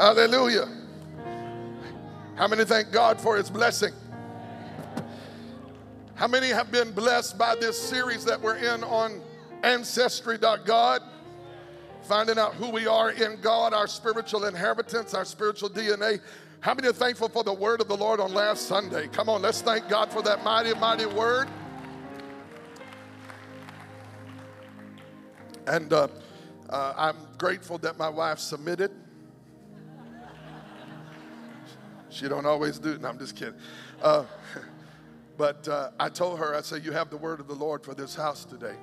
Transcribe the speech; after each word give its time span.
Hallelujah. 0.00 0.66
How 2.34 2.48
many 2.48 2.64
thank 2.64 2.90
God 2.90 3.20
for 3.20 3.36
his 3.36 3.50
blessing? 3.50 3.92
How 6.14 6.26
many 6.26 6.48
have 6.48 6.72
been 6.72 6.90
blessed 6.92 7.36
by 7.36 7.54
this 7.54 7.78
series 7.78 8.24
that 8.24 8.40
we're 8.40 8.56
in 8.56 8.82
on 8.82 9.20
ancestry.god? 9.62 11.02
Finding 12.04 12.38
out 12.38 12.54
who 12.54 12.70
we 12.70 12.86
are 12.86 13.10
in 13.10 13.42
God, 13.42 13.74
our 13.74 13.86
spiritual 13.86 14.46
inheritance, 14.46 15.12
our 15.12 15.26
spiritual 15.26 15.68
DNA. 15.68 16.22
How 16.60 16.72
many 16.72 16.88
are 16.88 16.94
thankful 16.94 17.28
for 17.28 17.44
the 17.44 17.52
word 17.52 17.82
of 17.82 17.88
the 17.88 17.96
Lord 17.96 18.20
on 18.20 18.32
last 18.32 18.68
Sunday? 18.68 19.06
Come 19.08 19.28
on, 19.28 19.42
let's 19.42 19.60
thank 19.60 19.86
God 19.90 20.10
for 20.10 20.22
that 20.22 20.42
mighty, 20.42 20.72
mighty 20.76 21.04
word. 21.04 21.46
And 25.66 25.92
uh, 25.92 26.08
uh, 26.70 26.94
I'm 26.96 27.16
grateful 27.36 27.76
that 27.76 27.98
my 27.98 28.08
wife 28.08 28.38
submitted. 28.38 28.92
She 32.10 32.28
don't 32.28 32.46
always 32.46 32.78
do. 32.78 32.98
No, 32.98 33.08
I'm 33.08 33.18
just 33.18 33.36
kidding. 33.36 33.54
Uh, 34.02 34.24
but 35.38 35.66
uh, 35.68 35.90
I 35.98 36.08
told 36.08 36.38
her, 36.38 36.54
I 36.54 36.60
said, 36.60 36.84
you 36.84 36.92
have 36.92 37.10
the 37.10 37.16
word 37.16 37.40
of 37.40 37.48
the 37.48 37.54
Lord 37.54 37.84
for 37.84 37.94
this 37.94 38.14
house 38.14 38.44
today. 38.44 38.74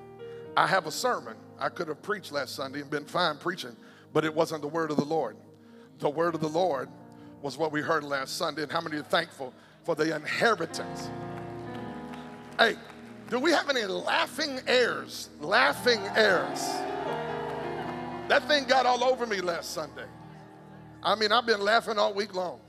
I 0.55 0.65
have 0.65 0.87
a 0.87 0.91
sermon. 0.91 1.35
I 1.59 1.69
could 1.69 1.87
have 1.87 2.01
preached 2.01 2.31
last 2.31 2.55
Sunday 2.55 2.81
and 2.81 2.89
been 2.89 3.05
fine 3.05 3.37
preaching, 3.37 3.75
but 4.13 4.25
it 4.25 4.33
wasn't 4.33 4.61
the 4.61 4.67
word 4.67 4.89
of 4.89 4.97
the 4.97 5.05
Lord. 5.05 5.37
The 5.99 6.09
word 6.09 6.35
of 6.35 6.41
the 6.41 6.49
Lord 6.49 6.89
was 7.41 7.57
what 7.57 7.71
we 7.71 7.81
heard 7.81 8.03
last 8.03 8.37
Sunday. 8.37 8.63
And 8.63 8.71
how 8.71 8.81
many 8.81 8.97
are 8.97 9.03
thankful 9.03 9.53
for 9.83 9.93
the 9.95 10.15
inheritance? 10.15 11.09
Hey, 12.57 12.75
do 13.29 13.39
we 13.39 13.51
have 13.51 13.69
any 13.69 13.85
laughing 13.85 14.59
heirs? 14.67 15.29
Laughing 15.39 15.99
heirs. 16.15 16.61
That 18.29 18.47
thing 18.47 18.65
got 18.65 18.85
all 18.85 19.03
over 19.03 19.25
me 19.25 19.41
last 19.41 19.73
Sunday. 19.73 20.05
I 21.03 21.15
mean, 21.15 21.31
I've 21.31 21.45
been 21.45 21.61
laughing 21.61 21.97
all 21.97 22.13
week 22.13 22.33
long. 22.33 22.59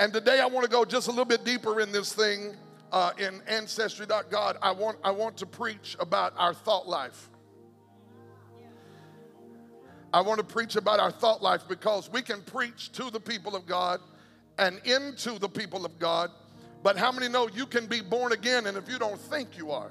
And 0.00 0.14
today 0.14 0.40
I 0.40 0.46
want 0.46 0.64
to 0.64 0.70
go 0.70 0.86
just 0.86 1.08
a 1.08 1.10
little 1.10 1.26
bit 1.26 1.44
deeper 1.44 1.78
in 1.78 1.92
this 1.92 2.14
thing 2.14 2.56
uh, 2.90 3.12
in 3.18 3.42
ancestry.god. 3.46 4.56
I 4.62 4.70
want, 4.70 4.96
I 5.04 5.10
want 5.10 5.36
to 5.36 5.46
preach 5.46 5.94
about 6.00 6.32
our 6.38 6.54
thought 6.54 6.88
life. 6.88 7.28
I 10.10 10.22
want 10.22 10.38
to 10.38 10.44
preach 10.44 10.76
about 10.76 11.00
our 11.00 11.10
thought 11.10 11.42
life 11.42 11.64
because 11.68 12.10
we 12.10 12.22
can 12.22 12.40
preach 12.40 12.92
to 12.92 13.10
the 13.10 13.20
people 13.20 13.54
of 13.54 13.66
God 13.66 14.00
and 14.58 14.80
into 14.86 15.38
the 15.38 15.50
people 15.50 15.84
of 15.84 15.98
God. 15.98 16.30
But 16.82 16.96
how 16.96 17.12
many 17.12 17.28
know 17.28 17.50
you 17.50 17.66
can 17.66 17.84
be 17.86 18.00
born 18.00 18.32
again 18.32 18.68
and 18.68 18.78
if 18.78 18.88
you 18.88 18.98
don't 18.98 19.20
think 19.20 19.58
you 19.58 19.70
are? 19.70 19.90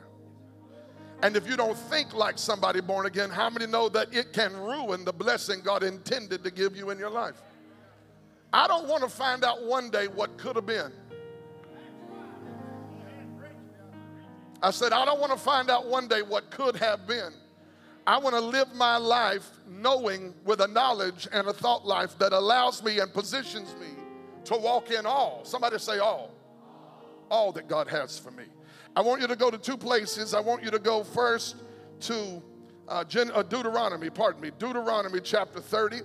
And 1.22 1.36
if 1.36 1.48
you 1.48 1.56
don't 1.56 1.78
think 1.78 2.16
like 2.16 2.40
somebody 2.40 2.82
born 2.82 3.06
again, 3.06 3.30
how 3.30 3.52
many 3.52 3.68
know 3.68 3.90
that 3.90 4.12
it 4.12 4.34
can 4.34 4.58
ruin 4.58 5.06
the 5.06 5.14
blessing 5.14 5.62
God 5.64 5.84
intended 5.84 6.44
to 6.46 6.50
give 6.50 6.76
you 6.76 6.90
in 6.90 6.98
your 6.98 7.12
life? 7.12 7.40
I 8.52 8.68
don't 8.68 8.88
want 8.88 9.04
to 9.04 9.10
find 9.10 9.44
out 9.44 9.64
one 9.64 9.90
day 9.90 10.08
what 10.08 10.38
could 10.38 10.56
have 10.56 10.66
been. 10.66 10.92
I 14.62 14.72
said, 14.72 14.92
I 14.92 15.06
don't 15.06 15.20
want 15.20 15.32
to 15.32 15.38
find 15.38 15.70
out 15.70 15.88
one 15.88 16.08
day 16.08 16.22
what 16.22 16.52
could 16.52 16.76
have 16.76 17.08
been. 17.08 17.32
I 18.06 18.18
want 18.18 18.36
to 18.36 18.42
live 18.42 18.74
my 18.74 18.98
life 18.98 19.48
knowing 19.68 20.34
with 20.44 20.62
a 20.62 20.68
knowledge 20.68 21.28
and 21.32 21.48
a 21.48 21.54
thought 21.54 21.86
life 21.86 22.18
that 22.18 22.34
allows 22.34 22.84
me 22.84 23.00
and 23.00 23.14
positions 23.14 23.76
me 23.80 23.88
to 24.46 24.58
walk 24.58 24.90
in 24.92 25.06
all. 25.06 25.42
Somebody 25.44 25.78
say 25.78 26.00
all. 26.00 26.32
All 27.30 27.52
that 27.52 27.68
God 27.68 27.88
has 27.88 28.18
for 28.18 28.32
me. 28.32 28.46
I 28.96 29.02
want 29.02 29.22
you 29.22 29.28
to 29.28 29.36
go 29.36 29.52
to 29.52 29.58
two 29.58 29.78
places. 29.78 30.34
I 30.34 30.40
want 30.40 30.64
you 30.64 30.72
to 30.72 30.80
go 30.80 31.04
first 31.04 31.58
to 32.02 32.42
uh, 32.88 33.04
uh, 33.14 33.44
Deuteronomy, 33.44 34.10
pardon 34.10 34.42
me, 34.42 34.52
Deuteronomy 34.58 35.22
chapter 35.22 35.60
30. 35.60 36.02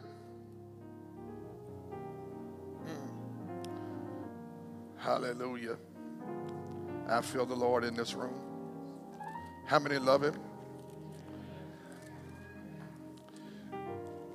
Hallelujah. 5.05 5.77
I 7.11 7.21
feel 7.21 7.45
the 7.45 7.55
Lord 7.55 7.85
in 7.85 7.95
this 7.95 8.15
room. 8.15 8.41
How 9.67 9.79
many 9.79 9.99
love 9.99 10.25
Him? 10.25 10.35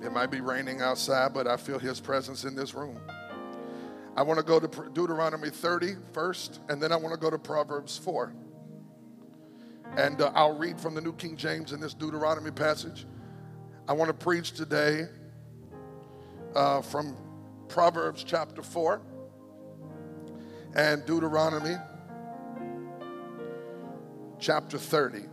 It 0.00 0.12
might 0.12 0.30
be 0.30 0.40
raining 0.40 0.80
outside, 0.80 1.34
but 1.34 1.48
I 1.48 1.56
feel 1.56 1.80
His 1.80 1.98
presence 1.98 2.44
in 2.44 2.54
this 2.54 2.72
room. 2.72 3.00
I 4.16 4.22
want 4.22 4.38
to 4.38 4.44
go 4.44 4.60
to 4.60 4.90
Deuteronomy 4.90 5.50
30 5.50 5.96
first, 6.12 6.60
and 6.68 6.80
then 6.80 6.92
I 6.92 6.96
want 6.96 7.12
to 7.14 7.20
go 7.20 7.30
to 7.30 7.38
Proverbs 7.38 7.98
4. 7.98 8.32
And 9.96 10.22
uh, 10.22 10.30
I'll 10.36 10.56
read 10.56 10.78
from 10.78 10.94
the 10.94 11.00
New 11.00 11.14
King 11.14 11.34
James 11.36 11.72
in 11.72 11.80
this 11.80 11.94
Deuteronomy 11.94 12.52
passage. 12.52 13.06
I 13.88 13.92
want 13.92 14.08
to 14.08 14.14
preach 14.14 14.52
today 14.52 15.08
uh, 16.54 16.80
from 16.80 17.16
Proverbs 17.66 18.22
chapter 18.22 18.62
4 18.62 19.02
and 20.74 21.04
Deuteronomy 21.04 21.76
chapter 24.38 24.78
30. 24.78 25.24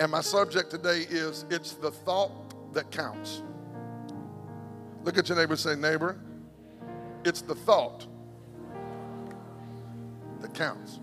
And 0.00 0.12
my 0.12 0.20
subject 0.20 0.70
today 0.70 1.06
is 1.10 1.44
It's 1.50 1.72
the 1.72 1.90
Thought 1.90 2.72
That 2.72 2.90
Counts. 2.90 3.42
Look 5.02 5.18
at 5.18 5.28
your 5.28 5.36
neighbor 5.38 5.56
say, 5.56 5.74
Neighbor, 5.74 6.20
it's 7.24 7.40
the 7.40 7.54
thought 7.54 8.06
that 10.40 10.54
counts. 10.54 11.00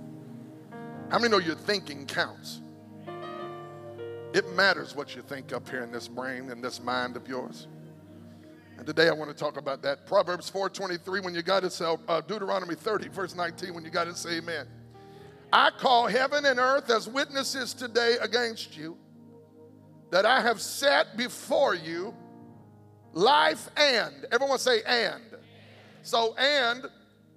How 1.10 1.20
many 1.20 1.30
know 1.30 1.40
your 1.40 1.56
thinking 1.56 2.06
counts? 2.06 2.62
It 4.34 4.54
matters 4.54 4.96
what 4.96 5.16
you 5.16 5.22
think 5.22 5.54
up 5.54 5.68
here 5.70 5.84
in 5.84 5.92
this 5.92 6.08
brain 6.08 6.50
and 6.50 6.64
this 6.64 6.82
mind 6.82 7.16
of 7.16 7.28
yours. 7.28 7.68
And 8.78 8.86
today 8.86 9.08
I 9.08 9.14
want 9.14 9.30
to 9.30 9.36
talk 9.36 9.58
about 9.58 9.82
that. 9.84 10.06
Proverbs 10.06 10.50
4:23, 10.50 11.20
when 11.22 11.34
you 11.34 11.42
got 11.42 11.64
it, 11.64 11.72
say, 11.72 11.86
uh, 12.08 12.22
Deuteronomy 12.22 12.76
30, 12.76 13.08
verse 13.10 13.36
19, 13.36 13.74
when 13.74 13.84
you 13.84 13.90
got 13.90 14.08
it, 14.08 14.18
say 14.18 14.38
amen. 14.38 14.68
I 15.54 15.70
call 15.72 16.08
heaven 16.08 16.46
and 16.46 16.60
earth 16.60 16.90
as 16.90 17.08
witnesses 17.08 17.74
today 17.74 18.18
against 18.20 18.76
you 18.76 18.98
that 20.12 20.26
I 20.26 20.42
have 20.42 20.62
set 20.62 21.16
before 21.18 21.74
you 21.76 22.14
life 23.14 23.70
and. 23.78 24.26
Everyone 24.32 24.60
say 24.60 24.82
and. 24.84 25.24
So, 26.02 26.36
and 26.36 26.86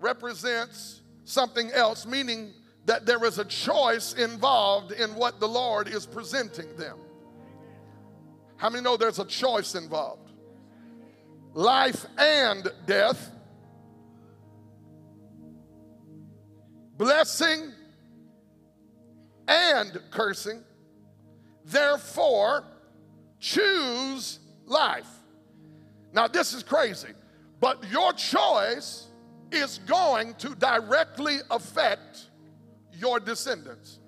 represents 0.01 1.01
something 1.25 1.71
else, 1.71 2.07
meaning 2.07 2.53
that 2.87 3.07
there 3.07 3.25
is 3.25 3.39
a 3.39 3.45
choice 3.45 4.15
involved 4.15 4.93
in 4.93 5.15
what 5.15 5.41
the 5.41 5.49
Lord 5.49 5.89
is 5.89 6.07
presenting 6.07 6.75
them. 6.77 6.99
How 8.57 8.71
many 8.71 8.83
know 8.83 8.97
there's 8.97 9.19
a 9.19 9.25
choice 9.25 9.75
involved? 9.75 10.28
Life 11.59 12.07
and 12.17 12.71
death, 12.87 13.33
blessing 16.97 17.73
and 19.49 20.01
cursing. 20.13 20.63
Therefore, 21.65 22.63
choose 23.41 24.39
life. 24.67 25.09
Now, 26.13 26.29
this 26.29 26.53
is 26.53 26.63
crazy, 26.63 27.09
but 27.59 27.83
your 27.91 28.13
choice 28.13 29.09
is 29.51 29.79
going 29.79 30.35
to 30.35 30.55
directly 30.55 31.39
affect 31.51 32.29
your 32.93 33.19
descendants. 33.19 33.99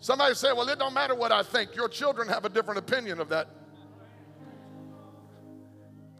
Somebody 0.00 0.34
say, 0.34 0.52
Well, 0.52 0.68
it 0.68 0.78
don't 0.78 0.92
matter 0.92 1.14
what 1.14 1.32
I 1.32 1.42
think. 1.42 1.74
Your 1.74 1.88
children 1.88 2.28
have 2.28 2.44
a 2.44 2.50
different 2.50 2.78
opinion 2.78 3.18
of 3.18 3.30
that. 3.30 3.48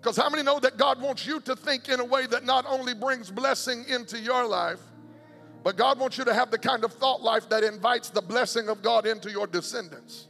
Because 0.02 0.16
how 0.16 0.28
many 0.28 0.42
know 0.42 0.58
that 0.58 0.76
God 0.76 1.00
wants 1.00 1.24
you 1.24 1.38
to 1.42 1.54
think 1.54 1.88
in 1.88 2.00
a 2.00 2.04
way 2.04 2.26
that 2.26 2.44
not 2.44 2.66
only 2.66 2.92
brings 2.92 3.30
blessing 3.30 3.84
into 3.88 4.18
your 4.18 4.44
life, 4.44 4.80
but 5.62 5.76
God 5.76 6.00
wants 6.00 6.18
you 6.18 6.24
to 6.24 6.34
have 6.34 6.50
the 6.50 6.58
kind 6.58 6.82
of 6.82 6.92
thought 6.92 7.22
life 7.22 7.48
that 7.50 7.62
invites 7.62 8.10
the 8.10 8.20
blessing 8.20 8.68
of 8.68 8.82
God 8.82 9.06
into 9.06 9.30
your 9.30 9.46
descendants. 9.46 10.26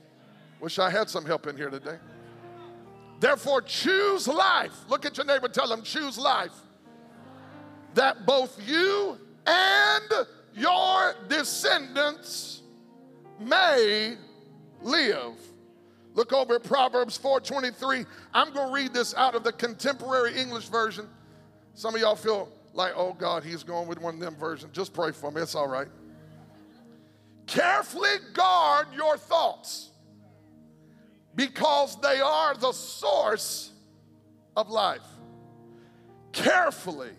Wish 0.61 0.79
I 0.79 0.91
had 0.91 1.09
some 1.09 1.25
help 1.25 1.47
in 1.47 1.57
here 1.57 1.71
today. 1.71 1.97
Therefore, 3.19 3.63
choose 3.63 4.29
life. 4.29 4.75
Look 4.91 5.07
at 5.07 5.17
your 5.17 5.25
neighbor, 5.25 5.49
tell 5.49 5.69
them, 5.69 5.83
choose 5.83 6.19
life. 6.19 6.53
That 7.95 8.27
both 8.27 8.61
you 8.69 9.19
and 9.47 10.27
your 10.55 11.15
descendants 11.29 12.61
may 13.41 14.19
live. 14.83 15.39
Look 16.15 16.33
over 16.33 16.57
at 16.57 16.63
Proverbs 16.63 17.19
4:23. 17.19 18.07
I'm 18.35 18.53
going 18.53 18.69
to 18.69 18.75
read 18.75 18.93
this 18.93 19.15
out 19.15 19.35
of 19.35 19.45
the 19.45 19.53
contemporary 19.53 20.39
English 20.39 20.69
version. 20.69 21.09
Some 21.75 21.95
of 21.95 22.01
y'all 22.01 22.17
feel 22.17 22.51
like, 22.75 22.93
oh 22.97 23.15
God, 23.15 23.45
he's 23.45 23.63
going 23.63 23.89
with 23.89 24.01
one 24.01 24.15
of 24.15 24.21
them 24.21 24.37
versions. 24.37 24.75
Just 24.75 24.93
pray 24.93 25.13
for 25.13 25.31
me, 25.31 25.41
it's 25.43 25.55
all 25.55 25.69
right. 25.69 25.89
Carefully 27.47 28.11
guard 28.35 28.89
your 28.95 29.17
thoughts 29.17 29.91
because 31.35 32.01
they 32.01 32.21
are 32.21 32.55
the 32.55 32.73
source 32.73 33.73
of 34.57 34.69
life. 34.69 35.03
Carefully 36.33 37.11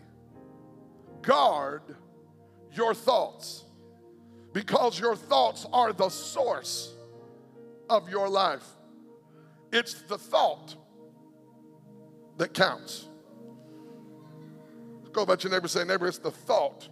guard 1.22 1.82
your 2.72 2.94
thoughts 2.94 3.64
because 4.54 5.00
your 5.00 5.16
thoughts 5.16 5.66
are 5.74 5.94
the 5.94 6.10
source 6.10 6.94
of 7.90 8.10
your 8.10 8.30
life. 8.30 8.66
It's 9.74 9.96
the 10.04 10.20
thought 10.20 10.76
that 12.38 12.54
counts. 12.54 13.10
Go 15.12 15.24
about 15.24 15.44
your 15.44 15.52
neighbor 15.52 15.68
say, 15.68 15.84
neighbor, 15.84 16.08
it's 16.08 16.20
the 16.20 16.30
thought. 16.30 16.88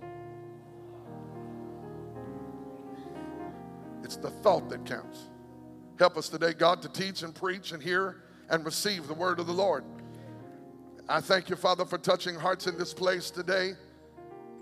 It's 4.03 4.15
the 4.15 4.31
thought 4.31 4.67
that 4.69 4.83
counts. 4.85 5.29
Help 5.99 6.17
us 6.17 6.27
today, 6.27 6.53
God, 6.53 6.81
to 6.81 6.89
teach 6.89 7.21
and 7.21 7.35
preach 7.35 7.71
and 7.71 7.83
hear 7.83 8.23
and 8.49 8.65
receive 8.65 9.07
the 9.07 9.13
word 9.13 9.39
of 9.39 9.45
the 9.45 9.53
Lord. 9.53 9.83
I 11.07 11.21
thank 11.21 11.51
you, 11.51 11.55
Father, 11.55 11.85
for 11.85 11.99
touching 11.99 12.33
hearts 12.33 12.65
in 12.65 12.79
this 12.79 12.95
place 12.95 13.29
today, 13.29 13.73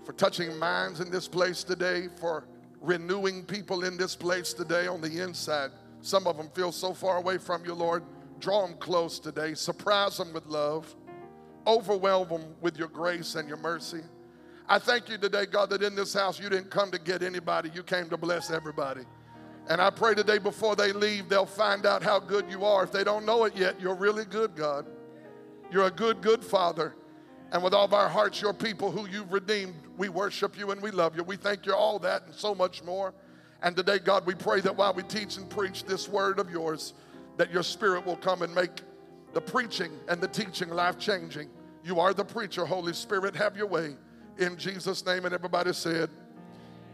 for 0.04 0.12
touching 0.12 0.58
minds 0.58 1.00
in 1.00 1.10
this 1.10 1.26
place 1.26 1.64
today, 1.64 2.08
for 2.20 2.44
renewing 2.82 3.44
people 3.44 3.84
in 3.84 3.96
this 3.96 4.14
place 4.14 4.52
today 4.52 4.86
on 4.86 5.00
the 5.00 5.20
inside. 5.20 5.70
Some 6.02 6.26
of 6.26 6.36
them 6.36 6.48
feel 6.54 6.72
so 6.72 6.94
far 6.94 7.18
away 7.18 7.38
from 7.38 7.64
you, 7.64 7.74
Lord. 7.74 8.02
Draw 8.38 8.66
them 8.66 8.76
close 8.78 9.18
today. 9.18 9.54
Surprise 9.54 10.16
them 10.16 10.32
with 10.32 10.46
love. 10.46 10.94
Overwhelm 11.66 12.28
them 12.28 12.54
with 12.60 12.78
your 12.78 12.88
grace 12.88 13.34
and 13.34 13.48
your 13.48 13.58
mercy. 13.58 14.00
I 14.66 14.78
thank 14.78 15.08
you 15.08 15.18
today, 15.18 15.46
God, 15.46 15.68
that 15.70 15.82
in 15.82 15.94
this 15.94 16.14
house 16.14 16.38
you 16.38 16.48
didn't 16.48 16.70
come 16.70 16.90
to 16.92 16.98
get 16.98 17.22
anybody, 17.22 17.70
you 17.74 17.82
came 17.82 18.08
to 18.08 18.16
bless 18.16 18.50
everybody. 18.50 19.02
And 19.68 19.80
I 19.80 19.90
pray 19.90 20.14
today 20.14 20.38
before 20.38 20.74
they 20.74 20.92
leave, 20.92 21.28
they'll 21.28 21.44
find 21.44 21.84
out 21.84 22.02
how 22.02 22.18
good 22.18 22.50
you 22.50 22.64
are. 22.64 22.84
If 22.84 22.92
they 22.92 23.04
don't 23.04 23.26
know 23.26 23.44
it 23.44 23.56
yet, 23.56 23.80
you're 23.80 23.94
really 23.94 24.24
good, 24.24 24.56
God. 24.56 24.86
You're 25.70 25.86
a 25.86 25.90
good, 25.90 26.22
good 26.22 26.44
Father. 26.44 26.94
And 27.52 27.62
with 27.62 27.74
all 27.74 27.84
of 27.84 27.94
our 27.94 28.08
hearts, 28.08 28.40
your 28.40 28.52
people 28.54 28.90
who 28.90 29.08
you've 29.08 29.32
redeemed, 29.32 29.74
we 29.96 30.08
worship 30.08 30.56
you 30.58 30.70
and 30.70 30.80
we 30.80 30.90
love 30.90 31.16
you. 31.16 31.24
We 31.24 31.36
thank 31.36 31.66
you 31.66 31.74
all 31.74 31.98
that 32.00 32.26
and 32.26 32.34
so 32.34 32.54
much 32.54 32.82
more. 32.82 33.12
And 33.62 33.76
today, 33.76 33.98
God, 33.98 34.26
we 34.26 34.34
pray 34.34 34.60
that 34.60 34.74
while 34.74 34.94
we 34.94 35.02
teach 35.02 35.36
and 35.36 35.48
preach 35.48 35.84
this 35.84 36.08
word 36.08 36.38
of 36.38 36.50
yours, 36.50 36.94
that 37.36 37.52
your 37.52 37.62
spirit 37.62 38.06
will 38.06 38.16
come 38.16 38.42
and 38.42 38.54
make 38.54 38.82
the 39.32 39.40
preaching 39.40 39.92
and 40.08 40.20
the 40.20 40.28
teaching 40.28 40.70
life 40.70 40.98
changing. 40.98 41.48
You 41.84 42.00
are 42.00 42.14
the 42.14 42.24
preacher, 42.24 42.64
Holy 42.64 42.92
Spirit. 42.92 43.36
Have 43.36 43.56
your 43.56 43.66
way. 43.66 43.96
In 44.38 44.56
Jesus' 44.56 45.04
name. 45.04 45.24
And 45.24 45.34
everybody 45.34 45.72
said, 45.72 46.10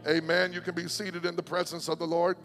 Amen. 0.07 0.53
You 0.53 0.61
can 0.61 0.75
be 0.75 0.87
seated 0.87 1.25
in 1.25 1.35
the 1.35 1.43
presence 1.43 1.87
of 1.89 1.99
the 1.99 2.07
Lord. 2.07 2.37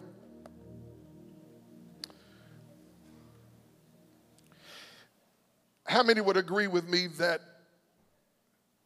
How 5.86 6.02
many 6.02 6.20
would 6.20 6.36
agree 6.36 6.68
with 6.68 6.88
me 6.88 7.08
that 7.18 7.40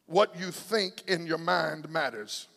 what 0.06 0.38
you 0.38 0.50
think 0.50 1.04
in 1.06 1.26
your 1.26 1.38
mind 1.38 1.88
matters? 1.88 2.48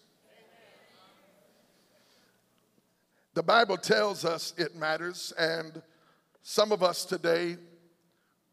The 3.33 3.43
Bible 3.43 3.77
tells 3.77 4.25
us 4.25 4.53
it 4.57 4.75
matters, 4.75 5.33
and 5.37 5.81
some 6.41 6.71
of 6.71 6.81
us 6.81 7.05
today, 7.05 7.57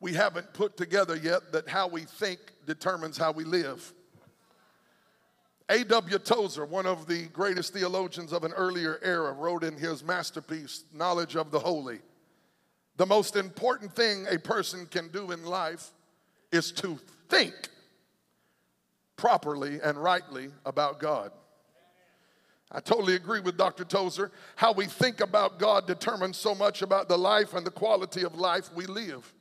we 0.00 0.12
haven't 0.12 0.52
put 0.52 0.76
together 0.76 1.16
yet 1.16 1.52
that 1.52 1.68
how 1.68 1.88
we 1.88 2.02
think 2.02 2.38
determines 2.66 3.16
how 3.16 3.32
we 3.32 3.44
live. 3.44 3.92
A.W. 5.68 6.18
Tozer, 6.18 6.64
one 6.64 6.86
of 6.86 7.06
the 7.06 7.24
greatest 7.28 7.72
theologians 7.72 8.32
of 8.32 8.44
an 8.44 8.52
earlier 8.52 9.00
era, 9.02 9.32
wrote 9.32 9.64
in 9.64 9.76
his 9.76 10.04
masterpiece, 10.04 10.84
Knowledge 10.92 11.36
of 11.36 11.50
the 11.50 11.58
Holy 11.58 12.00
The 12.96 13.06
most 13.06 13.34
important 13.34 13.92
thing 13.94 14.26
a 14.30 14.38
person 14.38 14.86
can 14.86 15.08
do 15.08 15.32
in 15.32 15.44
life 15.44 15.90
is 16.52 16.70
to 16.72 16.98
think 17.28 17.54
properly 19.16 19.80
and 19.82 19.96
rightly 20.00 20.50
about 20.64 21.00
God. 21.00 21.32
I 22.76 22.80
totally 22.80 23.14
agree 23.14 23.40
with 23.40 23.56
Dr. 23.56 23.84
Tozer. 23.84 24.30
How 24.54 24.70
we 24.70 24.84
think 24.84 25.22
about 25.22 25.58
God 25.58 25.86
determines 25.86 26.36
so 26.36 26.54
much 26.54 26.82
about 26.82 27.08
the 27.08 27.16
life 27.16 27.54
and 27.54 27.66
the 27.66 27.70
quality 27.70 28.22
of 28.22 28.34
life 28.34 28.68
we 28.74 28.84
live. 28.84 29.32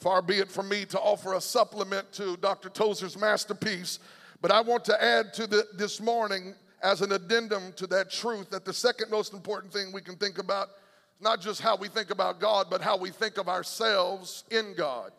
Far 0.00 0.20
be 0.22 0.38
it 0.38 0.50
from 0.50 0.68
me 0.68 0.86
to 0.86 0.98
offer 0.98 1.34
a 1.34 1.40
supplement 1.40 2.10
to 2.14 2.36
Dr. 2.38 2.68
Tozer's 2.68 3.16
masterpiece, 3.16 4.00
but 4.42 4.50
I 4.50 4.60
want 4.60 4.84
to 4.86 5.00
add 5.00 5.34
to 5.34 5.46
the, 5.46 5.68
this 5.74 6.00
morning 6.00 6.56
as 6.82 7.00
an 7.00 7.12
addendum 7.12 7.72
to 7.76 7.86
that 7.86 8.10
truth 8.10 8.50
that 8.50 8.64
the 8.64 8.72
second 8.72 9.08
most 9.08 9.32
important 9.32 9.72
thing 9.72 9.92
we 9.92 10.02
can 10.02 10.16
think 10.16 10.38
about 10.38 10.70
is 11.14 11.22
not 11.22 11.40
just 11.40 11.60
how 11.60 11.76
we 11.76 11.86
think 11.86 12.10
about 12.10 12.40
God, 12.40 12.66
but 12.68 12.82
how 12.82 12.96
we 12.96 13.10
think 13.10 13.38
of 13.38 13.48
ourselves 13.48 14.42
in 14.50 14.74
God. 14.76 15.12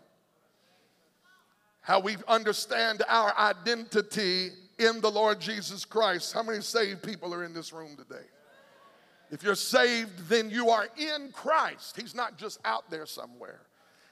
How 1.79 2.01
we 2.01 2.17
understand 2.27 3.01
our 3.07 3.33
identity 3.39 4.49
in 4.77 5.01
the 5.01 5.11
Lord 5.11 5.39
Jesus 5.39 5.85
Christ. 5.85 6.33
How 6.33 6.43
many 6.43 6.61
saved 6.61 7.03
people 7.03 7.33
are 7.33 7.43
in 7.43 7.53
this 7.53 7.73
room 7.73 7.95
today? 7.97 8.25
If 9.29 9.43
you're 9.43 9.55
saved, 9.55 10.29
then 10.29 10.49
you 10.49 10.69
are 10.69 10.87
in 10.97 11.31
Christ. 11.31 11.99
He's 11.99 12.15
not 12.15 12.37
just 12.37 12.59
out 12.63 12.89
there 12.89 13.05
somewhere. 13.05 13.61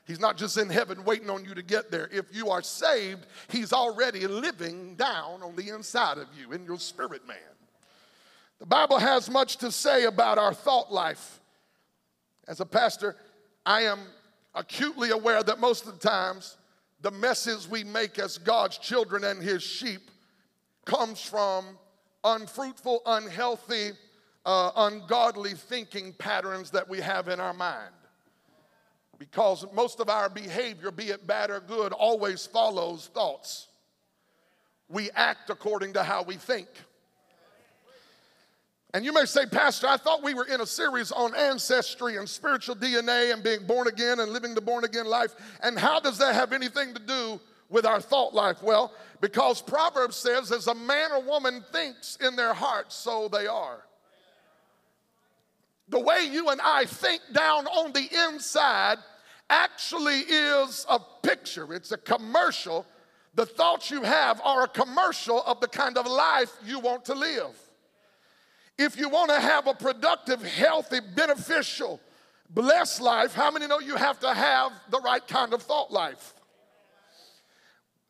He's 0.06 0.20
not 0.20 0.38
just 0.38 0.58
in 0.58 0.70
heaven 0.70 1.04
waiting 1.04 1.30
on 1.30 1.46
you 1.46 1.56
to 1.56 1.64
get 1.64 1.90
there. 1.90 2.10
If 2.12 2.26
you 2.32 2.50
are 2.50 2.62
saved, 2.62 3.26
He's 3.50 3.74
already 3.74 4.28
living 4.28 4.96
down 4.96 5.42
on 5.42 5.56
the 5.56 5.70
inside 5.70 6.18
of 6.18 6.28
you 6.38 6.52
in 6.52 6.66
your 6.66 6.78
spirit 6.78 7.28
man. 7.28 7.38
The 8.60 8.66
Bible 8.66 9.00
has 9.00 9.30
much 9.30 9.58
to 9.58 9.72
say 9.72 10.06
about 10.06 10.38
our 10.38 10.54
thought 10.54 10.92
life. 10.92 11.40
As 12.48 12.60
a 12.60 12.66
pastor, 12.66 13.16
I 13.66 13.82
am 13.84 14.00
acutely 14.54 15.10
aware 15.10 15.42
that 15.42 15.60
most 15.60 15.88
of 15.88 16.00
the 16.00 16.08
times 16.08 16.58
the 17.02 17.12
messes 17.12 17.68
we 17.68 17.84
make 17.84 18.20
as 18.20 18.38
God's 18.38 18.78
children 18.78 19.24
and 19.24 19.42
His 19.42 19.64
sheep 19.64 20.12
comes 20.86 21.22
from 21.22 21.66
unfruitful, 22.24 23.02
unhealthy, 23.06 23.92
uh, 24.46 24.72
ungodly 24.76 25.54
thinking 25.54 26.14
patterns 26.14 26.72
that 26.72 26.88
we 26.88 27.02
have 27.02 27.28
in 27.28 27.40
our 27.40 27.54
mind. 27.54 27.94
Because 29.18 29.66
most 29.74 30.00
of 30.00 30.10
our 30.10 30.30
behavior, 30.30 30.92
be 30.92 31.06
it 31.06 31.26
bad 31.26 31.50
or 31.50 31.60
good, 31.60 31.94
always 31.94 32.46
follows 32.46 33.10
thoughts. 33.14 33.68
We 34.90 35.10
act 35.12 35.50
according 35.50 35.94
to 35.94 36.04
how 36.04 36.24
we 36.24 36.36
think. 36.36 36.68
And 38.94 39.04
you 39.04 39.12
may 39.12 39.26
say, 39.26 39.46
Pastor, 39.46 39.88
I 39.88 39.98
thought 39.98 40.24
we 40.24 40.34
were 40.34 40.46
in 40.46 40.62
a 40.62 40.66
series 40.66 41.12
on 41.12 41.36
ancestry 41.36 42.16
and 42.16 42.30
spiritual 42.30 42.76
DNA 42.76 43.34
and 43.34 43.44
being 43.44 43.66
born 43.66 43.88
again 43.88 44.22
and 44.22 44.32
living 44.32 44.56
the 44.56 44.62
born 44.62 44.86
again 44.86 45.06
life. 45.06 45.36
And 45.62 45.78
how 45.78 46.00
does 46.00 46.18
that 46.20 46.34
have 46.34 46.54
anything 46.54 46.94
to 46.94 47.02
do 47.02 47.42
with 47.70 47.86
our 47.86 48.02
thought 48.02 48.34
life? 48.34 48.62
Well, 48.62 48.94
because 49.22 49.62
Proverbs 49.62 50.16
says, 50.16 50.52
as 50.52 50.68
a 50.68 50.76
man 50.76 51.12
or 51.12 51.22
woman 51.22 51.64
thinks 51.72 52.18
in 52.18 52.36
their 52.36 52.54
heart, 52.54 52.92
so 52.92 53.28
they 53.28 53.48
are. 53.48 53.84
The 55.90 56.00
way 56.00 56.28
you 56.30 56.50
and 56.50 56.62
I 56.62 56.86
think 56.86 57.22
down 57.32 57.68
on 57.68 57.92
the 57.94 58.08
inside 58.28 58.98
actually 59.50 60.20
is 60.20 60.86
a 60.90 61.00
picture, 61.22 61.74
it's 61.74 61.92
a 61.92 61.98
commercial. 61.98 62.86
The 63.36 63.46
thoughts 63.46 63.92
you 63.92 64.02
have 64.02 64.40
are 64.46 64.64
a 64.64 64.68
commercial 64.68 65.44
of 65.44 65.60
the 65.60 65.68
kind 65.68 65.98
of 65.98 66.08
life 66.08 66.54
you 66.66 66.80
want 66.80 67.04
to 67.06 67.14
live. 67.14 67.52
If 68.78 68.98
you 68.98 69.10
want 69.10 69.30
to 69.30 69.40
have 69.40 69.68
a 69.68 69.74
productive, 69.74 70.42
healthy, 70.42 71.00
beneficial, 71.16 72.00
blessed 72.50 73.02
life, 73.02 73.34
how 73.34 73.52
many 73.52 73.68
know 73.68 73.80
you 73.80 73.96
have 73.98 74.20
to 74.22 74.34
have 74.34 74.72
the 74.90 75.02
right 75.02 75.26
kind 75.28 75.54
of 75.54 75.62
thought 75.62 75.92
life? 75.92 76.34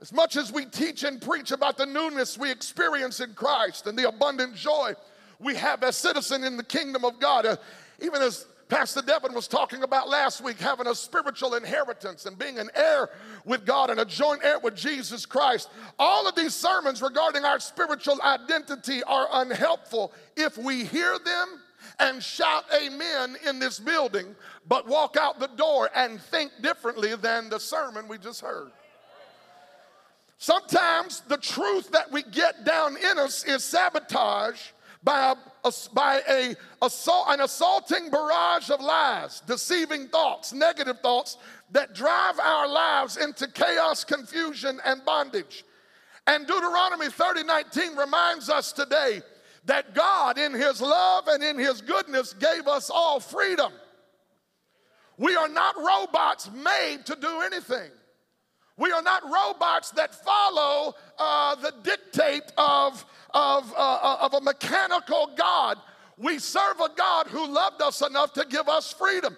As 0.02 0.12
much 0.12 0.36
as 0.36 0.52
we 0.52 0.66
teach 0.66 1.04
and 1.04 1.22
preach 1.22 1.52
about 1.52 1.78
the 1.78 1.86
newness 1.86 2.38
we 2.38 2.52
experience 2.52 3.22
in 3.22 3.34
Christ 3.34 3.88
and 3.88 3.98
the 3.98 4.08
abundant 4.08 4.56
joy 4.56 4.94
we 5.40 5.56
have 5.56 5.84
as 5.84 5.96
citizen 5.96 6.44
in 6.44 6.58
the 6.58 6.64
kingdom 6.64 7.06
of 7.06 7.20
God, 7.20 7.46
uh, 7.46 7.58
even 8.02 8.22
as 8.22 8.46
Pastor 8.68 9.02
Devin 9.02 9.34
was 9.34 9.48
talking 9.48 9.84
about 9.84 10.10
last 10.10 10.42
week, 10.44 10.58
having 10.60 10.88
a 10.88 10.96
spiritual 10.96 11.54
inheritance 11.54 12.26
and 12.26 12.38
being 12.38 12.58
an 12.58 12.70
heir 12.74 13.10
with 13.46 13.66
God 13.66 13.90
and 13.92 14.00
a 14.00 14.06
joint 14.06 14.44
heir 14.44 14.60
with 14.60 14.76
Jesus 14.76 15.26
Christ. 15.26 15.70
All 16.00 16.28
of 16.28 16.36
these 16.36 16.56
sermons 16.56 17.02
regarding 17.02 17.46
our 17.46 17.60
spiritual 17.60 18.20
identity 18.24 19.04
are 19.04 19.28
unhelpful 19.32 20.12
if 20.36 20.58
we 20.58 20.84
hear 20.84 21.18
them 21.20 21.60
and 22.00 22.24
shout 22.24 22.66
amen 22.76 23.38
in 23.48 23.60
this 23.60 23.80
building, 23.80 24.36
but 24.68 24.88
walk 24.88 25.16
out 25.16 25.40
the 25.40 25.48
door 25.48 25.90
and 25.96 26.20
think 26.20 26.52
differently 26.62 27.16
than 27.16 27.50
the 27.50 27.60
sermon 27.60 28.08
we 28.08 28.18
just 28.18 28.42
heard. 28.42 28.72
Sometimes 30.46 31.22
the 31.22 31.38
truth 31.38 31.90
that 31.90 32.12
we 32.12 32.22
get 32.22 32.66
down 32.66 32.98
in 32.98 33.18
us 33.18 33.44
is 33.46 33.64
sabotage 33.64 34.62
by, 35.04 35.34
a, 35.64 35.72
by 35.92 36.22
a 36.30 36.56
assault, 36.84 37.26
an 37.30 37.42
assaulting 37.42 38.12
barrage 38.12 38.70
of 38.70 38.80
lies, 38.80 39.42
deceiving 39.48 40.08
thoughts, 40.08 40.54
negative 40.54 41.00
thoughts 41.00 41.40
that 41.72 41.96
drive 41.96 42.40
our 42.40 42.68
lives 42.68 43.18
into 43.18 43.48
chaos, 43.48 44.04
confusion, 44.04 44.80
and 44.86 45.04
bondage. 45.04 45.66
And 46.28 46.46
Deuteronomy 46.46 47.10
30 47.10 47.44
19 47.44 47.96
reminds 47.96 48.48
us 48.48 48.72
today 48.72 49.24
that 49.66 49.96
God, 49.96 50.38
in 50.38 50.54
His 50.54 50.80
love 50.80 51.28
and 51.28 51.44
in 51.44 51.58
His 51.58 51.82
goodness, 51.82 52.34
gave 52.34 52.68
us 52.68 52.92
all 52.92 53.20
freedom. 53.20 53.74
We 55.18 55.36
are 55.36 55.50
not 55.50 55.76
robots 55.76 56.52
made 56.52 57.00
to 57.08 57.18
do 57.20 57.42
anything. 57.42 57.90
We 58.78 58.92
are 58.92 59.02
not 59.02 59.24
robots 59.24 59.92
that 59.92 60.14
follow 60.14 60.96
uh, 61.18 61.56
the 61.56 61.74
dictate 61.84 62.52
of, 62.58 63.06
of, 63.34 63.72
uh, 63.74 63.76
uh, 63.78 64.18
of 64.22 64.34
a 64.34 64.42
mechanical 64.42 65.32
God. 65.36 65.78
we 66.18 66.40
serve 66.40 66.80
a 66.80 66.90
God 66.96 67.28
who 67.28 67.48
loved 67.48 67.82
us 67.82 68.02
enough 68.02 68.34
to 68.34 68.46
give 68.50 68.68
us 68.68 68.92
freedom. 68.94 69.38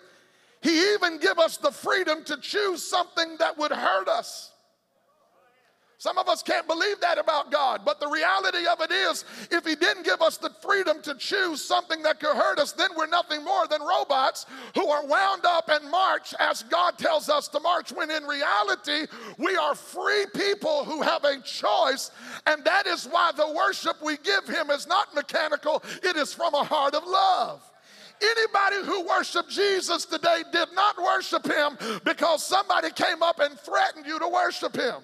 He 0.62 0.94
even 0.94 1.20
gave 1.20 1.38
us 1.38 1.58
the 1.58 1.72
freedom 1.72 2.24
to 2.26 2.38
choose 2.38 2.84
something 2.84 3.38
that 3.38 3.58
would 3.58 3.72
hurt 3.72 4.08
us. 4.08 4.52
Some 6.00 6.20
of 6.20 6.30
us 6.30 6.44
can't 6.44 6.68
believe 6.68 7.00
that 7.02 7.18
about 7.18 7.52
God, 7.52 7.82
but 7.84 8.00
the 8.00 8.08
reality 8.08 8.68
of 8.68 8.82
it 8.82 8.92
is, 8.92 9.26
if 9.50 9.66
He 9.66 9.76
didn't 9.76 10.06
give 10.06 10.22
us 10.22 10.38
the 10.38 10.52
freedom 10.62 11.02
to 11.02 11.16
choose 11.16 11.64
something 11.64 12.04
that 12.04 12.20
could 12.20 12.36
hurt 12.36 12.60
us, 12.60 12.72
then 12.72 12.92
we're 12.96 13.08
nothing 13.08 13.44
more 13.44 13.66
than 13.68 13.82
robots 13.82 14.46
who 14.76 14.88
are 14.90 15.08
wound 15.08 15.44
up 15.44 15.70
and 15.70 15.90
march 15.90 16.36
as 16.40 16.62
God 16.62 17.00
tells 17.00 17.30
us 17.30 17.48
to 17.48 17.60
march, 17.60 17.92
when 17.92 18.12
in 18.12 18.26
reality, 18.26 19.08
we 19.40 19.56
are 19.56 19.74
free 19.74 20.28
people 20.36 20.86
who 20.86 21.02
have 21.02 21.24
a 21.24 21.42
choice, 21.42 22.12
and 22.46 22.64
that 22.64 22.86
is 22.86 23.06
why 23.06 23.32
the 23.36 23.52
worship 23.52 23.96
we 24.04 24.18
give 24.18 24.48
Him 24.48 24.70
is 24.70 24.86
not 24.86 25.16
mechanical, 25.16 25.82
it 26.04 26.16
is 26.16 26.32
from 26.32 26.54
a 26.54 26.64
heart 26.64 26.94
of 26.94 27.06
love. 27.08 27.64
Anybody 28.22 28.86
who 28.86 29.08
worshiped 29.08 29.50
Jesus 29.50 30.06
today 30.06 30.44
did 30.52 30.70
not 30.76 30.96
worship 31.02 31.44
Him 31.44 31.76
because 32.04 32.46
somebody 32.46 32.92
came 32.92 33.24
up 33.24 33.40
and 33.40 33.60
threatened 33.60 34.06
you 34.06 34.20
to 34.20 34.28
worship 34.28 34.76
Him. 34.76 35.02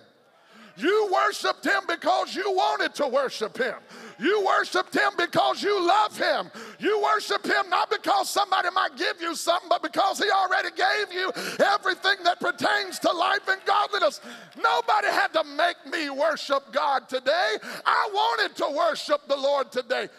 You 0.76 1.12
worshiped 1.14 1.66
him 1.66 1.84
because 1.88 2.36
you 2.36 2.52
wanted 2.52 2.96
to 2.96 3.08
worship 3.08 3.58
him. 3.58 3.76
You 4.20 4.44
worshiped 4.46 4.94
him 4.94 5.12
because 5.18 5.62
you 5.62 5.86
love 5.86 6.18
him. 6.18 6.50
You 6.80 7.02
worship 7.02 7.46
him 7.46 7.70
not 7.70 7.92
because 7.92 8.30
somebody 8.30 8.70
might 8.74 8.96
give 8.96 9.22
you 9.22 9.36
something, 9.36 9.70
but 9.70 9.84
because 9.84 10.18
he 10.18 10.30
already 10.32 10.70
gave 10.72 11.14
you 11.14 11.32
everything 11.64 12.24
that 12.24 12.40
pertains 12.40 13.00
to 13.00 13.12
life 13.12 13.48
and 13.48 13.62
godliness. 13.66 14.22
Nobody 14.62 15.08
had 15.08 15.34
to 15.34 15.44
make 15.44 15.78
me 15.92 16.10
worship 16.10 16.72
God 16.72 17.08
today. 17.08 17.58
I 17.86 18.10
wanted 18.12 18.56
to 18.58 18.76
worship 18.76 19.28
the 19.28 19.38
Lord 19.38 19.72
today. 19.72 20.10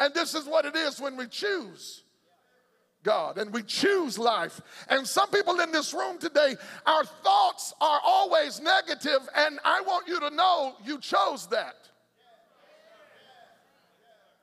And 0.00 0.12
this 0.14 0.34
is 0.34 0.46
what 0.46 0.64
it 0.64 0.74
is 0.74 1.00
when 1.00 1.16
we 1.16 1.26
choose. 1.28 2.01
God 3.02 3.38
and 3.38 3.52
we 3.52 3.62
choose 3.62 4.18
life. 4.18 4.60
And 4.88 5.06
some 5.06 5.30
people 5.30 5.60
in 5.60 5.72
this 5.72 5.92
room 5.92 6.18
today, 6.18 6.56
our 6.86 7.04
thoughts 7.04 7.74
are 7.80 8.00
always 8.04 8.60
negative, 8.60 9.28
and 9.34 9.58
I 9.64 9.80
want 9.82 10.08
you 10.08 10.20
to 10.20 10.30
know 10.30 10.74
you 10.84 10.98
chose 10.98 11.46
that. 11.48 11.76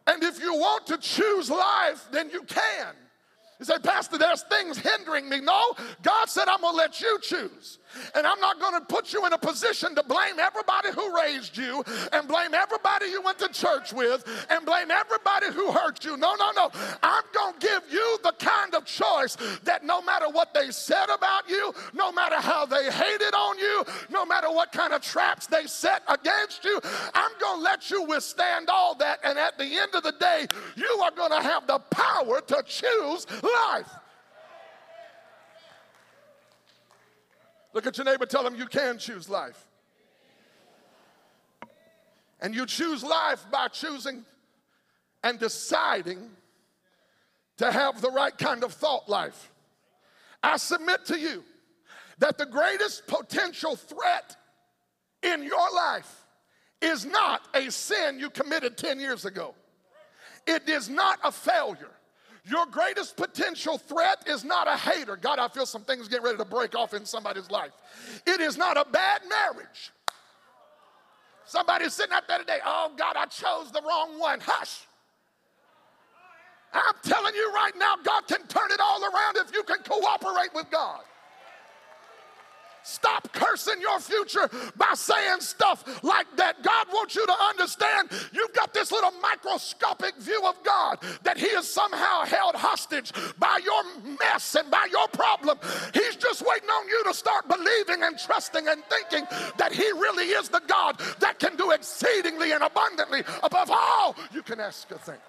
And 0.08 0.24
if 0.24 0.40
you 0.40 0.54
want 0.56 0.88
to 0.88 0.98
choose 0.98 1.50
life, 1.50 2.08
then 2.12 2.30
you 2.32 2.44
can. 2.44 2.96
You 3.60 3.66
say, 3.66 3.78
Pastor, 3.84 4.18
there's 4.18 4.44
things 4.44 4.78
hindering 4.78 5.28
me. 5.28 5.42
No, 5.42 5.74
God 6.02 6.30
said, 6.30 6.48
I'm 6.48 6.62
going 6.62 6.74
to 6.74 6.78
let 6.78 7.02
you 7.02 7.20
choose. 7.22 7.80
And 8.16 8.26
I'm 8.26 8.40
not 8.40 8.60
going 8.60 8.80
to 8.80 8.86
put 8.86 9.14
you 9.14 9.26
in 9.26 9.34
a 9.34 9.38
position 9.38 9.96
to 9.96 10.04
blame 10.04 10.40
everybody 10.40 10.90
who 10.94 11.16
raised 11.16 11.58
you 11.58 11.84
and 12.14 12.28
blame 12.28 12.54
everybody 12.54 13.08
you 13.08 13.22
went 13.22 13.40
to 13.40 13.50
church 13.50 13.92
with 13.92 14.24
and 14.50 14.66
blame 14.66 14.92
everybody 14.92 15.48
who 15.48 15.72
hurt 15.72 16.06
you. 16.06 16.16
No, 16.16 16.36
no, 16.36 16.52
no. 16.56 16.70
I'm 17.02 17.24
going 17.34 17.54
to 17.56 17.60
give 17.60 17.84
you 17.92 18.20
the 18.24 18.32
kind 18.34 18.76
of 18.76 18.86
choice 18.86 19.36
that 19.64 19.84
no 19.84 20.02
matter 20.02 20.30
what 20.30 20.54
they 20.54 20.70
said 20.72 21.06
about 21.06 21.50
you, 21.50 21.74
no 21.94 22.12
matter 22.12 22.36
how 22.36 22.66
they 22.66 22.92
hated 22.92 23.34
on 23.34 23.58
you, 23.58 23.84
no 24.10 24.26
matter 24.26 24.52
what 24.52 24.72
kind 24.72 24.94
of 24.94 25.02
traps 25.02 25.48
they 25.48 25.66
set 25.66 26.04
against 26.08 26.64
you, 26.64 26.80
I'm 27.14 27.32
going 27.40 27.58
to 27.58 27.64
let 27.64 27.90
you 27.90 28.04
withstand 28.04 28.70
all 28.70 28.96
that. 28.96 29.20
And 29.24 29.38
at 29.38 29.58
the 29.58 29.66
end 29.66 29.96
of 29.96 30.04
the 30.04 30.14
day, 30.14 30.46
you 30.76 31.02
are 31.04 31.12
going 31.12 31.32
to 31.32 31.42
have 31.42 31.66
the 31.66 31.80
power 31.90 32.40
to 32.42 32.64
choose 32.66 33.26
life. 33.54 33.90
Look 37.74 37.86
at 37.86 37.98
your 37.98 38.06
neighbor, 38.06 38.26
tell 38.26 38.44
them 38.44 38.56
you 38.56 38.66
can 38.66 38.98
choose 38.98 39.30
life. 39.30 39.66
And 42.42 42.56
you 42.56 42.66
choose 42.66 43.04
life 43.04 43.46
by 43.52 43.68
choosing 43.68 44.26
and 45.24 45.38
deciding 45.38 46.30
to 47.58 47.72
have 47.72 48.02
the 48.02 48.10
right 48.10 48.36
kind 48.38 48.64
of 48.64 48.74
thought 48.74 49.10
life. 49.10 49.52
I 50.42 50.58
submit 50.58 51.06
to 51.06 51.20
you 51.20 51.44
that 52.20 52.38
the 52.38 52.46
greatest 52.46 53.06
potential 53.08 53.76
threat 53.76 54.36
in 55.22 55.44
your 55.44 55.74
life 55.76 56.26
is 56.82 57.06
not 57.06 57.48
a 57.54 57.70
sin 57.70 58.20
you 58.20 58.30
committed 58.30 58.78
10 58.78 59.00
years 59.00 59.26
ago. 59.26 59.54
It 60.48 60.70
is 60.70 60.90
not 60.90 61.20
a 61.24 61.32
failure. 61.32 61.92
Your 62.50 62.66
greatest 62.66 63.16
potential 63.16 63.78
threat 63.78 64.28
is 64.28 64.44
not 64.44 64.68
a 64.68 64.76
hater. 64.76 65.16
God, 65.16 65.38
I 65.40 65.48
feel 65.48 65.66
some 65.66 65.84
things 65.84 66.08
getting 66.08 66.26
ready 66.26 66.38
to 66.38 66.46
break 66.46 66.76
off 66.76 66.94
in 66.94 67.06
somebody's 67.06 67.52
life. 67.52 67.72
It 68.26 68.42
is 68.42 68.58
not 68.58 68.76
a 68.76 68.86
bad 68.90 69.22
marriage. 69.30 69.92
Somebody's 71.46 71.94
sitting 71.94 72.14
out 72.14 72.28
there 72.28 72.40
today, 72.40 72.60
oh 72.66 72.92
God, 72.98 73.16
I 73.18 73.26
chose 73.26 73.72
the 73.72 73.82
wrong 73.82 74.20
one. 74.20 74.40
Hush. 74.40 74.88
I'm 76.74 76.96
telling 77.04 77.34
you 77.34 77.52
right 77.54 77.74
now, 77.78 77.96
God 78.04 78.28
can 78.28 78.46
turn 78.48 78.72
it 78.72 78.80
all 78.80 79.04
around 79.04 79.38
if 79.38 79.54
you 79.54 79.64
can 79.64 79.78
cooperate 79.84 80.54
with 80.54 80.70
God. 80.70 81.02
Stop 82.90 83.32
cursing 83.34 83.80
your 83.80 84.00
future 84.00 84.50
by 84.76 84.94
saying 84.96 85.42
stuff 85.42 86.04
like 86.04 86.26
that. 86.38 86.64
God 86.64 86.88
wants 86.92 87.16
you 87.16 87.24
to 87.24 87.36
understand 87.50 88.10
you've 88.34 88.54
got 88.54 88.74
this 88.74 88.92
little 88.92 89.12
microscopic 89.22 90.18
view 90.18 90.42
of 90.48 90.56
God 90.64 90.98
that 91.22 91.38
He 91.38 91.46
is 91.46 91.68
somehow 91.68 92.26
held 92.26 92.56
hostage 92.56 93.12
by 93.38 93.60
your 93.64 93.84
mess 94.18 94.56
and 94.56 94.72
by 94.72 94.88
your 94.92 95.08
problem. 95.10 95.60
He's 95.94 96.16
just 96.16 96.42
waiting 96.42 96.70
on 96.70 96.88
you 96.88 97.04
to 97.04 97.14
start 97.14 97.48
believing 97.48 98.02
and 98.02 98.18
trusting 98.18 98.68
and 98.68 98.84
thinking 98.86 99.28
that 99.58 99.72
He 99.72 99.84
really 99.92 100.26
is 100.26 100.50
the 100.50 100.62
God 100.68 101.00
that 101.20 101.38
can 101.38 101.56
do 101.58 101.70
exceedingly 101.72 102.54
and 102.54 102.64
abundantly 102.64 103.22
above 103.44 103.70
all 103.70 104.16
you 104.34 104.42
can 104.42 104.60
ask 104.60 104.90
a 104.90 104.98
thing. 104.98 105.20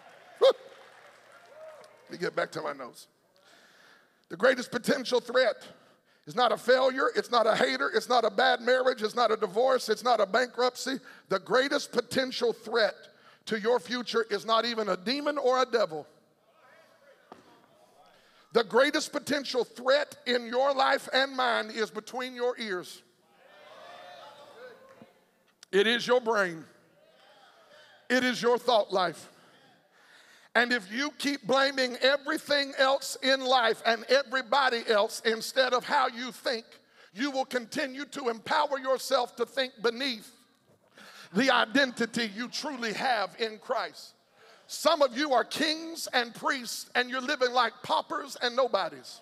Let 0.40 0.54
me 2.10 2.18
get 2.18 2.34
back 2.34 2.50
to 2.52 2.62
my 2.62 2.72
notes. 2.72 3.06
The 4.30 4.36
greatest 4.36 4.72
potential 4.72 5.20
threat 5.20 5.62
it's 6.30 6.36
not 6.36 6.52
a 6.52 6.56
failure. 6.56 7.10
It's 7.16 7.32
not 7.32 7.48
a 7.48 7.56
hater. 7.56 7.90
It's 7.92 8.08
not 8.08 8.24
a 8.24 8.30
bad 8.30 8.60
marriage. 8.60 9.02
It's 9.02 9.16
not 9.16 9.32
a 9.32 9.36
divorce. 9.36 9.88
It's 9.88 10.04
not 10.04 10.20
a 10.20 10.26
bankruptcy. 10.26 11.00
The 11.28 11.40
greatest 11.40 11.90
potential 11.90 12.52
threat 12.52 12.94
to 13.46 13.58
your 13.58 13.80
future 13.80 14.24
is 14.30 14.46
not 14.46 14.64
even 14.64 14.90
a 14.90 14.96
demon 14.96 15.38
or 15.38 15.60
a 15.60 15.66
devil. 15.66 16.06
The 18.52 18.62
greatest 18.62 19.10
potential 19.10 19.64
threat 19.64 20.18
in 20.24 20.46
your 20.46 20.72
life 20.72 21.08
and 21.12 21.36
mine 21.36 21.72
is 21.74 21.90
between 21.90 22.36
your 22.36 22.56
ears. 22.60 23.02
It 25.72 25.88
is 25.88 26.06
your 26.06 26.20
brain. 26.20 26.64
It 28.08 28.22
is 28.22 28.40
your 28.40 28.56
thought 28.56 28.92
life. 28.92 29.28
And 30.54 30.72
if 30.72 30.92
you 30.92 31.10
keep 31.18 31.46
blaming 31.46 31.96
everything 32.02 32.72
else 32.76 33.16
in 33.22 33.40
life 33.40 33.82
and 33.86 34.04
everybody 34.08 34.82
else 34.88 35.22
instead 35.24 35.72
of 35.72 35.84
how 35.84 36.08
you 36.08 36.32
think, 36.32 36.64
you 37.14 37.30
will 37.30 37.44
continue 37.44 38.04
to 38.06 38.28
empower 38.28 38.78
yourself 38.78 39.36
to 39.36 39.46
think 39.46 39.72
beneath 39.82 40.30
the 41.32 41.50
identity 41.50 42.30
you 42.34 42.48
truly 42.48 42.92
have 42.92 43.36
in 43.38 43.58
Christ. 43.58 44.14
Some 44.66 45.02
of 45.02 45.16
you 45.16 45.32
are 45.32 45.44
kings 45.44 46.08
and 46.12 46.34
priests, 46.34 46.90
and 46.94 47.10
you're 47.10 47.20
living 47.20 47.52
like 47.52 47.72
paupers 47.82 48.36
and 48.40 48.54
nobodies. 48.54 49.20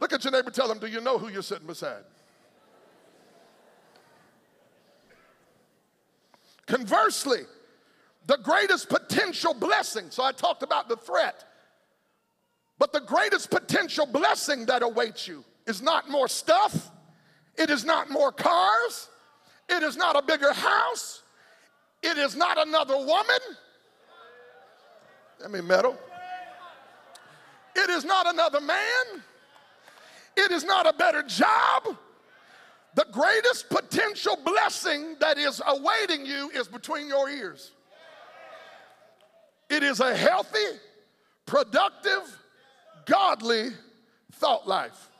Look 0.00 0.12
at 0.12 0.22
your 0.24 0.32
neighbor, 0.32 0.50
tell 0.50 0.68
them, 0.68 0.78
Do 0.78 0.86
you 0.86 1.00
know 1.00 1.18
who 1.18 1.28
you're 1.28 1.42
sitting 1.42 1.66
beside? 1.66 2.04
Conversely, 6.66 7.42
the 8.26 8.38
greatest 8.38 8.88
potential 8.88 9.54
blessing. 9.54 10.06
So 10.10 10.22
I 10.22 10.32
talked 10.32 10.62
about 10.62 10.88
the 10.88 10.96
threat. 10.96 11.44
But 12.78 12.92
the 12.92 13.00
greatest 13.00 13.50
potential 13.50 14.06
blessing 14.06 14.66
that 14.66 14.82
awaits 14.82 15.28
you 15.28 15.44
is 15.66 15.80
not 15.80 16.10
more 16.10 16.28
stuff, 16.28 16.90
it 17.56 17.70
is 17.70 17.84
not 17.84 18.10
more 18.10 18.32
cars, 18.32 19.08
it 19.68 19.82
is 19.82 19.96
not 19.96 20.16
a 20.16 20.22
bigger 20.22 20.52
house, 20.52 21.22
it 22.02 22.18
is 22.18 22.36
not 22.36 22.66
another 22.66 22.96
woman. 22.96 23.40
Let 25.40 25.50
me 25.50 25.60
meddle. 25.60 25.98
It 27.76 27.90
is 27.90 28.04
not 28.04 28.26
another 28.32 28.60
man. 28.60 29.22
It 30.36 30.50
is 30.50 30.64
not 30.64 30.86
a 30.86 30.92
better 30.92 31.22
job. 31.22 31.96
The 32.94 33.06
greatest 33.10 33.68
potential 33.68 34.38
blessing 34.44 35.16
that 35.20 35.38
is 35.38 35.60
awaiting 35.66 36.24
you 36.26 36.50
is 36.50 36.68
between 36.68 37.08
your 37.08 37.28
ears. 37.28 37.72
It 39.70 39.82
is 39.82 40.00
a 40.00 40.14
healthy, 40.14 40.78
productive, 41.46 42.38
godly 43.06 43.70
thought 44.32 44.66
life. 44.68 45.10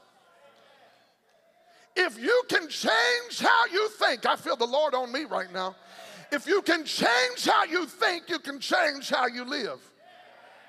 If 1.96 2.18
you 2.18 2.42
can 2.48 2.68
change 2.68 3.38
how 3.38 3.66
you 3.72 3.88
think, 3.90 4.26
I 4.26 4.36
feel 4.36 4.56
the 4.56 4.66
Lord 4.66 4.94
on 4.94 5.12
me 5.12 5.24
right 5.24 5.52
now. 5.52 5.76
If 6.32 6.46
you 6.46 6.62
can 6.62 6.84
change 6.84 7.44
how 7.44 7.64
you 7.64 7.86
think, 7.86 8.28
you 8.28 8.38
can 8.38 8.58
change 8.58 9.08
how 9.10 9.26
you 9.26 9.44
live. 9.44 9.78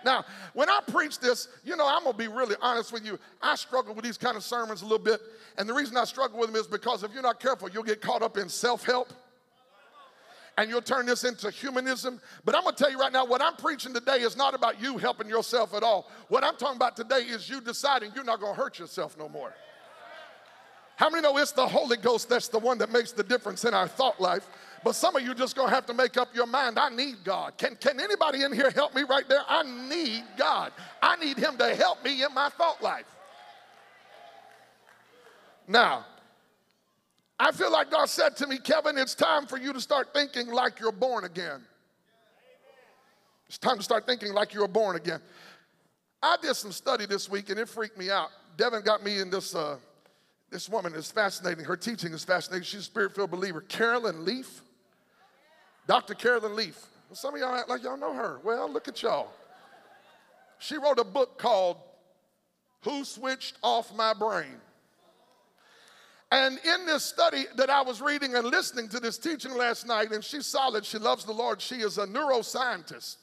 Now, 0.04 0.24
when 0.54 0.70
I 0.70 0.82
preach 0.86 1.18
this, 1.18 1.48
you 1.64 1.76
know, 1.76 1.88
I'm 1.88 2.04
gonna 2.04 2.16
be 2.16 2.28
really 2.28 2.56
honest 2.62 2.94
with 2.94 3.04
you. 3.04 3.18
I 3.42 3.56
struggle 3.56 3.96
with 3.96 4.06
these 4.06 4.20
kind 4.20 4.38
of 4.38 4.44
sermons 4.44 4.84
a 4.84 4.86
little 4.86 5.04
bit. 5.04 5.20
And 5.58 5.68
the 5.68 5.74
reason 5.74 5.98
I 5.98 6.04
struggle 6.04 6.38
with 6.38 6.52
them 6.52 6.62
is 6.62 6.68
because 6.68 7.02
if 7.02 7.12
you're 7.12 7.24
not 7.24 7.40
careful, 7.40 7.70
you'll 7.70 7.82
get 7.82 8.02
caught 8.02 8.22
up 8.22 8.38
in 8.38 8.48
self 8.48 8.86
help 8.86 9.12
and 10.58 10.70
you'll 10.70 10.82
turn 10.82 11.06
this 11.06 11.24
into 11.24 11.50
humanism. 11.52 12.20
But 12.44 12.56
I'm 12.56 12.64
gonna 12.64 12.76
tell 12.76 12.92
you 12.92 13.00
right 13.00 13.12
now, 13.12 13.26
what 13.26 13.42
I'm 13.42 13.56
preaching 13.56 13.94
today 13.94 14.18
is 14.18 14.38
not 14.38 14.54
about 14.54 14.82
you 14.82 14.98
helping 14.98 15.28
yourself 15.28 15.74
at 15.74 15.84
all. 15.84 16.10
What 16.30 16.44
I'm 16.44 16.56
talking 16.56 16.78
about 16.78 16.96
today 16.96 17.22
is 17.22 17.50
you 17.50 17.62
deciding 17.62 18.12
you're 18.16 18.24
not 18.24 18.40
gonna 18.40 18.54
hurt 18.54 18.80
yourself 18.80 19.18
no 19.18 19.28
more. 19.28 19.54
How 20.98 21.10
many 21.10 21.22
know 21.22 21.38
it's 21.38 21.52
the 21.52 21.68
Holy 21.68 21.98
Ghost 21.98 22.30
that's 22.30 22.48
the 22.48 22.60
one 22.60 22.78
that 22.78 22.90
makes 22.90 23.12
the 23.12 23.24
difference 23.24 23.66
in 23.66 23.74
our 23.74 23.88
thought 23.88 24.22
life? 24.22 24.48
But 24.84 24.94
some 24.94 25.16
of 25.16 25.24
you 25.24 25.34
just 25.34 25.56
gonna 25.56 25.72
have 25.72 25.86
to 25.88 25.94
make 25.94 26.16
up 26.16 26.34
your 26.34 26.46
mind. 26.46 26.80
I 26.80 26.90
need 26.90 27.16
God. 27.24 27.58
Can, 27.58 27.76
can 27.76 28.00
anybody 28.00 28.44
in 28.44 28.54
here 28.54 28.70
help 28.70 28.96
me 28.96 29.04
right 29.04 29.28
there? 29.28 29.42
I 29.48 29.64
need 29.90 30.24
God. 30.38 30.72
I 31.02 31.18
need 31.18 31.38
Him 31.38 31.58
to 31.58 31.76
help 31.76 32.04
me 32.06 32.24
in 32.24 32.34
my 32.34 32.50
thought 32.50 32.82
life. 32.82 33.06
Now, 35.68 36.06
I 37.40 37.52
feel 37.52 37.72
like 37.72 37.92
God 37.92 38.08
said 38.08 38.38
to 38.38 38.48
me, 38.48 38.58
Kevin, 38.58 38.98
it's 38.98 39.14
time 39.14 39.46
for 39.46 39.58
you 39.58 39.74
to 39.74 39.82
start 39.82 40.14
thinking 40.14 40.48
like 40.48 40.80
you're 40.80 40.92
born 40.92 41.26
again. 41.26 41.62
It's 43.48 43.58
time 43.58 43.78
to 43.78 43.84
start 43.84 44.06
thinking 44.06 44.34
like 44.34 44.54
you 44.54 44.62
were 44.62 44.68
born 44.68 44.96
again. 44.96 45.20
I 46.24 46.38
did 46.42 46.56
some 46.56 46.72
study 46.72 47.06
this 47.06 47.30
week 47.30 47.50
and 47.50 47.60
it 47.60 47.70
freaked 47.70 47.98
me 47.98 48.10
out. 48.10 48.30
Devin 48.58 48.82
got 48.84 49.04
me 49.04 49.20
in 49.20 49.30
this. 49.30 49.54
Uh, 49.54 49.78
this 50.50 50.70
woman 50.70 50.94
is 50.96 51.12
fascinating. 51.12 51.66
Her 51.66 51.76
teaching 51.76 52.14
is 52.14 52.24
fascinating. 52.24 52.64
She's 52.64 52.82
a 52.82 52.84
spirit 52.84 53.14
filled 53.14 53.32
believer. 53.32 53.62
Caroline 53.62 54.24
Leaf. 54.24 54.62
Dr. 55.88 56.14
Caroline 56.14 56.56
Leaf. 56.56 56.82
Well, 57.10 57.16
some 57.16 57.36
of 57.36 57.42
y'all 57.42 57.56
act 57.56 57.70
like 57.70 57.84
y'all 57.84 57.98
know 57.98 58.14
her. 58.14 58.40
Well, 58.44 58.72
look 58.72 58.88
at 58.88 59.02
y'all. 59.04 59.32
She 60.60 60.78
wrote 60.78 60.98
a 60.98 61.04
book 61.04 61.38
called 61.38 61.78
Who 62.84 63.04
Switched 63.04 63.58
Off 63.62 63.94
My 63.94 64.14
Brain? 64.14 64.56
And 66.32 66.58
in 66.58 66.86
this 66.86 67.04
study 67.04 67.46
that 67.56 67.70
I 67.70 67.82
was 67.82 68.02
reading 68.02 68.36
and 68.36 68.48
listening 68.48 68.90
to 68.90 69.00
this 69.00 69.18
teaching 69.18 69.56
last 69.56 69.86
night, 69.86 70.12
and 70.12 70.24
she's 70.24 70.48
solid, 70.48 70.86
she 70.86 70.98
loves 70.98 71.24
the 71.24 71.34
Lord, 71.34 71.62
she 71.62 71.76
is 71.76 71.98
a 71.98 72.08
neuroscientist. 72.08 73.18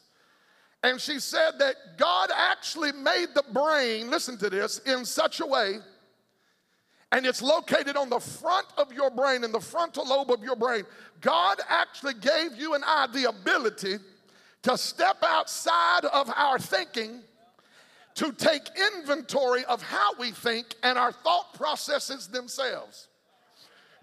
And 0.85 1.01
she 1.01 1.21
said 1.21 1.53
that 1.59 1.77
God 1.97 2.31
actually 2.35 2.93
made 2.93 3.29
the 3.35 3.45
brain, 3.53 4.11
listen 4.11 4.37
to 4.39 4.51
this, 4.51 4.79
in 4.81 5.05
such 5.05 5.41
a 5.41 5.47
way, 5.47 5.79
and 7.13 7.27
it's 7.27 7.43
located 7.43 7.97
on 7.97 8.09
the 8.09 8.19
front 8.19 8.67
of 8.79 8.93
your 8.93 9.11
brain, 9.11 9.45
in 9.45 9.53
the 9.53 9.61
frontal 9.61 10.07
lobe 10.07 10.31
of 10.31 10.43
your 10.43 10.57
brain. 10.57 10.85
God 11.21 11.59
actually 11.69 12.15
gave 12.15 12.57
you 12.57 12.75
and 12.75 12.83
I 12.85 13.07
the 13.09 13.29
ability 13.29 13.99
to 14.63 14.79
step 14.79 15.19
outside 15.23 16.07
of 16.07 16.31
our 16.35 16.59
thinking 16.59 17.21
to 18.15 18.33
take 18.33 18.63
inventory 18.95 19.65
of 19.65 19.83
how 19.83 20.15
we 20.19 20.31
think 20.31 20.75
and 20.83 20.99
our 20.99 21.13
thought 21.13 21.55
processes 21.55 22.29
themselves. 22.29 23.09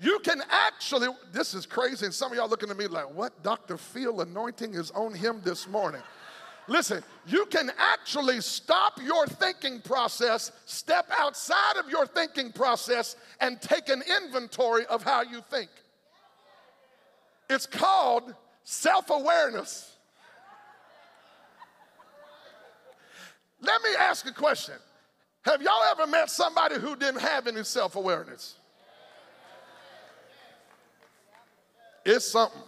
You 0.01 0.19
can 0.19 0.41
actually, 0.49 1.09
this 1.33 1.53
is 1.53 1.65
crazy, 1.65 2.05
and 2.05 2.15
some 2.15 2.31
of 2.31 2.37
y'all 2.37 2.49
looking 2.49 2.69
at 2.69 2.77
me 2.77 2.87
like, 2.87 3.13
what 3.13 3.43
Dr. 3.43 3.77
Phil 3.77 4.21
anointing 4.21 4.73
is 4.73 4.91
on 4.91 5.13
him 5.13 5.41
this 5.43 5.67
morning? 5.67 6.01
Listen, 6.69 7.03
you 7.25 7.45
can 7.47 7.71
actually 7.77 8.41
stop 8.41 9.01
your 9.01 9.25
thinking 9.25 9.81
process, 9.81 10.51
step 10.65 11.09
outside 11.17 11.77
of 11.77 11.89
your 11.89 12.05
thinking 12.05 12.51
process, 12.51 13.15
and 13.41 13.59
take 13.59 13.89
an 13.89 14.03
inventory 14.23 14.85
of 14.85 15.03
how 15.03 15.23
you 15.23 15.41
think. 15.49 15.69
It's 17.49 17.65
called 17.65 18.35
self 18.63 19.09
awareness. 19.09 19.95
Let 23.61 23.81
me 23.83 23.89
ask 23.97 24.25
a 24.27 24.33
question. 24.33 24.75
Have 25.43 25.61
y'all 25.61 25.83
ever 25.91 26.07
met 26.07 26.29
somebody 26.29 26.75
who 26.75 26.95
didn't 26.95 27.21
have 27.21 27.47
any 27.47 27.63
self 27.63 27.95
awareness? 27.95 28.55
It's 32.05 32.25
something. 32.25 32.61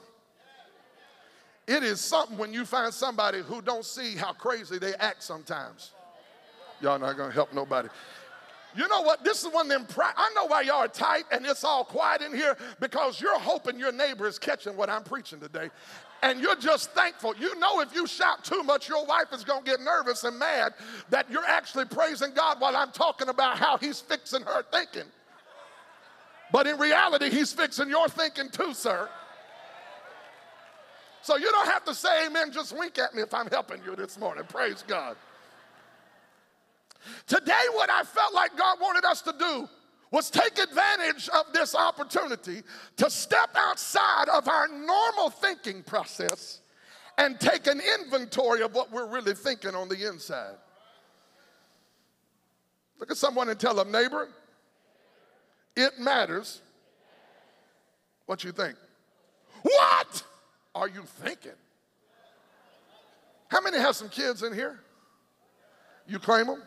It 1.68 1.84
is 1.84 2.02
something 2.02 2.38
when 2.38 2.54
you 2.54 2.66
find 2.66 2.94
somebody 2.94 3.42
who 3.42 3.62
don't 3.62 3.86
see 3.86 4.16
how 4.16 4.34
crazy 4.34 4.78
they 4.78 4.94
act 4.96 5.24
sometimes. 5.24 5.92
Y'all 6.82 7.00
not 7.00 7.16
gonna 7.18 7.32
help 7.32 7.54
nobody. 7.54 7.88
You 8.76 8.88
know 8.88 9.02
what? 9.02 9.24
This 9.24 9.44
is 9.44 9.54
one 9.54 9.66
of 9.66 9.70
them. 9.70 9.86
Pri- 9.86 10.14
I 10.16 10.32
know 10.34 10.46
why 10.46 10.62
y'all 10.62 10.78
are 10.78 10.88
tight 10.88 11.26
and 11.32 11.46
it's 11.46 11.64
all 11.64 11.84
quiet 11.84 12.22
in 12.22 12.34
here 12.34 12.58
because 12.80 13.20
you're 13.22 13.40
hoping 13.40 13.78
your 13.78 13.92
neighbor 13.92 14.28
is 14.28 14.40
catching 14.40 14.76
what 14.76 14.90
I'm 14.90 15.04
preaching 15.04 15.40
today 15.40 15.70
and 16.24 16.40
you're 16.40 16.56
just 16.56 16.92
thankful. 16.92 17.36
You 17.38 17.58
know, 17.60 17.82
if 17.82 17.94
you 17.96 18.06
shout 18.06 18.44
too 18.44 18.64
much, 18.64 18.88
your 18.88 19.06
wife 19.06 19.34
is 19.34 19.44
going 19.44 19.64
to 19.64 19.70
get 19.70 19.80
nervous 19.82 20.24
and 20.24 20.38
mad 20.38 20.74
that 21.10 21.30
you're 21.30 21.46
actually 21.46 21.86
praising 21.86 22.32
God 22.34 22.62
while 22.62 22.76
I'm 22.76 22.92
talking 22.92 23.30
about 23.30 23.58
how 23.58 23.78
He's 23.78 24.00
fixing 24.00 24.44
her 24.44 24.64
thinking. 24.72 25.10
But 26.52 26.68
in 26.68 26.78
reality, 26.78 27.30
He's 27.30 27.52
fixing 27.54 27.90
your 27.90 28.08
thinking 28.08 28.50
too, 28.50 28.74
sir. 28.74 29.10
So 31.24 31.38
you 31.38 31.50
don't 31.52 31.68
have 31.68 31.86
to 31.86 31.94
say 31.94 32.28
amen, 32.28 32.52
just 32.52 32.78
wink 32.78 32.98
at 32.98 33.14
me 33.14 33.22
if 33.22 33.34
I'm 33.34 33.48
helping 33.48 33.82
you 33.86 33.96
this 33.96 34.18
morning. 34.20 34.44
Praise 34.48 34.84
God. 34.88 35.16
Today, 37.28 37.64
what 37.74 37.90
I 37.90 38.04
felt 38.04 38.34
like 38.34 38.56
God 38.58 38.78
wanted 38.80 39.06
us 39.06 39.22
to 39.24 39.34
do 39.38 39.68
was 40.12 40.30
take 40.30 40.60
advantage 40.60 41.30
of 41.30 41.54
this 41.54 41.74
opportunity 41.74 42.62
to 42.98 43.10
step 43.10 43.50
outside 43.56 44.28
of 44.30 44.48
our 44.48 44.68
normal 44.68 45.30
thinking 45.30 45.82
process 45.84 46.60
and 47.18 47.40
take 47.40 47.66
an 47.68 47.82
inventory 48.00 48.62
of 48.62 48.76
what 48.76 48.92
we're 48.92 49.08
really 49.08 49.34
thinking 49.34 49.74
on 49.74 49.88
the 49.88 50.08
inside. 50.08 50.56
Look 53.00 53.10
at 53.10 53.18
someone 53.18 53.50
and 53.50 53.60
tell 53.60 53.74
them, 53.74 53.92
neighbor, 53.92 54.30
it 55.76 55.98
matters 55.98 56.62
what 58.26 58.44
you 58.44 58.52
think. 58.52 58.76
What 59.64 60.24
are 60.76 60.88
you 60.88 61.04
thinking? 61.04 61.52
How 63.48 63.62
many 63.62 63.78
have 63.78 63.96
some 63.96 64.10
kids 64.10 64.44
in 64.44 64.54
here? 64.54 64.80
You 66.08 66.20
claim 66.20 66.48
them? 66.48 66.64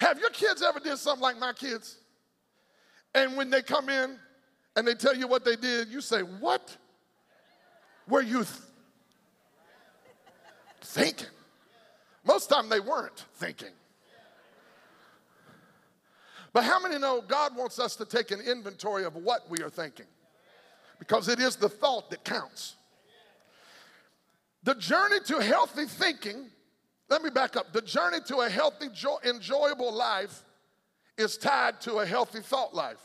Have 0.00 0.18
your 0.18 0.30
kids 0.30 0.62
ever 0.62 0.80
did 0.80 0.96
something 0.98 1.22
like 1.22 1.38
my 1.38 1.52
kids? 1.52 1.98
And 3.14 3.36
when 3.36 3.50
they 3.50 3.62
come 3.62 3.88
in 3.88 4.16
and 4.76 4.86
they 4.86 4.94
tell 4.94 5.16
you 5.16 5.26
what 5.26 5.44
they 5.44 5.56
did, 5.56 5.88
you 5.88 6.00
say, 6.00 6.20
What 6.20 6.76
were 8.08 8.22
you 8.22 8.44
th- 8.44 8.48
thinking? 10.82 11.28
Most 12.24 12.48
time 12.48 12.68
they 12.68 12.80
weren't 12.80 13.24
thinking. 13.34 13.72
But 16.52 16.64
how 16.64 16.80
many 16.80 16.98
know 16.98 17.22
God 17.26 17.56
wants 17.56 17.78
us 17.78 17.96
to 17.96 18.04
take 18.04 18.30
an 18.30 18.40
inventory 18.40 19.04
of 19.04 19.16
what 19.16 19.48
we 19.50 19.62
are 19.62 19.70
thinking? 19.70 20.06
Because 20.98 21.28
it 21.28 21.38
is 21.38 21.56
the 21.56 21.68
thought 21.68 22.10
that 22.10 22.24
counts. 22.24 22.74
The 24.64 24.74
journey 24.74 25.20
to 25.26 25.38
healthy 25.38 25.86
thinking 25.86 26.50
let 27.08 27.22
me 27.22 27.30
back 27.30 27.56
up. 27.56 27.72
The 27.72 27.82
journey 27.82 28.18
to 28.26 28.38
a 28.38 28.48
healthy, 28.48 28.88
enjoyable 29.24 29.92
life 29.92 30.42
is 31.16 31.36
tied 31.36 31.80
to 31.82 31.98
a 31.98 32.06
healthy 32.06 32.40
thought 32.40 32.74
life. 32.74 33.00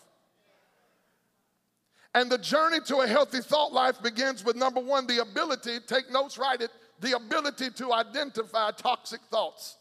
And 2.15 2.31
the 2.31 2.37
journey 2.37 2.79
to 2.87 2.97
a 2.97 3.07
healthy 3.07 3.41
thought 3.41 3.73
life 3.73 4.01
begins 4.01 4.43
with 4.43 4.55
number 4.55 4.79
one, 4.79 5.07
the 5.07 5.21
ability, 5.21 5.79
take 5.87 6.11
notes, 6.11 6.37
write 6.37 6.61
it, 6.61 6.69
the 6.99 7.15
ability 7.15 7.71
to 7.71 7.91
identify 7.91 8.71
toxic 8.71 9.21
thoughts. 9.31 9.77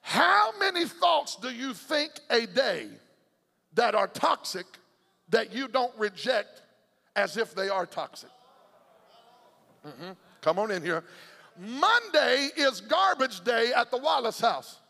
How 0.00 0.50
many 0.58 0.84
thoughts 0.84 1.36
do 1.36 1.48
you 1.48 1.72
think 1.72 2.12
a 2.28 2.46
day 2.46 2.88
that 3.74 3.94
are 3.94 4.08
toxic 4.08 4.66
that 5.28 5.52
you 5.52 5.68
don't 5.68 5.96
reject 5.96 6.62
as 7.14 7.36
if 7.36 7.54
they 7.54 7.68
are 7.68 7.86
toxic? 7.86 8.30
Mm-hmm. 9.86 10.12
Come 10.40 10.58
on 10.58 10.72
in 10.72 10.82
here. 10.82 11.04
Monday 11.58 12.48
is 12.56 12.80
garbage 12.80 13.42
day 13.44 13.72
at 13.76 13.90
the 13.90 13.98
Wallace 13.98 14.40
house. 14.40 14.80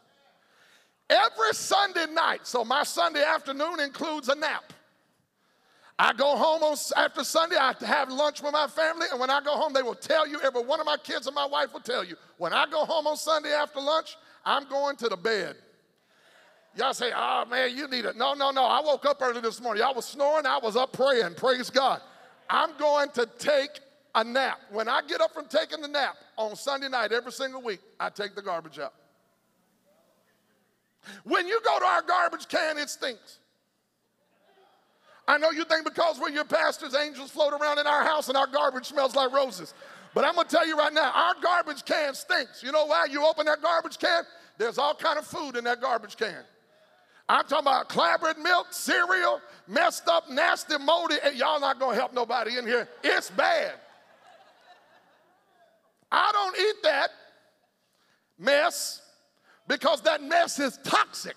Every 1.11 1.53
Sunday 1.53 2.07
night, 2.13 2.47
so 2.47 2.65
my 2.65 2.85
Sunday 2.85 3.23
afternoon 3.23 3.81
includes 3.81 4.29
a 4.29 4.35
nap. 4.35 4.73
I 5.99 6.13
go 6.15 6.37
home 6.37 6.63
on, 6.63 6.77
after 6.97 7.23
Sunday, 7.23 7.57
I 7.57 7.75
have 7.85 8.11
lunch 8.11 8.43
with 8.43 8.53
my 8.53 8.67
family, 8.67 9.07
and 9.11 9.21
when 9.21 9.31
I 9.31 9.41
go 9.41 9.53
home, 9.53 9.73
they 9.73 9.83
will 9.83 9.95
tell 9.95 10.27
you, 10.27 10.41
every 10.41 10.63
one 10.63 10.81
of 10.81 10.87
my 10.87 10.97
kids 10.97 11.27
and 11.27 11.35
my 11.35 11.47
wife 11.47 11.73
will 11.73 11.81
tell 11.81 12.03
you, 12.03 12.17
when 12.39 12.53
I 12.53 12.67
go 12.67 12.85
home 12.85 13.07
on 13.07 13.17
Sunday 13.17 13.53
after 13.53 13.81
lunch, 13.81 14.17
I'm 14.45 14.69
going 14.69 14.97
to 14.97 15.09
the 15.09 15.17
bed. 15.17 15.57
Y'all 16.75 16.95
say, 16.95 17.13
oh 17.15 17.45
man, 17.45 17.77
you 17.77 17.87
need 17.89 18.07
it. 18.07 18.17
No, 18.17 18.33
no, 18.33 18.51
no. 18.51 18.65
I 18.65 18.81
woke 18.81 19.05
up 19.05 19.21
early 19.21 19.43
this 19.43 19.61
morning. 19.61 19.83
I 19.83 19.93
was 19.93 20.07
snoring, 20.07 20.47
I 20.47 20.59
was 20.59 20.75
up 20.75 20.93
praying. 20.93 21.35
Praise 21.35 21.69
God. 21.69 22.01
I'm 22.49 22.71
going 22.79 23.11
to 23.11 23.29
take 23.39 23.81
a 24.15 24.25
nap. 24.25 24.61
When 24.71 24.89
I 24.89 25.01
get 25.07 25.21
up 25.21 25.33
from 25.33 25.47
taking 25.47 25.81
the 25.81 25.89
nap 25.89 26.17
on 26.37 26.57
Sunday 26.57 26.89
night 26.89 27.13
every 27.13 27.33
single 27.33 27.63
week, 27.63 27.81
I 27.99 28.11
take 28.11 28.35
the 28.35 28.43
garbage 28.43 28.79
out. 28.79 28.95
When 31.25 31.49
you 31.49 31.61
go 31.65 31.79
to 31.79 31.85
our 31.85 32.03
garbage 32.03 32.49
can, 32.49 32.79
it 32.79 32.89
stinks. 32.89 33.39
I 35.27 35.39
know 35.39 35.51
you 35.51 35.65
think 35.65 35.85
because 35.85 36.19
we're 36.21 36.31
your 36.31 36.45
pastors, 36.45 36.95
angels 36.95 37.31
float 37.31 37.53
around 37.53 37.79
in 37.79 37.87
our 37.87 38.05
house 38.05 38.29
and 38.29 38.37
our 38.37 38.47
garbage 38.47 38.87
smells 38.87 39.15
like 39.15 39.33
roses. 39.33 39.73
But 40.15 40.25
I'm 40.25 40.35
gonna 40.35 40.49
tell 40.49 40.67
you 40.67 40.77
right 40.77 40.93
now, 40.93 41.11
our 41.15 41.35
garbage 41.43 41.85
can 41.85 42.15
stinks. 42.15 42.63
You 42.63 42.73
know 42.73 42.87
why? 42.87 43.07
You 43.11 43.25
open 43.25 43.47
that 43.47 43.63
garbage 43.63 43.99
can, 43.99 44.25
there's 44.59 44.79
all 44.79 44.95
kind 44.95 45.19
of 45.19 45.27
food 45.27 45.57
in 45.57 45.65
that 45.65 45.81
garbage 45.81 46.17
can. 46.17 46.45
I'm 47.29 47.45
talking 47.45 47.67
about 47.67 47.89
clabbered 47.89 48.39
milk, 48.39 48.67
cereal, 48.71 49.41
messed 49.67 50.09
up, 50.09 50.29
nasty, 50.29 50.77
moldy. 50.77 51.17
And 51.25 51.37
y'all 51.37 51.61
not 51.61 51.79
gonna 51.79 51.95
help 51.95 52.13
nobody 52.13 52.59
in 52.59 52.67
here. 52.67 52.89
It's 53.03 53.31
bad. 53.31 53.73
I 56.13 56.31
don't 56.31 56.59
eat 56.59 56.83
that 56.83 57.11
mess 58.39 59.01
because 59.67 60.03
that 60.03 60.23
mess 60.23 60.59
is 60.59 60.79
toxic. 60.85 61.37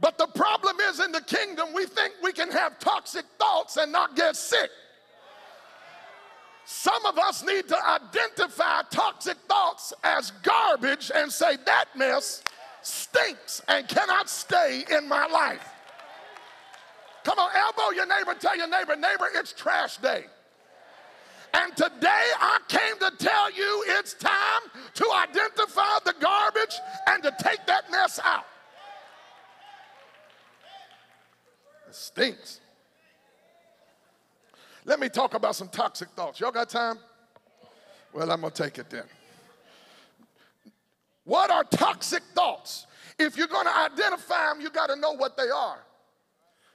But 0.00 0.16
the 0.16 0.28
problem 0.28 0.76
is 0.88 0.98
in 0.98 1.12
the 1.12 1.20
kingdom, 1.20 1.74
we 1.74 1.84
think 1.84 2.14
we 2.22 2.32
can 2.32 2.50
have 2.50 2.78
toxic 2.78 3.26
thoughts 3.38 3.76
and 3.76 3.92
not 3.92 4.16
get 4.16 4.34
sick. 4.34 4.70
Some 6.64 7.04
of 7.04 7.18
us 7.18 7.44
need 7.44 7.68
to 7.68 7.76
identify 7.86 8.82
toxic 8.90 9.36
thoughts 9.46 9.92
as 10.02 10.30
garbage 10.42 11.10
and 11.14 11.30
say, 11.30 11.56
that 11.66 11.86
mess 11.94 12.42
stinks 12.80 13.60
and 13.68 13.86
cannot 13.88 14.30
stay 14.30 14.84
in 14.90 15.06
my 15.06 15.26
life. 15.26 15.68
Come 17.24 17.38
on, 17.38 17.50
elbow 17.54 17.94
your 17.94 18.06
neighbor, 18.06 18.34
tell 18.38 18.56
your 18.56 18.68
neighbor, 18.68 18.96
neighbor, 18.96 19.28
it's 19.34 19.52
trash 19.52 19.98
day. 19.98 20.24
And 21.54 21.76
today 21.76 22.26
I 22.38 22.58
came 22.68 22.98
to 22.98 23.16
tell 23.18 23.52
you 23.52 23.84
it's 23.98 24.14
time 24.14 24.62
to 24.94 25.06
identify 25.28 25.98
the 26.04 26.14
garbage 26.20 26.76
and 27.08 27.22
to 27.22 27.34
take 27.42 27.66
that 27.66 27.90
mess 27.90 28.20
out. 28.22 28.44
It 31.88 31.94
stinks. 31.94 32.60
Let 34.84 35.00
me 35.00 35.08
talk 35.08 35.34
about 35.34 35.56
some 35.56 35.68
toxic 35.68 36.08
thoughts. 36.10 36.40
Y'all 36.40 36.52
got 36.52 36.68
time? 36.70 36.98
Well, 38.12 38.30
I'm 38.30 38.40
going 38.40 38.52
to 38.52 38.62
take 38.62 38.78
it 38.78 38.90
then. 38.90 39.04
What 41.24 41.50
are 41.50 41.64
toxic 41.64 42.22
thoughts? 42.34 42.86
If 43.18 43.36
you're 43.36 43.46
going 43.46 43.66
to 43.66 43.76
identify 43.76 44.48
them, 44.48 44.60
you 44.60 44.70
got 44.70 44.88
to 44.88 44.96
know 44.96 45.12
what 45.12 45.36
they 45.36 45.48
are. 45.48 45.78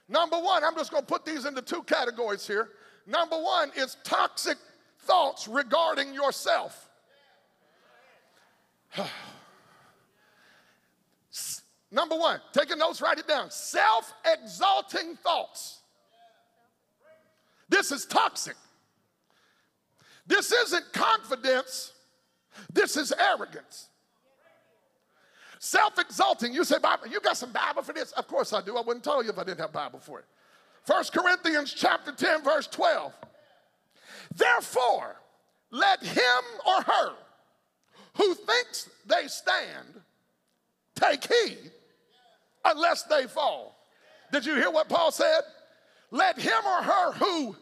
Number 0.08 0.38
one, 0.38 0.62
I'm 0.62 0.74
just 0.76 0.92
going 0.92 1.02
to 1.02 1.06
put 1.06 1.24
these 1.24 1.46
into 1.46 1.62
two 1.62 1.82
categories 1.82 2.46
here. 2.46 2.70
Number 3.06 3.40
one 3.40 3.70
is 3.76 3.96
toxic 4.04 4.56
thoughts 5.06 5.48
regarding 5.48 6.12
yourself. 6.14 6.88
Number 11.90 12.16
one, 12.16 12.40
taking 12.52 12.78
notes, 12.78 13.00
write 13.00 13.18
it 13.18 13.28
down. 13.28 13.50
Self 13.50 14.12
exalting 14.24 15.16
thoughts. 15.16 15.80
This 17.68 17.92
is 17.92 18.04
toxic. 18.04 18.56
This 20.26 20.50
isn't 20.50 20.92
confidence, 20.92 21.92
this 22.72 22.96
is 22.96 23.12
arrogance. 23.12 23.88
Self 25.58 25.98
exalting. 25.98 26.52
You 26.52 26.64
say, 26.64 26.78
Bible, 26.78 27.06
you 27.06 27.20
got 27.20 27.36
some 27.36 27.52
Bible 27.52 27.82
for 27.82 27.92
this? 27.92 28.12
Of 28.12 28.28
course 28.28 28.52
I 28.52 28.60
do. 28.60 28.76
I 28.76 28.82
wouldn't 28.82 29.04
tell 29.04 29.22
you 29.22 29.30
if 29.30 29.38
I 29.38 29.44
didn't 29.44 29.60
have 29.60 29.72
Bible 29.72 29.98
for 29.98 30.18
it. 30.18 30.26
First 30.84 31.12
Corinthians 31.12 31.72
chapter 31.72 32.12
10, 32.12 32.44
verse 32.44 32.66
12. 32.68 33.12
Therefore, 34.36 35.16
let 35.70 36.02
him 36.02 36.44
or 36.66 36.82
her 36.82 37.12
who 38.16 38.34
thinks 38.34 38.88
they 39.06 39.26
stand 39.28 40.00
take 40.94 41.24
heed 41.24 41.70
unless 42.64 43.02
they 43.04 43.26
fall. 43.26 43.76
Did 44.32 44.44
you 44.44 44.54
hear 44.56 44.70
what 44.70 44.88
Paul 44.88 45.10
said? 45.10 45.42
Let 46.10 46.38
him 46.38 46.66
or 46.66 46.82
her 46.82 47.12
who. 47.12 47.56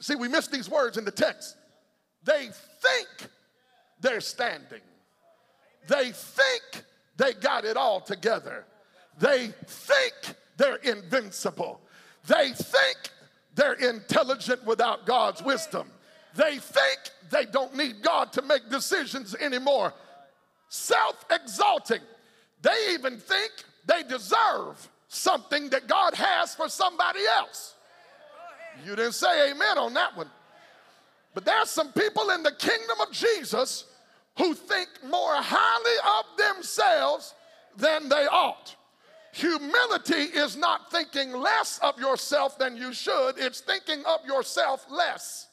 See, 0.00 0.14
we 0.14 0.28
miss 0.28 0.48
these 0.48 0.68
words 0.68 0.98
in 0.98 1.04
the 1.04 1.10
text. 1.10 1.56
They 2.24 2.50
think 2.82 3.30
they're 4.00 4.20
standing, 4.20 4.82
they 5.88 6.10
think 6.12 6.84
they 7.16 7.32
got 7.32 7.64
it 7.64 7.76
all 7.76 8.00
together, 8.00 8.64
they 9.18 9.48
think 9.66 10.14
they're 10.56 10.76
invincible, 10.76 11.80
they 12.26 12.50
think 12.50 12.98
they're 13.56 13.72
intelligent 13.72 14.64
without 14.64 15.06
God's 15.06 15.42
wisdom. 15.42 15.90
They 16.36 16.58
think 16.58 16.98
they 17.30 17.46
don't 17.46 17.74
need 17.74 18.02
God 18.02 18.32
to 18.34 18.42
make 18.42 18.68
decisions 18.70 19.34
anymore. 19.34 19.92
Self 20.68 21.24
exalting. 21.30 22.02
They 22.60 22.92
even 22.92 23.18
think 23.18 23.52
they 23.86 24.02
deserve 24.02 24.88
something 25.08 25.70
that 25.70 25.88
God 25.88 26.14
has 26.14 26.54
for 26.54 26.68
somebody 26.68 27.20
else. 27.38 27.74
You 28.84 28.94
didn't 28.94 29.12
say 29.14 29.50
amen 29.50 29.78
on 29.78 29.94
that 29.94 30.16
one. 30.16 30.30
But 31.32 31.44
there's 31.44 31.70
some 31.70 31.92
people 31.92 32.30
in 32.30 32.42
the 32.42 32.52
kingdom 32.52 33.00
of 33.00 33.12
Jesus 33.12 33.84
who 34.36 34.52
think 34.52 34.88
more 35.08 35.34
highly 35.34 36.20
of 36.20 36.36
themselves 36.36 37.34
than 37.76 38.08
they 38.08 38.26
ought. 38.26 38.74
Humility 39.36 40.14
is 40.14 40.56
not 40.56 40.90
thinking 40.90 41.30
less 41.30 41.78
of 41.82 42.00
yourself 42.00 42.58
than 42.58 42.74
you 42.74 42.94
should, 42.94 43.32
it's 43.36 43.60
thinking 43.60 44.02
of 44.06 44.24
yourself 44.24 44.86
less. 44.90 45.48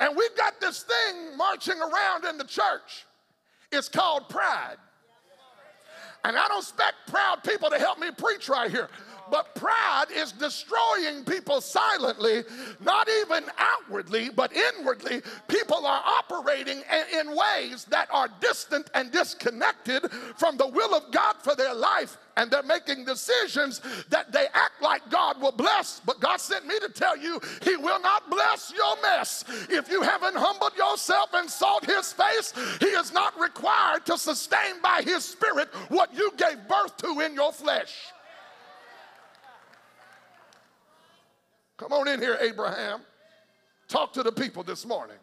And 0.00 0.16
we've 0.16 0.34
got 0.38 0.58
this 0.58 0.84
thing 0.84 1.36
marching 1.36 1.78
around 1.78 2.24
in 2.24 2.38
the 2.38 2.44
church. 2.44 3.04
It's 3.72 3.90
called 3.90 4.30
pride. 4.30 4.76
And 6.24 6.34
I 6.34 6.48
don't 6.48 6.60
expect 6.60 6.94
proud 7.08 7.44
people 7.44 7.68
to 7.68 7.78
help 7.78 7.98
me 7.98 8.10
preach 8.10 8.48
right 8.48 8.70
here. 8.70 8.88
But 9.30 9.54
pride 9.54 10.06
is 10.14 10.32
destroying 10.32 11.24
people 11.24 11.60
silently, 11.60 12.44
not 12.80 13.08
even 13.20 13.44
outwardly, 13.58 14.30
but 14.30 14.52
inwardly. 14.54 15.22
People 15.48 15.86
are 15.86 16.02
operating 16.04 16.82
in 17.18 17.36
ways 17.36 17.84
that 17.86 18.08
are 18.12 18.28
distant 18.40 18.90
and 18.94 19.10
disconnected 19.10 20.10
from 20.36 20.56
the 20.56 20.68
will 20.68 20.94
of 20.94 21.10
God 21.10 21.36
for 21.42 21.56
their 21.56 21.74
life. 21.74 22.18
And 22.36 22.50
they're 22.50 22.62
making 22.62 23.06
decisions 23.06 23.80
that 24.10 24.30
they 24.30 24.46
act 24.52 24.82
like 24.82 25.08
God 25.10 25.40
will 25.40 25.52
bless. 25.52 26.00
But 26.04 26.20
God 26.20 26.38
sent 26.38 26.66
me 26.66 26.78
to 26.80 26.90
tell 26.90 27.16
you, 27.16 27.40
He 27.62 27.76
will 27.76 28.00
not 28.00 28.30
bless 28.30 28.72
your 28.76 29.00
mess. 29.00 29.44
If 29.70 29.90
you 29.90 30.02
haven't 30.02 30.36
humbled 30.36 30.76
yourself 30.76 31.30
and 31.32 31.48
sought 31.48 31.86
His 31.86 32.12
face, 32.12 32.52
He 32.78 32.86
is 32.86 33.12
not 33.12 33.40
required 33.40 34.04
to 34.06 34.18
sustain 34.18 34.82
by 34.82 35.00
His 35.02 35.24
Spirit 35.24 35.68
what 35.88 36.14
you 36.14 36.30
gave 36.36 36.68
birth 36.68 36.96
to 36.98 37.20
in 37.20 37.34
your 37.34 37.52
flesh. 37.52 38.12
Come 41.76 41.92
on 41.92 42.08
in 42.08 42.20
here, 42.20 42.38
Abraham. 42.40 43.00
Talk 43.88 44.12
to 44.14 44.22
the 44.22 44.32
people 44.32 44.62
this 44.62 44.86
morning. 44.86 45.16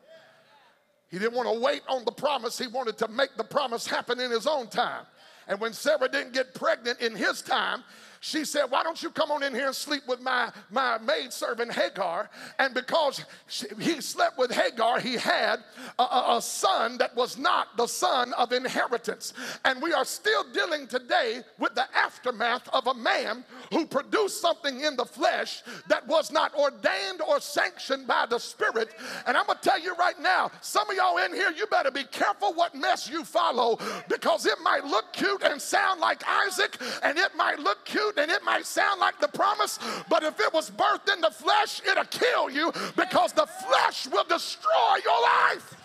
He 1.09 1.19
didn't 1.19 1.33
want 1.33 1.47
to 1.47 1.59
wait 1.59 1.81
on 1.87 2.05
the 2.05 2.11
promise, 2.11 2.57
he 2.57 2.67
wanted 2.67 2.97
to 2.99 3.07
make 3.07 3.35
the 3.37 3.43
promise 3.43 3.85
happen 3.85 4.19
in 4.19 4.31
his 4.31 4.47
own 4.47 4.67
time. 4.67 5.05
And 5.47 5.59
when 5.59 5.73
Sarah 5.73 6.07
didn't 6.09 6.33
get 6.33 6.53
pregnant 6.53 7.01
in 7.01 7.15
his 7.15 7.41
time, 7.41 7.83
she 8.25 8.45
said, 8.45 8.67
Why 8.69 8.83
don't 8.83 9.03
you 9.03 9.09
come 9.09 9.31
on 9.31 9.43
in 9.43 9.53
here 9.53 9.67
and 9.67 9.75
sleep 9.75 10.03
with 10.07 10.21
my, 10.21 10.49
my 10.71 10.97
maidservant 10.99 11.73
Hagar? 11.73 12.29
And 12.57 12.73
because 12.73 13.21
she, 13.47 13.65
he 13.81 13.99
slept 13.99 14.37
with 14.37 14.49
Hagar, 14.49 15.01
he 15.01 15.15
had 15.15 15.59
a, 15.99 16.03
a, 16.03 16.37
a 16.37 16.41
son 16.41 16.97
that 16.99 17.13
was 17.17 17.37
not 17.37 17.75
the 17.75 17.85
son 17.85 18.31
of 18.35 18.53
inheritance. 18.53 19.33
And 19.65 19.81
we 19.81 19.91
are 19.91 20.05
still 20.05 20.45
dealing 20.53 20.87
today 20.87 21.41
with 21.59 21.75
the 21.75 21.83
aftermath 21.93 22.69
of 22.71 22.87
a 22.87 22.93
man 22.93 23.43
who 23.73 23.85
produced 23.85 24.39
something 24.39 24.79
in 24.79 24.95
the 24.95 25.03
flesh 25.03 25.61
that 25.89 26.07
was 26.07 26.31
not 26.31 26.55
ordained 26.55 27.19
or 27.27 27.41
sanctioned 27.41 28.07
by 28.07 28.25
the 28.25 28.39
Spirit. 28.39 28.91
And 29.27 29.35
I'm 29.35 29.47
gonna 29.47 29.59
tell 29.61 29.81
you 29.81 29.95
right 29.95 30.17
now, 30.21 30.49
some 30.61 30.89
of 30.89 30.95
y'all 30.95 31.17
in 31.17 31.33
here, 31.33 31.51
you 31.51 31.67
better 31.67 31.91
be 31.91 32.05
careful 32.05 32.53
what 32.53 32.73
mess 32.73 33.09
you 33.09 33.25
follow 33.25 33.77
because 34.07 34.45
it 34.45 34.59
might 34.63 34.85
look 34.85 35.11
cute 35.11 35.43
and 35.43 35.61
sound 35.61 35.99
like 35.99 36.25
Isaac, 36.25 36.77
and 37.03 37.17
it 37.17 37.35
might 37.35 37.59
look 37.59 37.83
cute 37.83 38.12
and 38.17 38.31
it 38.31 38.43
might 38.43 38.65
sound 38.65 38.99
like 38.99 39.19
the 39.19 39.27
promise, 39.27 39.79
but 40.09 40.23
if 40.23 40.39
it 40.39 40.53
was 40.53 40.69
birthed 40.69 41.13
in 41.13 41.21
the 41.21 41.31
flesh, 41.31 41.81
it'll 41.89 42.03
kill 42.05 42.49
you 42.49 42.71
because 42.95 43.33
the 43.33 43.47
flesh 43.67 44.07
will 44.07 44.25
destroy 44.25 44.97
your 45.03 45.21
life. 45.21 45.75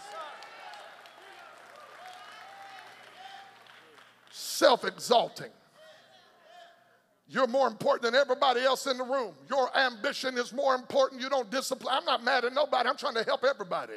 Self 4.30 4.84
exalting. 4.84 5.50
You're 7.30 7.46
more 7.46 7.68
important 7.68 8.02
than 8.02 8.14
everybody 8.14 8.62
else 8.62 8.86
in 8.86 8.96
the 8.96 9.04
room. 9.04 9.34
Your 9.50 9.76
ambition 9.76 10.38
is 10.38 10.52
more 10.52 10.74
important. 10.74 11.20
You 11.20 11.28
don't 11.28 11.50
discipline. 11.50 11.94
I'm 11.98 12.04
not 12.06 12.24
mad 12.24 12.46
at 12.46 12.54
nobody. 12.54 12.88
I'm 12.88 12.96
trying 12.96 13.14
to 13.14 13.24
help 13.24 13.44
everybody 13.44 13.94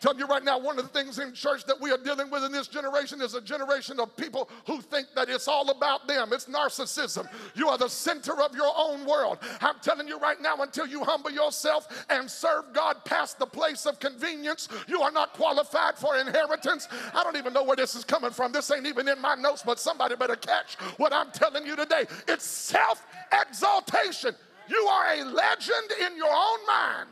telling 0.00 0.18
you 0.18 0.26
right 0.26 0.44
now, 0.44 0.58
one 0.58 0.78
of 0.78 0.84
the 0.84 0.98
things 0.98 1.18
in 1.18 1.32
church 1.32 1.64
that 1.64 1.80
we 1.80 1.90
are 1.90 1.98
dealing 1.98 2.30
with 2.30 2.44
in 2.44 2.52
this 2.52 2.68
generation 2.68 3.20
is 3.20 3.34
a 3.34 3.40
generation 3.40 4.00
of 4.00 4.16
people 4.16 4.48
who 4.66 4.80
think 4.80 5.08
that 5.14 5.28
it's 5.28 5.48
all 5.48 5.70
about 5.70 6.06
them. 6.06 6.32
It's 6.32 6.46
narcissism. 6.46 7.28
You 7.54 7.68
are 7.68 7.78
the 7.78 7.88
center 7.88 8.40
of 8.40 8.54
your 8.54 8.72
own 8.76 9.04
world. 9.06 9.38
I'm 9.60 9.76
telling 9.82 10.08
you 10.08 10.18
right 10.18 10.40
now, 10.40 10.56
until 10.56 10.86
you 10.86 11.04
humble 11.04 11.30
yourself 11.30 12.04
and 12.10 12.30
serve 12.30 12.72
God 12.72 13.04
past 13.04 13.38
the 13.38 13.46
place 13.46 13.86
of 13.86 13.98
convenience, 13.98 14.68
you 14.86 15.02
are 15.02 15.10
not 15.10 15.32
qualified 15.32 15.96
for 15.96 16.16
inheritance. 16.16 16.88
I 17.14 17.22
don't 17.22 17.36
even 17.36 17.52
know 17.52 17.64
where 17.64 17.76
this 17.76 17.94
is 17.94 18.04
coming 18.04 18.30
from. 18.30 18.52
This 18.52 18.70
ain't 18.70 18.86
even 18.86 19.08
in 19.08 19.20
my 19.20 19.34
notes, 19.34 19.62
but 19.64 19.78
somebody 19.78 20.16
better 20.16 20.36
catch 20.36 20.74
what 20.96 21.12
I'm 21.12 21.30
telling 21.32 21.66
you 21.66 21.76
today. 21.76 22.04
It's 22.28 22.44
self 22.44 23.04
exaltation. 23.32 24.34
You 24.68 24.78
are 24.86 25.14
a 25.14 25.24
legend 25.24 25.90
in 26.00 26.16
your 26.16 26.32
own 26.32 26.66
mind. 26.66 27.08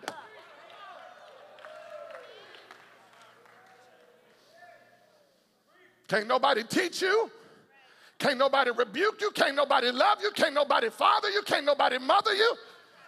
Can't 6.10 6.26
nobody 6.26 6.64
teach 6.64 7.02
you. 7.02 7.30
Can't 8.18 8.36
nobody 8.36 8.72
rebuke 8.72 9.20
you. 9.20 9.30
Can't 9.30 9.54
nobody 9.54 9.92
love 9.92 10.18
you. 10.20 10.32
Can't 10.32 10.54
nobody 10.54 10.90
father 10.90 11.30
you. 11.30 11.40
Can't 11.42 11.64
nobody 11.64 12.00
mother 12.00 12.34
you. 12.34 12.56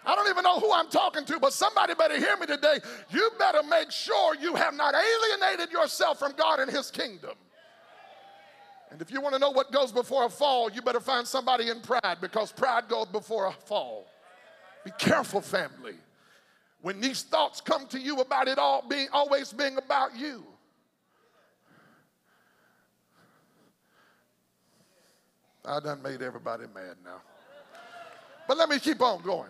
I 0.05 0.15
don't 0.15 0.29
even 0.29 0.41
know 0.41 0.57
who 0.57 0.71
I'm 0.71 0.87
talking 0.87 1.25
to, 1.25 1.37
but 1.37 1.51
somebody 1.51 1.95
better 1.95 2.17
hear 2.17 2.37
me 2.37 2.45
today. 2.45 2.79
You 3.11 3.29
better 3.37 3.61
make 3.69 3.91
sure 3.91 4.35
you 4.35 4.55
have 4.55 4.73
not 4.73 4.95
alienated 4.95 5.69
yourself 5.69 6.17
from 6.17 6.31
God 6.37 6.61
and 6.61 6.71
His 6.71 6.89
kingdom. 6.89 7.33
And 8.89 9.01
if 9.01 9.11
you 9.11 9.19
want 9.19 9.33
to 9.33 9.39
know 9.39 9.51
what 9.51 9.73
goes 9.73 9.91
before 9.91 10.23
a 10.23 10.29
fall, 10.29 10.71
you 10.71 10.81
better 10.81 11.01
find 11.01 11.27
somebody 11.27 11.67
in 11.67 11.81
pride 11.81 12.19
because 12.21 12.53
pride 12.53 12.87
goes 12.87 13.07
before 13.07 13.47
a 13.47 13.51
fall. 13.51 14.05
Be 14.85 14.91
careful, 14.97 15.41
family. 15.41 15.95
When 16.81 17.01
these 17.01 17.23
thoughts 17.23 17.59
come 17.59 17.85
to 17.87 17.99
you 17.99 18.21
about 18.21 18.47
it 18.47 18.57
all 18.57 18.87
being 18.87 19.09
always 19.11 19.51
being 19.51 19.77
about 19.77 20.15
you. 20.15 20.45
I 25.65 25.79
done 25.79 26.01
made 26.01 26.21
everybody 26.21 26.65
mad 26.73 26.95
now. 27.03 27.21
But 28.47 28.57
let 28.57 28.69
me 28.69 28.79
keep 28.79 29.01
on 29.01 29.21
going. 29.21 29.49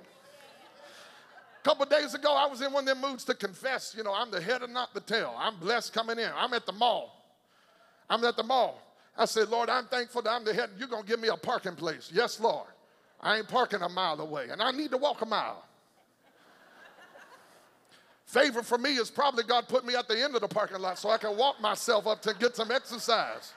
A 1.60 1.63
couple 1.63 1.86
days 1.86 2.13
ago, 2.13 2.36
I 2.36 2.45
was 2.45 2.62
in 2.62 2.71
one 2.71 2.88
of 2.88 2.88
them 2.88 3.02
moods 3.02 3.23
to 3.26 3.34
confess, 3.34 3.95
you 3.97 4.04
know, 4.04 4.13
I'm 4.13 4.30
the 4.30 4.41
head 4.41 4.62
and 4.62 4.73
not 4.73 4.93
the 4.93 4.99
tail. 4.99 5.34
I'm 5.38 5.58
blessed 5.58 5.93
coming 5.93 6.19
in. 6.19 6.30
I'm 6.36 6.54
at 6.54 6.65
the 6.65 6.73
mall. 6.73 7.23
I'm 8.10 8.23
at 8.26 8.36
the 8.36 8.43
mall. 8.43 8.82
I 9.17 9.26
said, 9.26 9.49
Lord, 9.49 9.69
I'm 9.69 9.86
thankful 9.86 10.21
that 10.23 10.30
I'm 10.30 10.43
the 10.43 10.54
head. 10.54 10.71
You're 10.78 10.88
going 10.88 11.04
to 11.04 11.10
give 11.10 11.19
me 11.19 11.30
a 11.30 11.38
parking 11.38 11.76
place. 11.76 12.12
Yes, 12.13 12.39
Lord. 12.39 12.67
I 13.21 13.38
ain't 13.38 13.47
parking 13.47 13.82
a 13.82 13.89
mile 13.89 14.19
away, 14.19 14.49
and 14.52 14.62
I 14.62 14.71
need 14.71 14.91
to 14.91 14.97
walk 14.97 15.21
a 15.21 15.26
mile. 15.26 15.63
Favor 18.26 18.63
for 18.63 18.78
me 18.78 18.95
is 18.95 19.10
probably 19.10 19.43
God 19.43 19.67
put 19.67 19.86
me 19.86 19.95
at 19.95 20.08
the 20.08 20.21
end 20.21 20.36
of 20.36 20.41
the 20.41 20.47
parking 20.47 20.80
lot 20.80 20.97
so 20.97 21.10
I 21.10 21.17
can 21.17 21.38
walk 21.38 21.62
myself 21.62 22.08
up 22.08 22.21
to 22.23 22.34
get 22.34 22.56
some 22.56 22.71
exercise. 22.71 23.54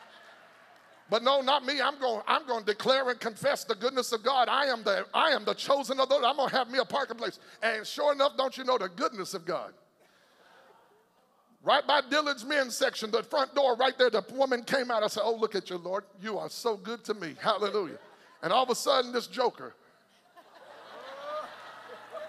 But 1.08 1.22
no, 1.22 1.40
not 1.40 1.64
me. 1.64 1.80
I'm 1.80 1.98
going, 2.00 2.22
I'm 2.26 2.46
going 2.46 2.60
to 2.60 2.66
declare 2.66 3.08
and 3.10 3.20
confess 3.20 3.64
the 3.64 3.76
goodness 3.76 4.12
of 4.12 4.24
God. 4.24 4.48
I 4.48 4.66
am 4.66 4.82
the, 4.82 5.06
I 5.14 5.30
am 5.30 5.44
the 5.44 5.54
chosen 5.54 6.00
of 6.00 6.08
the 6.08 6.14
Lord. 6.14 6.24
I'm 6.24 6.36
going 6.36 6.50
to 6.50 6.56
have 6.56 6.70
me 6.70 6.78
a 6.78 6.84
parking 6.84 7.16
place. 7.16 7.38
And 7.62 7.86
sure 7.86 8.12
enough, 8.12 8.36
don't 8.36 8.56
you 8.58 8.64
know 8.64 8.76
the 8.76 8.88
goodness 8.88 9.32
of 9.32 9.44
God? 9.44 9.72
Right 11.62 11.86
by 11.86 12.00
Dillard's 12.00 12.44
men's 12.44 12.76
section, 12.76 13.10
the 13.10 13.22
front 13.22 13.54
door 13.54 13.76
right 13.76 13.96
there, 13.98 14.10
the 14.10 14.24
woman 14.32 14.62
came 14.62 14.90
out. 14.90 15.02
I 15.02 15.08
said, 15.08 15.22
Oh, 15.24 15.34
look 15.34 15.54
at 15.54 15.68
you, 15.70 15.78
Lord. 15.78 16.04
You 16.20 16.38
are 16.38 16.48
so 16.48 16.76
good 16.76 17.04
to 17.04 17.14
me. 17.14 17.34
Hallelujah. 17.40 17.98
And 18.42 18.52
all 18.52 18.62
of 18.62 18.70
a 18.70 18.74
sudden, 18.74 19.12
this 19.12 19.26
joker, 19.26 19.74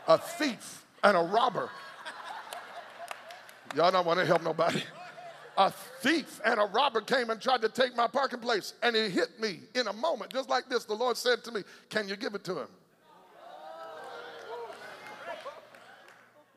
a 0.07 0.17
thief 0.17 0.85
and 1.03 1.15
a 1.15 1.21
robber, 1.21 1.69
y'all 3.75 3.91
don't 3.91 4.07
want 4.07 4.19
to 4.19 4.25
help 4.25 4.43
nobody 4.43 4.81
a 5.57 5.71
thief 5.71 6.39
and 6.45 6.59
a 6.59 6.65
robber 6.65 7.01
came 7.01 7.31
and 7.31 7.41
tried 7.41 7.61
to 7.63 7.69
take 7.69 7.95
my 7.95 8.07
parking 8.07 8.39
place, 8.39 8.73
and 8.83 8.95
he 8.95 9.09
hit 9.09 9.39
me 9.39 9.59
in 9.73 9.87
a 9.87 9.93
moment, 9.93 10.31
just 10.31 10.49
like 10.49 10.69
this. 10.69 10.85
The 10.85 10.93
Lord 10.93 11.17
said 11.17 11.43
to 11.45 11.51
me, 11.51 11.63
Can 11.89 12.07
you 12.07 12.15
give 12.15 12.35
it 12.35 12.43
to 12.45 12.59
him? 12.59 12.67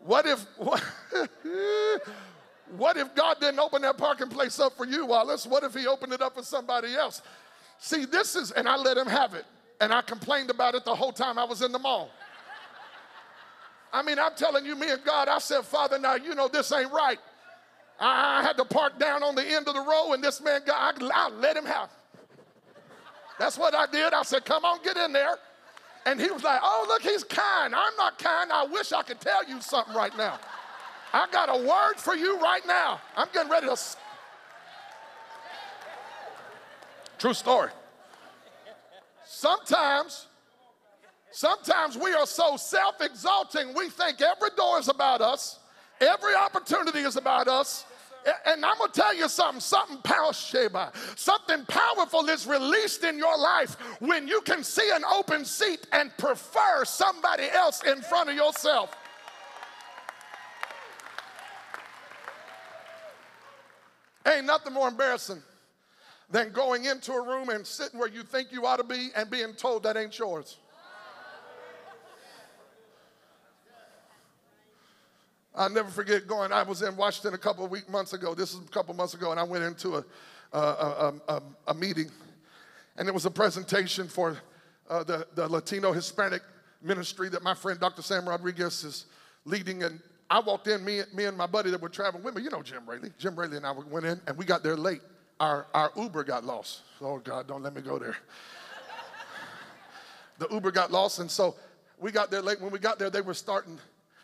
What 0.00 0.26
if 0.26 0.46
what, 0.58 0.82
what 2.76 2.96
if 2.96 3.14
God 3.14 3.38
didn't 3.40 3.58
open 3.58 3.82
that 3.82 3.96
parking 3.96 4.28
place 4.28 4.60
up 4.60 4.76
for 4.76 4.84
you, 4.86 5.06
Wallace? 5.06 5.46
What 5.46 5.64
if 5.64 5.74
he 5.74 5.86
opened 5.86 6.12
it 6.12 6.20
up 6.20 6.34
for 6.34 6.42
somebody 6.42 6.94
else? 6.94 7.22
See, 7.78 8.04
this 8.04 8.36
is, 8.36 8.50
and 8.50 8.68
I 8.68 8.76
let 8.76 8.98
him 8.98 9.06
have 9.06 9.34
it. 9.34 9.46
And 9.80 9.94
I 9.94 10.02
complained 10.02 10.50
about 10.50 10.74
it 10.74 10.84
the 10.84 10.94
whole 10.94 11.12
time 11.12 11.38
I 11.38 11.44
was 11.44 11.62
in 11.62 11.72
the 11.72 11.78
mall. 11.78 12.10
I 13.92 14.02
mean, 14.02 14.18
I'm 14.18 14.34
telling 14.36 14.66
you, 14.66 14.76
me 14.76 14.90
and 14.90 15.02
God, 15.02 15.28
I 15.28 15.38
said, 15.38 15.64
Father, 15.64 15.98
now 15.98 16.14
you 16.14 16.34
know 16.34 16.48
this 16.48 16.70
ain't 16.70 16.92
right. 16.92 17.18
I 18.00 18.42
had 18.42 18.56
to 18.56 18.64
park 18.64 18.98
down 18.98 19.22
on 19.22 19.34
the 19.34 19.46
end 19.46 19.68
of 19.68 19.74
the 19.74 19.80
row, 19.80 20.14
and 20.14 20.24
this 20.24 20.40
man 20.40 20.62
got, 20.66 21.02
I, 21.02 21.26
I 21.26 21.28
let 21.30 21.56
him 21.56 21.66
have. 21.66 21.90
That's 23.38 23.58
what 23.58 23.74
I 23.74 23.86
did. 23.86 24.12
I 24.12 24.22
said, 24.22 24.44
Come 24.44 24.64
on, 24.64 24.82
get 24.82 24.96
in 24.96 25.12
there. 25.12 25.36
And 26.06 26.20
he 26.20 26.30
was 26.30 26.42
like, 26.42 26.60
Oh, 26.62 26.86
look, 26.88 27.02
he's 27.02 27.24
kind. 27.24 27.74
I'm 27.74 27.96
not 27.96 28.18
kind. 28.18 28.50
I 28.52 28.64
wish 28.64 28.92
I 28.92 29.02
could 29.02 29.20
tell 29.20 29.46
you 29.46 29.60
something 29.60 29.94
right 29.94 30.16
now. 30.16 30.38
I 31.12 31.26
got 31.30 31.48
a 31.48 31.66
word 31.66 31.94
for 31.96 32.14
you 32.14 32.38
right 32.38 32.66
now. 32.66 33.00
I'm 33.16 33.28
getting 33.32 33.50
ready 33.50 33.66
to. 33.66 33.76
True 37.18 37.34
story. 37.34 37.70
Sometimes, 39.26 40.26
sometimes 41.32 41.96
we 41.98 42.12
are 42.14 42.26
so 42.26 42.56
self 42.56 43.00
exalting, 43.00 43.74
we 43.74 43.88
think 43.88 44.20
every 44.20 44.50
door 44.56 44.78
is 44.78 44.88
about 44.88 45.20
us, 45.20 45.58
every 46.00 46.34
opportunity 46.34 47.00
is 47.00 47.16
about 47.16 47.48
us, 47.48 47.84
and 48.46 48.64
I'm 48.64 48.78
gonna 48.78 48.92
tell 48.92 49.14
you 49.14 49.28
something, 49.28 49.60
something 49.60 49.98
powerful, 50.02 50.92
something 51.16 51.64
powerful 51.66 52.28
is 52.28 52.46
released 52.46 53.04
in 53.04 53.18
your 53.18 53.38
life 53.38 53.76
when 54.00 54.28
you 54.28 54.40
can 54.42 54.62
see 54.62 54.90
an 54.92 55.04
open 55.04 55.44
seat 55.44 55.86
and 55.92 56.16
prefer 56.18 56.84
somebody 56.84 57.44
else 57.50 57.82
in 57.84 58.00
front 58.02 58.30
of 58.30 58.36
yourself. 58.36 58.96
Ain't 64.26 64.46
nothing 64.46 64.72
more 64.72 64.88
embarrassing 64.88 65.42
than 66.30 66.52
going 66.52 66.84
into 66.84 67.12
a 67.12 67.22
room 67.22 67.48
and 67.48 67.66
sitting 67.66 67.98
where 67.98 68.08
you 68.08 68.22
think 68.22 68.52
you 68.52 68.66
ought 68.66 68.76
to 68.76 68.84
be 68.84 69.08
and 69.16 69.30
being 69.30 69.54
told 69.54 69.82
that 69.82 69.96
ain't 69.96 70.16
yours. 70.18 70.58
I'll 75.60 75.68
never 75.68 75.90
forget 75.90 76.26
going. 76.26 76.52
I 76.52 76.62
was 76.62 76.80
in 76.80 76.96
Washington 76.96 77.34
a 77.34 77.38
couple 77.38 77.66
of 77.66 77.70
week, 77.70 77.86
months 77.86 78.14
ago. 78.14 78.34
This 78.34 78.54
is 78.54 78.60
a 78.60 78.68
couple 78.70 78.94
months 78.94 79.12
ago, 79.12 79.30
and 79.30 79.38
I 79.38 79.42
went 79.42 79.62
into 79.62 79.96
a, 79.96 80.04
a, 80.54 81.12
a, 81.28 81.42
a, 81.66 81.74
meeting, 81.74 82.10
and 82.96 83.06
it 83.06 83.12
was 83.12 83.26
a 83.26 83.30
presentation 83.30 84.08
for 84.08 84.38
uh, 84.88 85.04
the, 85.04 85.26
the 85.34 85.46
Latino 85.46 85.92
Hispanic 85.92 86.40
ministry 86.80 87.28
that 87.28 87.42
my 87.42 87.52
friend 87.52 87.78
Dr. 87.78 88.00
Sam 88.00 88.26
Rodriguez 88.26 88.84
is 88.84 89.04
leading. 89.44 89.82
And 89.82 90.00
I 90.30 90.40
walked 90.40 90.66
in, 90.66 90.82
me, 90.82 91.02
me 91.12 91.26
and 91.26 91.36
my 91.36 91.46
buddy 91.46 91.70
that 91.70 91.82
were 91.82 91.90
traveling 91.90 92.24
with 92.24 92.36
me, 92.36 92.42
you 92.42 92.48
know 92.48 92.62
Jim 92.62 92.88
Raley. 92.88 93.10
Jim 93.18 93.38
Raley 93.38 93.58
and 93.58 93.66
I 93.66 93.72
went 93.72 94.06
in, 94.06 94.18
and 94.26 94.38
we 94.38 94.46
got 94.46 94.62
there 94.62 94.78
late. 94.78 95.02
Our, 95.40 95.66
our 95.74 95.92
Uber 95.94 96.24
got 96.24 96.42
lost. 96.42 96.80
Oh, 97.02 97.18
God, 97.18 97.46
don't 97.46 97.62
let 97.62 97.74
me 97.74 97.82
go 97.82 97.98
there. 97.98 98.16
the 100.38 100.48
Uber 100.50 100.70
got 100.70 100.90
lost, 100.90 101.18
and 101.18 101.30
so 101.30 101.54
we 101.98 102.12
got 102.12 102.30
there 102.30 102.40
late. 102.40 102.62
When 102.62 102.70
we 102.70 102.78
got 102.78 102.98
there, 102.98 103.10
they 103.10 103.20
were 103.20 103.34
starting 103.34 103.78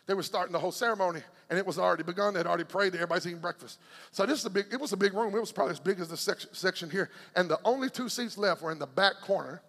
they 0.07 0.13
were 0.13 0.23
starting 0.23 0.53
the 0.53 0.59
whole 0.59 0.71
ceremony, 0.71 1.21
and 1.49 1.59
it 1.59 1.65
was 1.65 1.77
already 1.77 2.03
begun. 2.03 2.33
They'd 2.33 2.47
already 2.47 2.63
prayed. 2.63 2.95
Everybody's 2.95 3.27
eating 3.27 3.39
breakfast. 3.39 3.79
So 4.11 4.25
this 4.25 4.39
is 4.39 4.45
a 4.45 4.49
big. 4.49 4.67
It 4.71 4.79
was 4.79 4.93
a 4.93 4.97
big 4.97 5.13
room. 5.13 5.35
It 5.35 5.39
was 5.39 5.51
probably 5.51 5.73
as 5.73 5.81
big 5.81 5.99
as 5.99 6.07
the 6.07 6.17
section, 6.17 6.49
section 6.53 6.89
here. 6.89 7.09
And 7.35 7.49
the 7.49 7.59
only 7.65 7.89
two 7.89 8.07
seats 8.07 8.37
left 8.37 8.61
were 8.61 8.71
in 8.71 8.79
the 8.79 8.87
back 8.87 9.15
corner, 9.21 9.61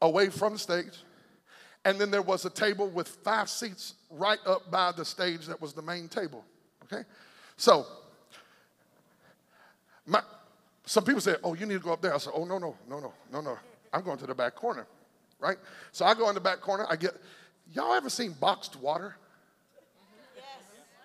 away 0.00 0.30
from 0.30 0.54
the 0.54 0.58
stage. 0.58 1.04
And 1.84 2.00
then 2.00 2.10
there 2.10 2.22
was 2.22 2.46
a 2.46 2.50
table 2.50 2.88
with 2.88 3.08
five 3.08 3.48
seats 3.50 3.94
right 4.10 4.40
up 4.46 4.70
by 4.70 4.90
the 4.90 5.04
stage 5.04 5.46
that 5.46 5.60
was 5.60 5.74
the 5.74 5.82
main 5.82 6.08
table. 6.08 6.42
Okay, 6.84 7.02
so 7.58 7.86
my, 10.06 10.22
some 10.86 11.04
people 11.04 11.20
say, 11.20 11.36
"Oh, 11.44 11.52
you 11.52 11.66
need 11.66 11.74
to 11.74 11.80
go 11.80 11.92
up 11.92 12.00
there." 12.00 12.14
I 12.14 12.18
said, 12.18 12.32
"Oh, 12.34 12.46
no, 12.46 12.56
no, 12.56 12.74
no, 12.88 13.00
no, 13.00 13.12
no, 13.30 13.40
no. 13.42 13.58
I'm 13.92 14.02
going 14.02 14.18
to 14.18 14.26
the 14.26 14.34
back 14.34 14.54
corner." 14.54 14.86
Right? 15.38 15.58
So 15.92 16.06
I 16.06 16.14
go 16.14 16.26
in 16.30 16.34
the 16.34 16.40
back 16.40 16.62
corner. 16.62 16.86
I 16.88 16.96
get. 16.96 17.14
Y'all 17.74 17.92
ever 17.92 18.08
seen 18.08 18.32
boxed 18.32 18.76
water? 18.76 19.16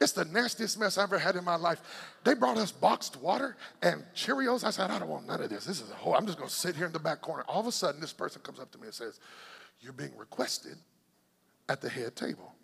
It's 0.02 0.14
the 0.14 0.26
nastiest 0.26 0.80
mess 0.80 0.98
I've 0.98 1.14
ever 1.14 1.20
had 1.20 1.36
in 1.36 1.44
my 1.46 1.56
life. 1.56 1.80
They 2.24 2.34
brought 2.34 2.58
us 2.58 2.72
boxed 2.72 3.18
water 3.18 3.56
and 3.84 4.04
Cheerios. 4.16 4.64
I 4.64 4.72
said, 4.72 4.90
I 4.90 4.98
don't 4.98 5.08
want 5.08 5.28
none 5.28 5.44
of 5.44 5.52
this. 5.52 5.66
This 5.66 5.80
is 5.80 5.92
a 5.92 5.94
whole, 5.94 6.16
I'm 6.16 6.26
just 6.26 6.40
going 6.40 6.50
to 6.50 6.56
sit 6.56 6.76
here 6.76 6.88
in 6.88 6.92
the 6.92 7.00
back 7.00 7.22
corner. 7.22 7.44
All 7.48 7.60
of 7.60 7.68
a 7.68 7.72
sudden, 7.72 8.02
this 8.02 8.12
person 8.12 8.42
comes 8.42 8.60
up 8.60 8.72
to 8.72 8.80
me 8.80 8.86
and 8.86 8.94
says, 8.96 9.20
You're 9.80 9.94
being 9.94 10.18
requested 10.18 10.76
at 11.70 11.82
the 11.82 11.90
head 11.90 12.16
table. 12.16 12.56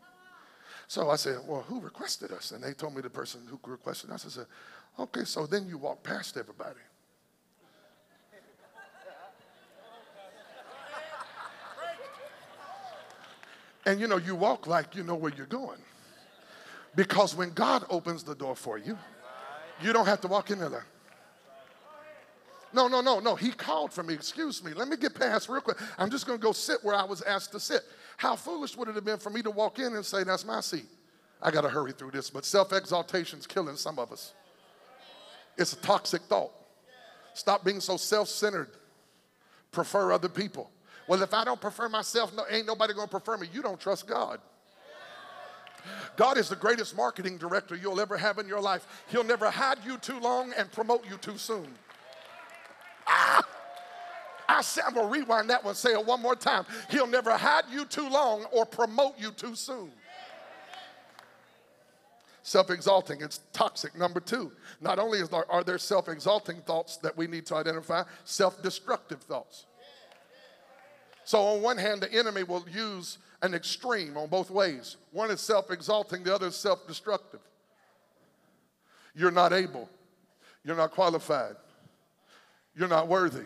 So 0.88 1.12
I 1.12 1.16
said, 1.16 1.38
Well, 1.46 1.62
who 1.62 1.80
requested 1.80 2.32
us? 2.32 2.50
And 2.50 2.64
they 2.64 2.74
told 2.74 2.96
me 2.96 3.04
the 3.04 3.10
person 3.10 3.42
who 3.48 3.60
requested 3.70 4.10
us. 4.10 4.26
I 4.26 4.30
said, 4.30 4.48
Okay, 5.00 5.24
so 5.24 5.46
then 5.46 5.68
you 5.68 5.78
walk 5.78 6.02
past 6.02 6.38
everybody. 6.38 6.80
And 13.86 14.02
you 14.02 14.08
know, 14.08 14.18
you 14.18 14.34
walk 14.34 14.66
like 14.66 14.96
you 14.96 15.04
know 15.04 15.16
where 15.16 15.32
you're 15.38 15.46
going. 15.46 15.78
Because 16.98 17.36
when 17.36 17.52
God 17.52 17.86
opens 17.92 18.24
the 18.24 18.34
door 18.34 18.56
for 18.56 18.80
you, 18.80 18.98
you 19.84 19.94
don't 19.94 20.08
have 20.08 20.20
to 20.22 20.28
walk 20.28 20.50
in 20.50 20.58
there. 20.58 20.84
No, 22.74 22.88
no, 22.88 23.02
no, 23.02 23.20
no. 23.20 23.36
He 23.36 23.52
called 23.52 23.94
for 23.94 24.02
me. 24.02 24.16
Excuse 24.16 24.64
me. 24.64 24.74
Let 24.74 24.88
me 24.88 24.98
get 24.98 25.14
past 25.14 25.48
real 25.48 25.62
quick. 25.62 25.78
I'm 26.00 26.10
just 26.10 26.26
going 26.26 26.40
to 26.40 26.44
go 26.44 26.52
sit 26.52 26.84
where 26.84 26.96
I 26.96 27.04
was 27.04 27.22
asked 27.22 27.52
to 27.52 27.60
sit. 27.60 27.82
How 28.18 28.36
foolish 28.36 28.76
would 28.76 28.90
it 28.90 28.96
have 28.96 29.06
been 29.06 29.20
for 29.20 29.30
me 29.30 29.44
to 29.44 29.52
walk 29.52 29.78
in 29.78 29.96
and 29.96 30.04
say, 30.04 30.24
That's 30.24 30.44
my 30.44 30.60
seat? 30.60 30.88
I 31.40 31.52
got 31.52 31.62
to 31.62 31.70
hurry 31.70 31.92
through 31.92 32.12
this. 32.12 32.32
But 32.32 32.46
self 32.46 32.74
exaltation 32.74 33.38
is 33.38 33.46
killing 33.46 33.76
some 33.76 34.00
of 34.00 34.12
us. 34.12 34.34
It's 35.56 35.74
a 35.74 35.78
toxic 35.78 36.24
thought. 36.24 36.52
Stop 37.36 37.64
being 37.64 37.80
so 37.80 37.96
self 37.98 38.28
centered. 38.28 38.72
Prefer 39.72 40.14
other 40.14 40.30
people. 40.30 40.72
Well, 41.08 41.22
if 41.22 41.32
I 41.32 41.46
don't 41.46 41.62
prefer 41.62 41.90
myself, 41.90 42.36
no, 42.36 42.44
ain't 42.50 42.66
nobody 42.66 42.96
going 42.96 43.08
to 43.08 43.12
prefer 43.12 43.38
me. 43.38 43.48
You 43.54 43.62
don't 43.62 43.80
trust 43.80 44.08
God. 44.08 44.40
God 46.16 46.38
is 46.38 46.50
the 46.50 46.56
greatest 46.56 46.96
marketing 46.96 47.38
director 47.38 47.76
you'll 47.76 48.00
ever 48.00 48.18
have 48.18 48.38
in 48.38 48.48
your 48.48 48.62
life. 48.62 48.88
He'll 49.08 49.24
never 49.24 49.50
hide 49.50 49.80
you 49.86 49.98
too 49.98 50.20
long 50.20 50.54
and 50.58 50.72
promote 50.72 51.06
you 51.10 51.18
too 51.18 51.38
soon. 51.38 51.68
Ah! 53.08 53.46
I 54.50 54.62
said, 54.62 54.86
I'm 54.88 54.94
to 54.96 55.04
rewind 55.04 55.50
that 55.50 55.64
one, 55.64 55.76
say 55.76 55.92
it 55.92 56.06
one 56.06 56.22
more 56.22 56.36
time. 56.36 56.66
He'll 56.90 57.08
never 57.08 57.36
hide 57.36 57.66
you 57.70 57.86
too 57.86 58.10
long 58.10 58.46
or 58.52 58.66
promote 58.66 59.20
you 59.20 59.32
too 59.32 59.56
soon. 59.56 59.92
Self 62.44 62.70
exalting, 62.70 63.20
it's 63.20 63.42
toxic. 63.52 63.98
Number 63.98 64.22
two, 64.22 64.54
not 64.80 65.00
only 65.00 65.22
there, 65.22 65.52
are 65.52 65.66
there 65.66 65.78
self 65.78 66.08
exalting 66.08 66.62
thoughts 66.62 66.96
that 66.98 67.18
we 67.18 67.28
need 67.28 67.46
to 67.48 67.56
identify, 67.56 68.04
self 68.24 68.64
destructive 68.64 69.22
thoughts. 69.22 69.66
So, 71.26 71.40
on 71.42 71.62
one 71.62 71.78
hand, 71.78 72.00
the 72.00 72.14
enemy 72.14 72.44
will 72.44 72.66
use 72.74 73.18
an 73.42 73.54
extreme 73.54 74.18
on 74.18 74.30
both 74.30 74.50
ways. 74.50 74.98
One 75.12 75.32
is 75.32 75.42
self 75.42 75.72
exalting, 75.72 76.24
the 76.24 76.34
other 76.34 76.48
is 76.48 76.56
self 76.56 76.88
destructive. 76.88 77.42
You're 79.16 79.32
not 79.32 79.54
able, 79.54 79.90
you're 80.64 80.76
not 80.76 80.92
qualified, 80.92 81.56
you're 82.76 82.88
not 82.88 83.08
worthy. 83.08 83.46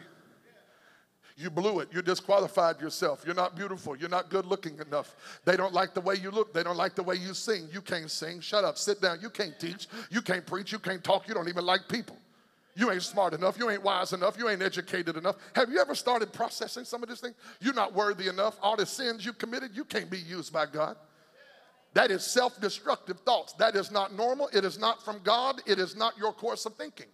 You 1.38 1.50
blew 1.50 1.80
it. 1.80 1.90
You 1.92 2.04
disqualified 2.04 2.80
yourself. 2.80 3.24
You're 3.26 3.34
not 3.34 3.56
beautiful. 3.56 3.96
You're 3.96 4.10
not 4.10 4.30
good 4.30 4.46
looking 4.46 4.78
enough. 4.86 5.16
They 5.44 5.58
don't 5.58 5.74
like 5.74 5.96
the 5.96 6.02
way 6.02 6.16
you 6.16 6.30
look. 6.30 6.54
They 6.54 6.62
don't 6.62 6.78
like 6.78 6.94
the 6.94 7.02
way 7.02 7.16
you 7.16 7.34
sing. 7.34 7.68
You 7.74 7.82
can't 7.82 8.12
sing. 8.12 8.42
Shut 8.42 8.64
up. 8.64 8.78
Sit 8.78 9.02
down. 9.02 9.20
You 9.22 9.32
can't 9.32 9.60
teach. 9.60 9.88
You 10.12 10.22
can't 10.22 10.46
preach. 10.46 10.72
You 10.72 10.78
can't 10.78 11.04
talk. 11.04 11.28
You 11.28 11.34
don't 11.34 11.48
even 11.48 11.66
like 11.66 11.88
people. 11.90 12.18
You 12.76 12.92
ain't 12.92 13.04
smart 13.04 13.34
enough. 13.34 13.58
You 13.58 13.70
ain't 13.70 13.84
wise 13.84 14.14
enough. 14.14 14.38
You 14.38 14.48
ain't 14.50 14.62
educated 14.62 15.18
enough. 15.18 15.36
Have 15.56 15.70
you 15.70 15.80
ever 15.80 15.94
started 15.94 16.32
processing 16.32 16.86
some 16.86 17.04
of 17.04 17.10
these 17.10 17.20
things? 17.20 17.36
You're 17.60 17.74
not 17.74 17.94
worthy 17.94 18.28
enough. 18.28 18.58
All 18.62 18.76
the 18.76 18.86
sins 18.86 19.26
you 19.26 19.34
committed, 19.34 19.72
you 19.74 19.84
can't 19.84 20.10
be 20.10 20.20
used 20.20 20.54
by 20.54 20.66
God. 20.66 20.96
That 21.94 22.12
is 22.12 22.24
self 22.24 22.60
destructive 22.62 23.20
thoughts. 23.22 23.54
That 23.54 23.76
is 23.76 23.92
not 23.92 24.16
normal. 24.16 24.50
It 24.54 24.64
is 24.64 24.80
not 24.80 25.04
from 25.04 25.20
God. 25.24 25.62
It 25.66 25.80
is 25.80 25.96
not 25.96 26.18
your 26.18 26.32
course 26.32 26.66
of 26.66 26.76
thinking. 26.76 27.08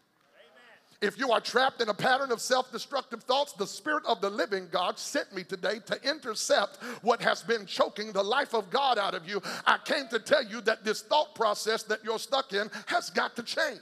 If 0.99 1.19
you 1.19 1.31
are 1.31 1.39
trapped 1.39 1.79
in 1.79 1.89
a 1.89 1.93
pattern 1.93 2.31
of 2.31 2.41
self 2.41 2.71
destructive 2.71 3.23
thoughts, 3.23 3.53
the 3.53 3.67
Spirit 3.67 4.03
of 4.05 4.19
the 4.19 4.29
living 4.29 4.67
God 4.71 4.97
sent 4.97 5.33
me 5.33 5.43
today 5.43 5.79
to 5.85 5.99
intercept 6.07 6.77
what 7.01 7.21
has 7.21 7.43
been 7.43 7.65
choking 7.65 8.11
the 8.11 8.23
life 8.23 8.53
of 8.53 8.69
God 8.69 8.97
out 8.97 9.13
of 9.13 9.27
you. 9.27 9.41
I 9.65 9.77
came 9.83 10.07
to 10.09 10.19
tell 10.19 10.43
you 10.43 10.61
that 10.61 10.83
this 10.83 11.01
thought 11.01 11.35
process 11.35 11.83
that 11.83 12.03
you're 12.03 12.19
stuck 12.19 12.53
in 12.53 12.69
has 12.87 13.09
got 13.11 13.35
to 13.35 13.43
change. 13.43 13.79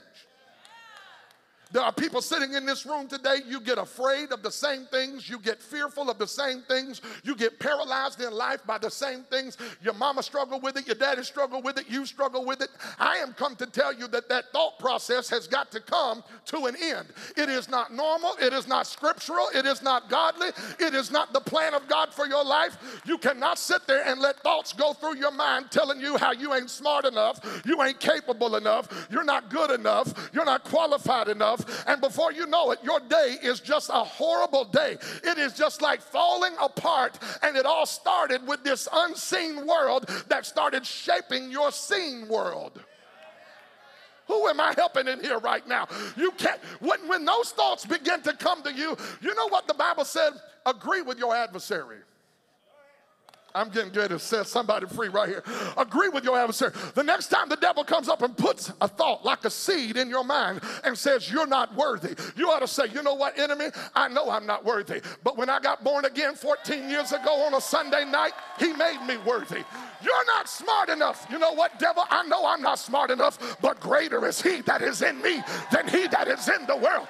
There 1.76 1.84
are 1.84 1.92
people 1.92 2.22
sitting 2.22 2.54
in 2.54 2.64
this 2.64 2.86
room 2.86 3.06
today, 3.06 3.40
you 3.46 3.60
get 3.60 3.76
afraid 3.76 4.32
of 4.32 4.42
the 4.42 4.50
same 4.50 4.86
things, 4.86 5.28
you 5.28 5.38
get 5.38 5.62
fearful 5.62 6.08
of 6.08 6.16
the 6.16 6.26
same 6.26 6.62
things, 6.62 7.02
you 7.22 7.36
get 7.36 7.60
paralyzed 7.60 8.22
in 8.22 8.32
life 8.32 8.64
by 8.66 8.78
the 8.78 8.90
same 8.90 9.24
things. 9.24 9.58
Your 9.82 9.92
mama 9.92 10.22
struggled 10.22 10.62
with 10.62 10.78
it, 10.78 10.86
your 10.86 10.96
daddy 10.96 11.22
struggled 11.22 11.64
with 11.64 11.78
it, 11.78 11.84
you 11.86 12.06
struggle 12.06 12.46
with 12.46 12.62
it. 12.62 12.70
I 12.98 13.18
am 13.18 13.34
come 13.34 13.56
to 13.56 13.66
tell 13.66 13.92
you 13.92 14.08
that 14.08 14.26
that 14.30 14.52
thought 14.54 14.78
process 14.78 15.28
has 15.28 15.46
got 15.46 15.70
to 15.72 15.80
come 15.80 16.24
to 16.46 16.64
an 16.64 16.76
end. 16.80 17.08
It 17.36 17.50
is 17.50 17.68
not 17.68 17.92
normal, 17.92 18.32
it 18.40 18.54
is 18.54 18.66
not 18.66 18.86
scriptural, 18.86 19.48
it 19.54 19.66
is 19.66 19.82
not 19.82 20.08
godly, 20.08 20.48
it 20.78 20.94
is 20.94 21.10
not 21.10 21.34
the 21.34 21.40
plan 21.40 21.74
of 21.74 21.86
God 21.88 22.10
for 22.14 22.26
your 22.26 22.42
life. 22.42 23.02
You 23.04 23.18
cannot 23.18 23.58
sit 23.58 23.86
there 23.86 24.02
and 24.06 24.18
let 24.18 24.40
thoughts 24.40 24.72
go 24.72 24.94
through 24.94 25.18
your 25.18 25.30
mind 25.30 25.70
telling 25.70 26.00
you 26.00 26.16
how 26.16 26.32
you 26.32 26.54
ain't 26.54 26.70
smart 26.70 27.04
enough, 27.04 27.62
you 27.66 27.82
ain't 27.82 28.00
capable 28.00 28.56
enough, 28.56 29.08
you're 29.10 29.24
not 29.24 29.50
good 29.50 29.70
enough, 29.72 30.30
you're 30.32 30.46
not 30.46 30.64
qualified 30.64 31.28
enough 31.28 31.65
and 31.86 32.00
before 32.00 32.32
you 32.32 32.46
know 32.46 32.70
it, 32.70 32.78
your 32.82 33.00
day 33.00 33.36
is 33.42 33.60
just 33.60 33.90
a 33.90 34.04
horrible 34.04 34.64
day. 34.64 34.96
It 35.24 35.38
is 35.38 35.52
just 35.52 35.82
like 35.82 36.00
falling 36.00 36.52
apart, 36.60 37.18
and 37.42 37.56
it 37.56 37.66
all 37.66 37.86
started 37.86 38.46
with 38.46 38.64
this 38.64 38.88
unseen 38.92 39.66
world 39.66 40.08
that 40.28 40.46
started 40.46 40.84
shaping 40.84 41.50
your 41.50 41.72
seen 41.72 42.28
world. 42.28 42.80
Who 44.28 44.48
am 44.48 44.60
I 44.60 44.74
helping 44.76 45.06
in 45.06 45.20
here 45.20 45.38
right 45.38 45.66
now? 45.68 45.86
You 46.16 46.32
can't, 46.32 46.60
when, 46.80 47.06
when 47.06 47.24
those 47.24 47.50
thoughts 47.50 47.86
begin 47.86 48.22
to 48.22 48.32
come 48.32 48.62
to 48.64 48.72
you, 48.72 48.96
you 49.20 49.34
know 49.34 49.48
what 49.48 49.68
the 49.68 49.74
Bible 49.74 50.04
said? 50.04 50.32
Agree 50.64 51.02
with 51.02 51.18
your 51.18 51.34
adversary. 51.34 51.98
I'm 53.56 53.70
getting 53.70 53.92
ready 53.92 54.10
to 54.10 54.18
set 54.18 54.46
somebody 54.46 54.86
free 54.86 55.08
right 55.08 55.28
here. 55.28 55.42
Agree 55.78 56.10
with 56.10 56.24
your 56.24 56.38
adversary. 56.38 56.72
The 56.94 57.02
next 57.02 57.28
time 57.28 57.48
the 57.48 57.56
devil 57.56 57.84
comes 57.84 58.06
up 58.08 58.20
and 58.20 58.36
puts 58.36 58.70
a 58.82 58.86
thought 58.86 59.24
like 59.24 59.44
a 59.46 59.50
seed 59.50 59.96
in 59.96 60.10
your 60.10 60.24
mind 60.24 60.60
and 60.84 60.96
says, 60.96 61.30
You're 61.30 61.46
not 61.46 61.74
worthy, 61.74 62.14
you 62.36 62.50
ought 62.50 62.60
to 62.60 62.68
say, 62.68 62.84
You 62.92 63.02
know 63.02 63.14
what, 63.14 63.38
enemy? 63.38 63.68
I 63.94 64.08
know 64.08 64.30
I'm 64.30 64.44
not 64.44 64.64
worthy. 64.64 65.00
But 65.24 65.38
when 65.38 65.48
I 65.48 65.58
got 65.58 65.82
born 65.82 66.04
again 66.04 66.34
14 66.34 66.90
years 66.90 67.12
ago 67.12 67.46
on 67.46 67.54
a 67.54 67.60
Sunday 67.60 68.04
night, 68.04 68.32
he 68.58 68.74
made 68.74 69.00
me 69.06 69.16
worthy. 69.26 69.64
You're 70.02 70.26
not 70.26 70.48
smart 70.48 70.90
enough. 70.90 71.26
You 71.30 71.38
know 71.38 71.52
what, 71.52 71.78
devil? 71.78 72.04
I 72.10 72.24
know 72.24 72.46
I'm 72.46 72.60
not 72.60 72.78
smart 72.78 73.10
enough, 73.10 73.56
but 73.62 73.80
greater 73.80 74.26
is 74.26 74.42
he 74.42 74.60
that 74.62 74.82
is 74.82 75.00
in 75.00 75.20
me 75.22 75.42
than 75.72 75.88
he 75.88 76.06
that 76.08 76.28
is 76.28 76.46
in 76.48 76.66
the 76.66 76.76
world. 76.76 77.08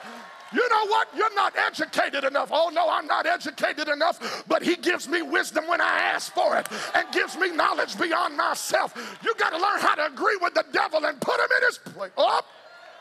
You 0.52 0.68
know 0.68 0.86
what? 0.86 1.08
You're 1.16 1.34
not 1.34 1.54
educated 1.56 2.24
enough. 2.24 2.50
Oh, 2.52 2.70
no, 2.72 2.88
I'm 2.88 3.06
not 3.06 3.26
educated 3.26 3.88
enough, 3.88 4.44
but 4.46 4.62
He 4.62 4.76
gives 4.76 5.08
me 5.08 5.22
wisdom 5.22 5.66
when 5.66 5.80
I 5.80 5.98
ask 5.98 6.32
for 6.32 6.56
it 6.56 6.68
and 6.94 7.06
gives 7.12 7.36
me 7.36 7.50
knowledge 7.50 7.98
beyond 7.98 8.36
myself. 8.36 9.18
You 9.24 9.34
got 9.34 9.50
to 9.50 9.56
learn 9.56 9.80
how 9.80 9.94
to 9.96 10.06
agree 10.06 10.38
with 10.40 10.54
the 10.54 10.64
devil 10.72 11.04
and 11.04 11.20
put 11.20 11.40
him 11.40 11.48
in 11.60 11.66
his 11.66 11.78
place. 11.78 12.12
Up, 12.16 12.46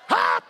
up. 0.10 0.43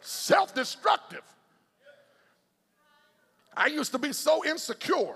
Self 0.00 0.54
destructive. 0.54 1.22
I 3.56 3.66
used 3.66 3.92
to 3.92 3.98
be 3.98 4.12
so 4.12 4.44
insecure. 4.44 5.14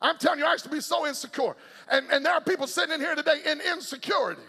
I'm 0.00 0.16
telling 0.18 0.38
you, 0.38 0.46
I 0.46 0.52
used 0.52 0.64
to 0.64 0.70
be 0.70 0.80
so 0.80 1.06
insecure. 1.06 1.56
And, 1.90 2.06
and 2.10 2.24
there 2.24 2.32
are 2.32 2.40
people 2.40 2.66
sitting 2.66 2.94
in 2.94 3.00
here 3.00 3.14
today 3.14 3.40
in 3.46 3.60
insecurity. 3.60 4.42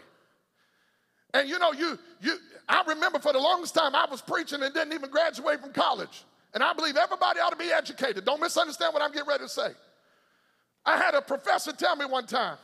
And 1.34 1.48
you 1.48 1.60
know, 1.60 1.72
you 1.72 1.98
you 2.22 2.38
I 2.68 2.84
remember 2.88 3.20
for 3.20 3.34
the 3.34 3.40
longest 3.40 3.74
time 3.74 3.96
I 3.96 4.06
was 4.10 4.22
preaching 4.22 4.62
and 4.62 4.74
didn't 4.74 4.94
even 4.94 5.10
graduate 5.10 5.60
from 5.60 5.74
college. 5.74 6.24
And 6.54 6.64
I 6.64 6.74
believe 6.74 6.98
everybody 6.98 7.40
ought 7.40 7.52
to 7.52 7.56
be 7.56 7.72
educated. 7.72 8.26
Don't 8.26 8.42
misunderstand 8.42 8.94
what 8.94 9.04
I'm 9.04 9.12
getting 9.12 9.28
ready 9.28 9.44
to 9.44 9.50
say. 9.50 9.70
I 10.86 10.98
had 10.98 11.14
a 11.14 11.22
professor 11.22 11.72
tell 11.72 11.96
me 11.96 12.06
one 12.06 12.26
time, 12.26 12.58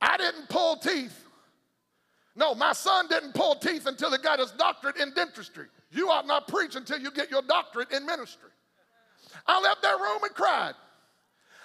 I 0.00 0.16
didn't 0.16 0.48
pull 0.48 0.76
teeth. 0.76 1.24
No, 2.34 2.54
my 2.54 2.72
son 2.72 3.06
didn't 3.08 3.34
pull 3.34 3.54
teeth 3.54 3.86
until 3.86 4.10
he 4.10 4.18
got 4.18 4.38
his 4.38 4.50
doctorate 4.52 4.96
in 4.96 5.12
dentistry. 5.14 5.66
You 5.90 6.10
ought 6.10 6.26
not 6.26 6.48
preach 6.48 6.76
until 6.76 6.98
you 6.98 7.10
get 7.10 7.30
your 7.30 7.42
doctorate 7.42 7.92
in 7.92 8.04
ministry. 8.04 8.50
I 9.46 9.60
left 9.60 9.82
that 9.82 9.98
room 9.98 10.22
and 10.22 10.34
cried. 10.34 10.74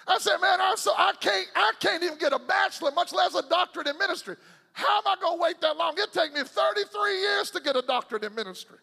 I 0.06 0.18
said, 0.18 0.38
man, 0.38 0.60
I'm 0.60 0.76
so 0.76 0.92
I 0.96 1.12
can't, 1.20 1.46
I 1.54 1.72
can't 1.78 2.02
even 2.02 2.18
get 2.18 2.32
a 2.32 2.38
bachelor, 2.38 2.90
much 2.90 3.12
less 3.12 3.34
a 3.34 3.42
doctorate 3.42 3.86
in 3.86 3.98
ministry. 3.98 4.36
How 4.72 4.98
am 4.98 5.02
I 5.06 5.16
gonna 5.20 5.40
wait 5.40 5.60
that 5.60 5.76
long? 5.76 5.94
It 5.96 6.12
take 6.12 6.32
me 6.32 6.42
33 6.42 7.20
years 7.20 7.50
to 7.50 7.60
get 7.60 7.76
a 7.76 7.82
doctorate 7.82 8.24
in 8.24 8.34
ministry. 8.34 8.78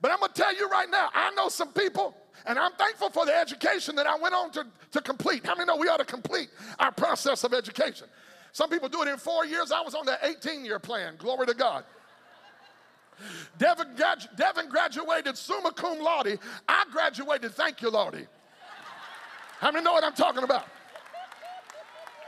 But 0.00 0.10
I'm 0.10 0.20
gonna 0.20 0.32
tell 0.32 0.54
you 0.54 0.68
right 0.68 0.90
now, 0.90 1.08
I 1.14 1.30
know 1.30 1.48
some 1.48 1.72
people, 1.72 2.14
and 2.44 2.58
I'm 2.58 2.72
thankful 2.72 3.10
for 3.10 3.24
the 3.24 3.34
education 3.34 3.94
that 3.96 4.06
I 4.06 4.18
went 4.18 4.34
on 4.34 4.50
to, 4.52 4.66
to 4.92 5.00
complete. 5.00 5.46
How 5.46 5.54
many 5.54 5.66
know 5.66 5.76
we 5.76 5.88
ought 5.88 5.98
to 5.98 6.04
complete 6.04 6.48
our 6.78 6.92
process 6.92 7.44
of 7.44 7.54
education? 7.54 8.08
Some 8.52 8.70
people 8.70 8.88
do 8.88 9.02
it 9.02 9.08
in 9.08 9.16
four 9.18 9.44
years. 9.44 9.70
I 9.70 9.80
was 9.80 9.94
on 9.94 10.06
the 10.06 10.18
18 10.22 10.64
year 10.64 10.78
plan. 10.78 11.14
Glory 11.18 11.46
to 11.46 11.54
God. 11.54 11.84
Devin, 13.58 13.88
Devin 14.36 14.68
graduated 14.68 15.36
summa 15.36 15.72
cum 15.72 15.98
laude. 16.00 16.38
I 16.68 16.84
graduated 16.90 17.52
thank 17.54 17.82
you, 17.82 17.90
Lordy. 17.90 18.26
How 19.58 19.70
many 19.70 19.84
know 19.84 19.92
what 19.92 20.04
I'm 20.04 20.12
talking 20.12 20.44
about? 20.44 20.66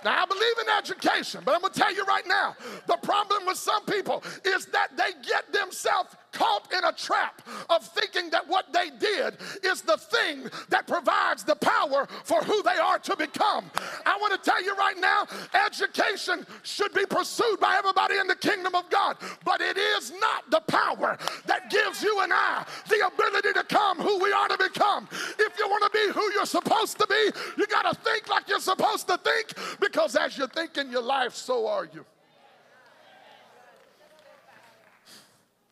Now, 0.04 0.22
I 0.22 0.26
believe 0.26 0.58
in 0.60 0.66
education, 0.78 1.42
but 1.44 1.54
I'm 1.54 1.60
going 1.60 1.72
to 1.72 1.78
tell 1.78 1.92
you 1.92 2.04
right 2.04 2.26
now 2.26 2.56
the 2.86 2.96
problem 3.02 3.46
with 3.46 3.58
some 3.58 3.84
people 3.84 4.22
is 4.44 4.66
that 4.66 4.96
they 4.96 5.10
get 5.28 5.52
themselves 5.52 6.14
caught 6.32 6.72
in 6.72 6.84
a 6.84 6.92
trap 6.92 7.42
of 7.70 7.84
thinking 7.84 8.30
that 8.30 8.46
what 8.48 8.72
they 8.72 8.90
did 8.90 9.36
is 9.62 9.82
the 9.82 9.96
thing 9.96 10.48
that 10.68 10.86
provides 10.86 11.44
the 11.44 11.56
power 11.56 12.06
for 12.24 12.42
who 12.42 12.62
they 12.62 12.78
are 12.78 12.98
to 12.98 13.16
become. 13.16 13.70
I 14.06 14.16
want 14.20 14.32
to 14.32 14.50
tell 14.50 14.62
you 14.62 14.74
right 14.76 14.98
now 14.98 15.26
education 15.66 16.46
should 16.62 16.92
be 16.92 17.06
pursued 17.06 17.58
by 17.60 17.76
everybody 17.76 18.16
in 18.16 18.26
the 18.26 18.36
kingdom 18.36 18.74
of 18.74 18.88
God, 18.90 19.16
but 19.44 19.60
it 19.60 19.76
is 19.76 20.12
not 20.20 20.50
the 20.50 20.60
power 20.60 21.18
that 21.46 21.70
gives 21.70 22.02
you 22.02 22.20
and 22.20 22.32
I 22.32 22.64
the 22.88 23.06
ability 23.06 23.52
to 23.54 23.64
come 23.64 23.98
who 23.98 24.18
we 24.22 24.32
are 24.32 24.48
to 24.48 24.58
become. 24.58 25.08
If 25.38 25.58
you 25.58 25.68
want 25.68 25.84
to 25.84 25.90
be 25.90 26.12
who 26.12 26.32
you're 26.32 26.46
supposed 26.46 26.98
to 26.98 27.06
be, 27.06 27.30
you 27.56 27.66
got 27.66 27.82
to 27.82 28.00
think 28.00 28.28
like 28.28 28.48
you're 28.48 28.60
supposed 28.60 29.06
to 29.08 29.18
think 29.18 29.80
because 29.80 30.16
as 30.16 30.36
you 30.38 30.46
think 30.46 30.76
in 30.76 30.90
your 30.90 31.02
life, 31.02 31.34
so 31.34 31.66
are 31.66 31.88
you. 31.92 32.04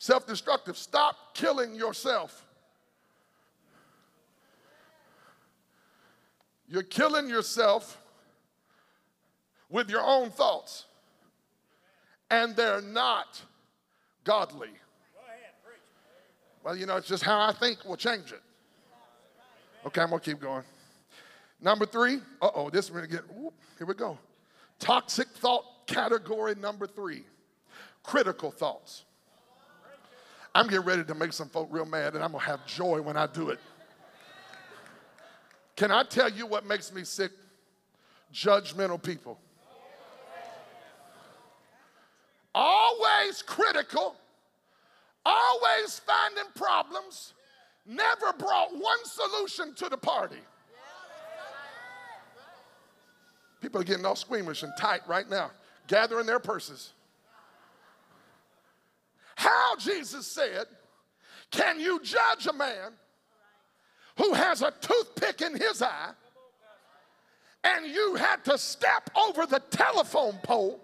Self 0.06 0.24
destructive. 0.24 0.76
Stop 0.76 1.34
killing 1.34 1.74
yourself. 1.74 2.44
You're 6.68 6.84
killing 6.84 7.28
yourself 7.28 8.00
with 9.68 9.90
your 9.90 10.02
own 10.02 10.30
thoughts, 10.30 10.86
and 12.30 12.54
they're 12.54 12.80
not 12.80 13.40
godly. 14.24 14.70
Well, 16.62 16.76
you 16.76 16.86
know, 16.86 16.96
it's 16.96 17.08
just 17.08 17.22
how 17.22 17.40
I 17.40 17.52
think 17.52 17.84
will 17.84 17.96
change 17.96 18.32
it. 18.32 18.42
Okay, 19.86 20.00
I'm 20.00 20.10
gonna 20.10 20.20
keep 20.20 20.40
going. 20.40 20.64
Number 21.60 21.86
three, 21.86 22.18
uh 22.42 22.50
oh, 22.54 22.70
this 22.70 22.86
is 22.86 22.90
gonna 22.90 23.06
get, 23.06 23.22
whoop, 23.32 23.54
here 23.78 23.86
we 23.86 23.94
go. 23.94 24.18
Toxic 24.78 25.28
thought 25.28 25.64
category 25.86 26.54
number 26.56 26.86
three 26.86 27.24
critical 28.02 28.50
thoughts. 28.50 29.04
I'm 30.56 30.68
getting 30.68 30.86
ready 30.86 31.04
to 31.04 31.14
make 31.14 31.34
some 31.34 31.50
folk 31.50 31.68
real 31.70 31.84
mad, 31.84 32.14
and 32.14 32.24
I'm 32.24 32.32
gonna 32.32 32.42
have 32.44 32.64
joy 32.64 33.02
when 33.02 33.14
I 33.14 33.26
do 33.26 33.50
it. 33.50 33.58
Can 35.76 35.90
I 35.90 36.02
tell 36.02 36.30
you 36.30 36.46
what 36.46 36.64
makes 36.64 36.90
me 36.94 37.04
sick? 37.04 37.30
Judgmental 38.32 39.02
people. 39.02 39.38
Always 42.54 43.42
critical, 43.42 44.16
always 45.26 45.98
finding 45.98 46.50
problems, 46.54 47.34
never 47.84 48.32
brought 48.38 48.72
one 48.72 49.04
solution 49.04 49.74
to 49.74 49.90
the 49.90 49.98
party. 49.98 50.40
People 53.60 53.82
are 53.82 53.84
getting 53.84 54.06
all 54.06 54.16
squeamish 54.16 54.62
and 54.62 54.72
tight 54.78 55.06
right 55.06 55.28
now, 55.28 55.50
gathering 55.86 56.24
their 56.24 56.40
purses. 56.40 56.94
How, 59.36 59.76
Jesus 59.76 60.26
said, 60.26 60.66
can 61.50 61.78
you 61.78 62.00
judge 62.02 62.46
a 62.46 62.52
man 62.52 62.92
who 64.16 64.32
has 64.32 64.62
a 64.62 64.72
toothpick 64.80 65.42
in 65.42 65.54
his 65.54 65.82
eye 65.82 66.10
and 67.62 67.86
you 67.86 68.14
had 68.16 68.44
to 68.46 68.58
step 68.58 69.10
over 69.16 69.46
the 69.46 69.60
telephone 69.70 70.38
pole 70.42 70.80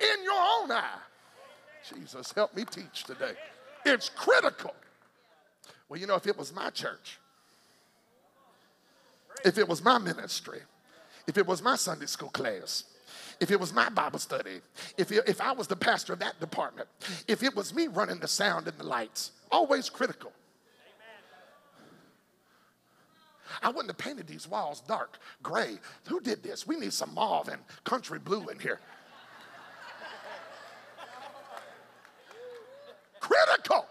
in 0.00 0.22
your 0.22 0.34
own 0.34 0.70
eye? 0.70 0.98
Jesus, 1.88 2.32
help 2.32 2.54
me 2.54 2.64
teach 2.64 3.04
today. 3.04 3.32
It's 3.84 4.10
critical. 4.10 4.74
Well, 5.88 5.98
you 5.98 6.06
know, 6.06 6.16
if 6.16 6.26
it 6.26 6.36
was 6.36 6.52
my 6.54 6.70
church, 6.70 7.18
if 9.44 9.56
it 9.56 9.66
was 9.66 9.82
my 9.82 9.96
ministry, 9.98 10.60
if 11.26 11.38
it 11.38 11.46
was 11.46 11.62
my 11.62 11.76
Sunday 11.76 12.06
school 12.06 12.28
class, 12.28 12.84
if 13.40 13.50
it 13.50 13.60
was 13.60 13.72
my 13.72 13.88
Bible 13.88 14.18
study, 14.18 14.60
if, 14.96 15.12
it, 15.12 15.24
if 15.26 15.40
I 15.40 15.52
was 15.52 15.66
the 15.66 15.76
pastor 15.76 16.12
of 16.12 16.18
that 16.20 16.38
department, 16.40 16.88
if 17.28 17.42
it 17.42 17.54
was 17.54 17.74
me 17.74 17.86
running 17.86 18.18
the 18.18 18.28
sound 18.28 18.66
and 18.66 18.76
the 18.78 18.84
lights, 18.84 19.32
always 19.50 19.90
critical. 19.90 20.32
I 23.62 23.68
wouldn't 23.68 23.88
have 23.88 23.98
painted 23.98 24.26
these 24.26 24.48
walls 24.48 24.80
dark 24.80 25.18
gray. 25.42 25.78
Who 26.08 26.20
did 26.20 26.42
this? 26.42 26.66
We 26.66 26.76
need 26.76 26.92
some 26.92 27.14
mauve 27.14 27.48
and 27.48 27.60
country 27.84 28.18
blue 28.18 28.48
in 28.48 28.58
here. 28.58 28.80
critical. 33.20 33.86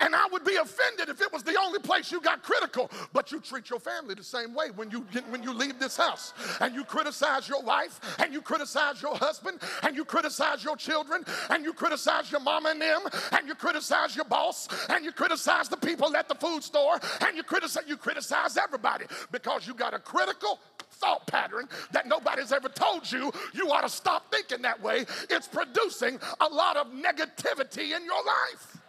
And 0.00 0.14
I 0.14 0.26
would 0.32 0.44
be 0.44 0.56
offended 0.56 1.08
if 1.08 1.20
it 1.20 1.32
was 1.32 1.42
the 1.42 1.58
only 1.58 1.78
place 1.78 2.10
you 2.10 2.20
got 2.20 2.42
critical. 2.42 2.90
But 3.12 3.32
you 3.32 3.40
treat 3.40 3.70
your 3.70 3.80
family 3.80 4.14
the 4.14 4.24
same 4.24 4.54
way 4.54 4.66
when 4.74 4.90
you 4.90 5.06
get, 5.12 5.28
when 5.30 5.42
you 5.42 5.52
leave 5.52 5.78
this 5.78 5.96
house. 5.96 6.32
And 6.60 6.74
you 6.74 6.84
criticize 6.84 7.48
your 7.48 7.62
wife, 7.62 8.00
and 8.18 8.32
you 8.32 8.40
criticize 8.40 9.02
your 9.02 9.16
husband, 9.16 9.60
and 9.82 9.96
you 9.96 10.04
criticize 10.04 10.64
your 10.64 10.76
children, 10.76 11.24
and 11.50 11.64
you 11.64 11.72
criticize 11.72 12.30
your 12.30 12.40
mama 12.40 12.70
and 12.70 12.80
them, 12.80 13.02
and 13.32 13.46
you 13.46 13.54
criticize 13.54 14.16
your 14.16 14.24
boss, 14.24 14.68
and 14.88 15.04
you 15.04 15.12
criticize 15.12 15.68
the 15.68 15.76
people 15.76 16.16
at 16.16 16.28
the 16.28 16.34
food 16.34 16.62
store, 16.62 16.98
and 17.20 17.36
you 17.36 17.42
criticize 17.42 17.84
you 17.86 17.96
criticize 17.96 18.56
everybody 18.56 19.04
because 19.32 19.66
you 19.66 19.74
got 19.74 19.94
a 19.94 19.98
critical 19.98 20.60
thought 20.92 21.26
pattern 21.26 21.68
that 21.92 22.06
nobody's 22.06 22.52
ever 22.52 22.68
told 22.68 23.10
you 23.10 23.32
you 23.52 23.70
ought 23.70 23.82
to 23.82 23.88
stop 23.88 24.30
thinking 24.32 24.62
that 24.62 24.80
way. 24.82 25.04
It's 25.30 25.48
producing 25.48 26.18
a 26.40 26.48
lot 26.48 26.76
of 26.76 26.88
negativity 26.88 27.96
in 27.96 28.04
your 28.04 28.24
life. 28.24 28.83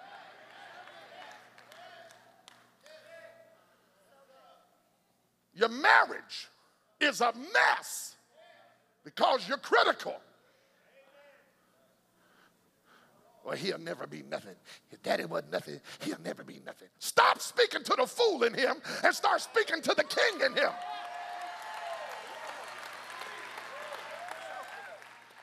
Your 5.55 5.69
marriage 5.69 6.49
is 6.99 7.21
a 7.21 7.33
mess 7.53 8.15
because 9.03 9.47
you're 9.47 9.57
critical. 9.57 10.15
Well, 13.45 13.55
he'll 13.55 13.77
never 13.77 14.07
be 14.07 14.23
nothing. 14.23 14.55
His 14.89 14.99
daddy 14.99 15.25
wasn't 15.25 15.51
nothing. 15.51 15.79
He'll 15.99 16.19
never 16.23 16.43
be 16.43 16.61
nothing. 16.65 16.87
Stop 16.97 17.39
speaking 17.39 17.83
to 17.83 17.95
the 17.95 18.07
fool 18.07 18.43
in 18.43 18.55
him 18.55 18.77
and 19.03 19.13
start 19.13 19.39
speaking 19.41 19.81
to 19.83 19.93
the 19.95 20.03
king 20.03 20.41
in 20.43 20.53
him. 20.53 20.71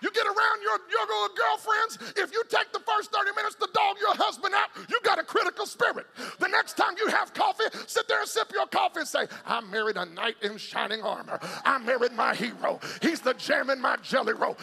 You 0.03 0.11
get 0.11 0.27
around 0.27 0.63
your, 0.63 0.79
your 0.91 1.29
girlfriends, 1.37 2.13
if 2.17 2.33
you 2.33 2.43
take 2.49 2.73
the 2.73 2.81
first 2.81 3.13
30 3.13 3.31
minutes 3.37 3.55
to 3.57 3.69
dog 3.73 3.97
your 4.01 4.17
husband 4.17 4.53
out, 4.53 4.69
you 4.91 4.99
got 5.05 5.21
a 5.21 5.23
critical 5.23 5.65
spirit. 5.65 6.07
The 6.41 6.49
next 6.49 6.77
time 6.77 6.95
you 6.99 7.07
have 7.07 7.33
coffee, 7.33 7.65
sit 7.87 8.09
there 8.09 8.19
and 8.19 8.29
sip 8.29 8.51
your 8.53 8.67
coffee 8.67 9.01
and 9.01 9.09
say, 9.09 9.27
I 9.47 9.61
married 9.61 9.97
a 9.97 10.05
knight 10.05 10.35
in 10.43 10.59
shining 10.59 11.03
armor. 11.03 11.39
I 11.65 11.79
married 11.79 12.13
my 12.13 12.35
hero. 12.35 12.81
He's 13.01 13.21
the 13.21 13.35
jam 13.35 13.71
in 13.71 13.81
my 13.81 13.97
jelly 14.03 14.33
roll. 14.33 14.57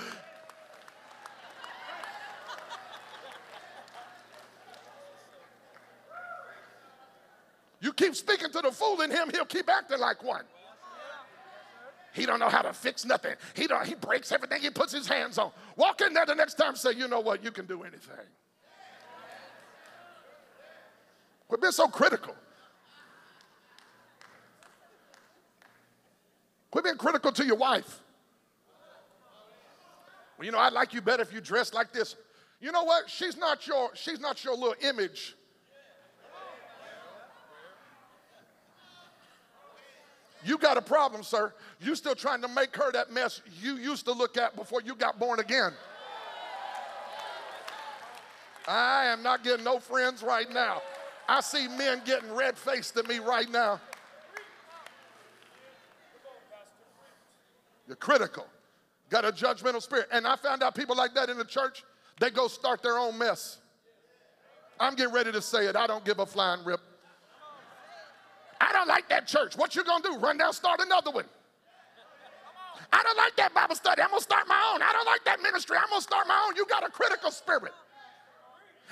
You 7.82 7.94
keep 7.94 8.14
speaking 8.14 8.52
to 8.52 8.60
the 8.62 8.72
fool 8.72 9.00
in 9.02 9.10
him, 9.10 9.30
he'll 9.32 9.46
keep 9.46 9.70
acting 9.70 10.00
like 10.00 10.22
one. 10.22 10.44
He 12.20 12.26
don't 12.26 12.40
know 12.40 12.50
how 12.50 12.62
to 12.64 12.74
fix 12.74 13.06
nothing. 13.06 13.34
He 13.56 13.66
don't, 13.66 13.88
he 13.88 13.96
breaks 13.96 14.34
everything 14.34 14.62
he 14.62 14.70
puts 14.70 14.92
his 14.92 15.08
hands 15.08 15.38
on. 15.38 15.52
Walk 15.78 16.02
in 16.02 16.14
there 16.14 16.26
the 16.26 16.36
next 16.36 16.56
time 16.56 16.76
say, 16.76 16.92
you 16.92 17.08
know 17.08 17.22
what, 17.22 17.42
you 17.42 17.50
can 17.50 17.66
do 17.66 17.84
anything. 17.84 18.26
Quit 21.48 21.62
being 21.62 21.72
so 21.72 21.88
critical. 21.88 22.36
Quit 26.72 26.84
being 26.84 26.98
critical 26.98 27.32
to 27.32 27.46
your 27.46 27.56
wife. 27.56 28.02
Well, 30.38 30.46
you 30.46 30.52
know, 30.52 30.60
I'd 30.60 30.74
like 30.74 30.94
you 30.94 31.02
better 31.02 31.24
if 31.24 31.34
you 31.34 31.40
dressed 31.40 31.74
like 31.74 31.94
this. 31.94 32.18
You 32.60 32.74
know 32.74 32.84
what? 32.84 33.10
She's 33.10 33.38
not 33.38 33.66
your, 33.66 33.92
she's 33.96 34.20
not 34.20 34.44
your 34.44 34.56
little 34.56 34.76
image 34.82 35.38
You 40.50 40.58
got 40.58 40.78
a 40.78 40.82
problem, 40.82 41.22
sir. 41.22 41.54
You 41.80 41.94
still 41.94 42.16
trying 42.16 42.42
to 42.42 42.48
make 42.48 42.76
her 42.76 42.92
that 42.94 43.14
mess 43.14 43.40
you 43.62 43.76
used 43.76 44.06
to 44.06 44.14
look 44.14 44.36
at 44.36 44.56
before 44.56 44.82
you 44.82 44.96
got 44.96 45.20
born 45.20 45.40
again. 45.40 45.74
I 48.68 49.06
am 49.06 49.22
not 49.22 49.44
getting 49.44 49.64
no 49.64 49.78
friends 49.78 50.24
right 50.24 50.52
now. 50.52 50.82
I 51.28 51.42
see 51.42 51.68
men 51.68 52.02
getting 52.04 52.34
red 52.34 52.58
faced 52.58 52.98
at 52.98 53.08
me 53.08 53.20
right 53.20 53.48
now. 53.52 53.80
You're 57.86 57.96
critical, 57.96 58.48
got 59.12 59.26
a 59.26 59.32
judgmental 59.32 59.84
spirit. 59.84 60.08
And 60.12 60.26
I 60.26 60.36
found 60.36 60.64
out 60.64 60.74
people 60.74 60.96
like 60.96 61.14
that 61.14 61.30
in 61.30 61.38
the 61.38 61.46
church, 61.46 61.84
they 62.20 62.32
go 62.32 62.48
start 62.48 62.82
their 62.82 62.98
own 62.98 63.20
mess. 63.20 63.60
I'm 64.80 64.96
getting 64.96 65.14
ready 65.14 65.32
to 65.32 65.44
say 65.44 65.68
it. 65.68 65.76
I 65.76 65.86
don't 65.86 66.04
give 66.04 66.18
a 66.18 66.26
flying 66.26 66.66
rip. 66.66 66.82
I 68.62 68.72
don't 68.74 68.88
like 68.88 69.10
that 69.10 69.28
church. 69.28 69.58
What 69.58 69.76
you 69.76 69.84
gonna 69.84 70.04
do? 70.04 70.18
Run 70.18 70.38
down, 70.38 70.54
start 70.54 70.80
another 70.80 71.12
one. 71.12 71.26
I 72.92 73.04
don't 73.04 73.18
like 73.18 73.36
that 73.38 73.54
Bible 73.54 73.76
study. 73.76 74.02
I'm 74.02 74.10
gonna 74.10 74.22
start 74.22 74.48
my 74.48 74.72
own. 74.74 74.82
I 74.82 74.92
don't 74.92 75.06
like 75.06 75.24
that 75.26 75.42
ministry. 75.42 75.78
I'm 75.78 75.90
gonna 75.90 76.02
start 76.02 76.28
my 76.28 76.46
own. 76.48 76.56
You 76.56 76.66
got 76.66 76.86
a 76.86 76.90
critical 76.90 77.32
spirit. 77.32 77.74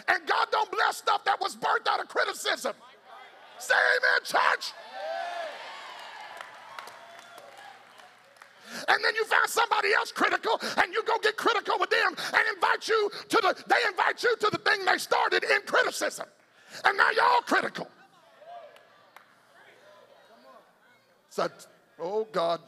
And 0.08 0.26
God 0.28 0.48
don't 0.52 0.72
bless 0.72 0.98
stuff 0.98 1.24
that 1.26 1.40
was 1.42 1.56
birthed 1.56 1.88
out 1.90 2.00
of 2.00 2.08
criticism. 2.08 2.74
Say 3.60 3.74
amen, 3.74 4.24
church. 4.24 4.74
and 8.88 9.04
then 9.04 9.16
you 9.16 9.26
find 9.26 9.50
somebody 9.50 9.94
else 9.94 10.12
critical 10.12 10.60
and 10.78 10.94
you 10.94 11.04
go 11.04 11.18
get 11.20 11.38
critical 11.38 11.78
with 11.80 11.90
them 11.90 12.16
and 12.34 12.44
invite 12.56 12.88
you 12.88 13.10
to 13.30 13.38
the 13.38 13.56
they 13.68 13.82
invite 13.88 14.22
you 14.24 14.36
to 14.38 14.50
the 14.52 14.58
thing 14.60 14.84
they 14.86 14.98
started 14.98 15.44
in 15.44 15.62
criticism 15.66 16.26
and 16.86 16.98
now 16.98 17.10
you're 17.12 17.24
all 17.24 17.42
critical 17.42 17.88
oh 22.00 22.28
God, 22.32 22.60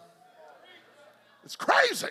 it's 1.43 1.55
crazy. 1.55 2.07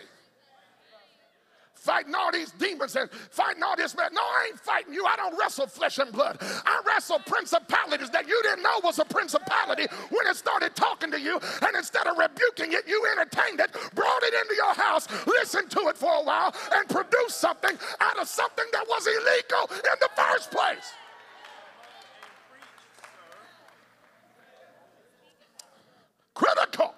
Fighting 1.75 2.15
all 2.15 2.33
these 2.33 2.51
demons 2.53 2.97
and 2.97 3.09
fighting 3.31 3.63
all 3.63 3.77
this 3.77 3.97
man. 3.97 4.11
No, 4.13 4.21
I 4.21 4.49
ain't 4.49 4.61
fighting 4.61 4.93
you. 4.93 5.07
I 5.07 5.17
don't 5.17 5.39
wrestle 5.39 5.67
flesh 5.67 5.99
and 5.99 6.13
blood. 6.13 6.37
I 6.41 6.83
wrestle 6.87 7.21
principalities 7.21 8.11
that 8.11 8.27
you 8.27 8.39
didn't 8.43 8.63
know 8.63 8.81
was 8.83 8.99
a 8.99 9.05
principality 9.05 9.87
when 10.11 10.27
it 10.27 10.37
started 10.37 10.75
talking 10.75 11.11
to 11.13 11.21
you. 11.21 11.41
And 11.63 11.77
instead 11.77 12.07
of 12.07 12.19
rebuking 12.19 12.73
it, 12.73 12.87
you 12.87 13.07
entertained 13.13 13.61
it, 13.61 13.73
brought 13.95 14.23
it 14.23 14.35
into 14.35 14.55
your 14.57 14.75
house, 14.75 15.07
listened 15.27 15.71
to 15.71 15.89
it 15.89 15.97
for 15.97 16.13
a 16.13 16.23
while, 16.25 16.55
and 16.75 16.89
produced 16.89 17.41
something 17.41 17.79
out 18.01 18.19
of 18.19 18.29
something 18.29 18.67
that 18.73 18.85
was 18.87 19.07
illegal 19.07 19.71
in 19.77 19.99
the 20.01 20.11
first 20.17 20.51
place. 20.51 20.93
critical, 26.39 26.95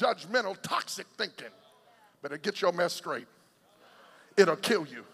judgmental, 0.00 0.56
toxic 0.62 1.06
thinking. 1.18 1.52
Better 2.22 2.38
get 2.38 2.60
your 2.60 2.72
mess 2.72 2.92
straight. 2.92 3.26
It'll 4.36 4.56
kill 4.56 4.86
you. 4.86 5.04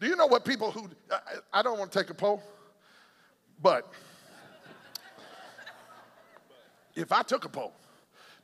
Do 0.00 0.06
you 0.06 0.16
know 0.16 0.26
what 0.26 0.44
people 0.44 0.70
who, 0.70 0.90
I, 1.10 1.60
I 1.60 1.62
don't 1.62 1.78
want 1.78 1.92
to 1.92 1.98
take 1.98 2.10
a 2.10 2.14
poll, 2.14 2.42
but 3.62 3.90
if 6.94 7.12
I 7.12 7.22
took 7.22 7.44
a 7.44 7.48
poll, 7.48 7.72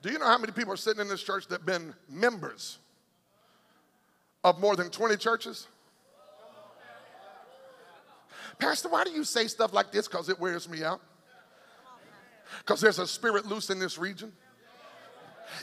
Do 0.02 0.10
you 0.10 0.18
know 0.18 0.26
how 0.26 0.38
many 0.38 0.52
people 0.52 0.72
are 0.72 0.76
sitting 0.76 1.00
in 1.00 1.08
this 1.08 1.22
church 1.22 1.46
that 1.46 1.60
have 1.60 1.66
been 1.66 1.94
members 2.08 2.78
of 4.42 4.58
more 4.58 4.74
than 4.74 4.90
20 4.90 5.16
churches? 5.16 5.68
Pastor, 8.58 8.88
why 8.88 9.04
do 9.04 9.12
you 9.12 9.22
say 9.22 9.46
stuff 9.46 9.72
like 9.72 9.92
this? 9.92 10.08
Because 10.08 10.28
it 10.28 10.38
wears 10.40 10.68
me 10.68 10.82
out. 10.82 11.00
Because 12.58 12.80
there's 12.80 12.98
a 12.98 13.06
spirit 13.06 13.46
loose 13.46 13.70
in 13.70 13.78
this 13.78 13.96
region. 13.96 14.32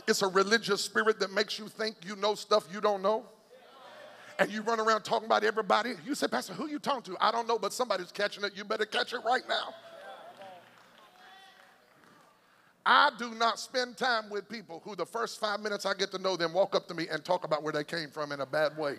It's 0.08 0.22
a 0.22 0.28
religious 0.28 0.82
spirit 0.82 1.20
that 1.20 1.32
makes 1.32 1.60
you 1.60 1.68
think 1.68 1.96
you 2.06 2.16
know 2.16 2.36
stuff 2.36 2.68
you 2.72 2.82
don't 2.82 3.02
know. 3.02 3.26
And 4.40 4.50
you 4.50 4.62
run 4.62 4.80
around 4.80 5.04
talking 5.04 5.26
about 5.26 5.44
everybody. 5.44 5.96
You 6.06 6.16
say, 6.16 6.28
Pastor, 6.28 6.54
who 6.54 6.68
you 6.68 6.80
talking 6.80 7.14
to? 7.14 7.18
I 7.20 7.32
don't 7.32 7.48
know, 7.48 7.60
but 7.60 7.74
somebody's 7.74 8.12
catching 8.12 8.44
it. 8.46 8.54
You 8.56 8.64
better 8.64 8.86
catch 8.86 9.14
it 9.14 9.20
right 9.26 9.44
now. 9.50 9.74
I 12.86 13.12
do 13.20 13.36
not 13.36 13.60
spend 13.60 13.98
time 13.98 14.30
with 14.30 14.48
people 14.48 14.82
who 14.86 14.96
the 14.96 15.06
first 15.06 15.40
five 15.40 15.60
minutes 15.60 15.86
I 15.86 15.94
get 15.94 16.12
to 16.12 16.18
know 16.18 16.38
them 16.38 16.54
walk 16.54 16.74
up 16.74 16.88
to 16.88 16.94
me 16.94 17.08
and 17.12 17.24
talk 17.24 17.44
about 17.44 17.62
where 17.62 17.74
they 17.74 17.84
came 17.84 18.10
from 18.10 18.32
in 18.32 18.40
a 18.40 18.46
bad 18.46 18.78
way. 18.78 18.96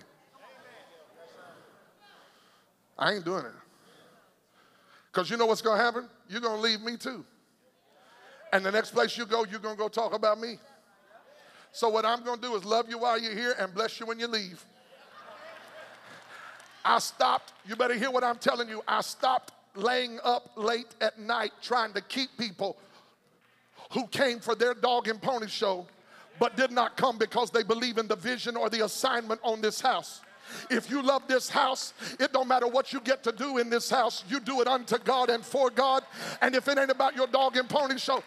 I 2.98 3.14
ain't 3.14 3.24
doing 3.24 3.46
it. 3.46 3.52
Because 5.10 5.30
you 5.30 5.36
know 5.36 5.46
what's 5.46 5.62
going 5.62 5.78
to 5.78 5.82
happen? 5.82 6.08
You're 6.28 6.42
going 6.42 6.56
to 6.56 6.62
leave 6.62 6.82
me 6.82 6.96
too. 6.96 7.24
And 8.52 8.64
the 8.64 8.70
next 8.70 8.92
place 8.92 9.16
you 9.16 9.26
go, 9.26 9.44
you're 9.44 9.58
going 9.58 9.76
to 9.76 9.78
go 9.78 9.88
talk 9.88 10.14
about 10.14 10.38
me. 10.38 10.58
So, 11.72 11.88
what 11.88 12.04
I'm 12.04 12.24
going 12.24 12.40
to 12.40 12.48
do 12.48 12.54
is 12.56 12.64
love 12.64 12.88
you 12.88 12.98
while 12.98 13.20
you're 13.20 13.34
here 13.34 13.54
and 13.58 13.72
bless 13.72 14.00
you 14.00 14.06
when 14.06 14.18
you 14.18 14.26
leave. 14.26 14.64
I 16.84 16.98
stopped, 16.98 17.52
you 17.66 17.76
better 17.76 17.94
hear 17.94 18.10
what 18.10 18.24
I'm 18.24 18.38
telling 18.38 18.68
you. 18.68 18.82
I 18.88 19.02
stopped 19.02 19.52
laying 19.74 20.18
up 20.24 20.50
late 20.56 20.94
at 21.00 21.18
night 21.18 21.52
trying 21.62 21.92
to 21.92 22.00
keep 22.00 22.30
people 22.38 22.76
who 23.92 24.06
came 24.08 24.40
for 24.40 24.54
their 24.54 24.74
dog 24.74 25.08
and 25.08 25.20
pony 25.20 25.46
show 25.46 25.86
but 26.40 26.56
did 26.56 26.72
not 26.72 26.96
come 26.96 27.18
because 27.18 27.50
they 27.50 27.62
believe 27.62 27.98
in 27.98 28.08
the 28.08 28.16
vision 28.16 28.56
or 28.56 28.70
the 28.70 28.84
assignment 28.84 29.38
on 29.44 29.60
this 29.60 29.80
house. 29.80 30.22
If 30.70 30.90
you 30.90 31.02
love 31.02 31.28
this 31.28 31.48
house, 31.48 31.92
it 32.18 32.32
don't 32.32 32.48
matter 32.48 32.66
what 32.66 32.92
you 32.92 33.00
get 33.00 33.22
to 33.24 33.32
do 33.32 33.58
in 33.58 33.70
this 33.70 33.90
house, 33.90 34.24
you 34.28 34.40
do 34.40 34.60
it 34.62 34.66
unto 34.66 34.98
God 34.98 35.30
and 35.30 35.44
for 35.44 35.70
God. 35.70 36.02
And 36.40 36.56
if 36.56 36.66
it 36.66 36.78
ain't 36.78 36.90
about 36.90 37.14
your 37.14 37.26
dog 37.28 37.56
and 37.56 37.68
pony 37.68 37.98
show, 37.98 38.24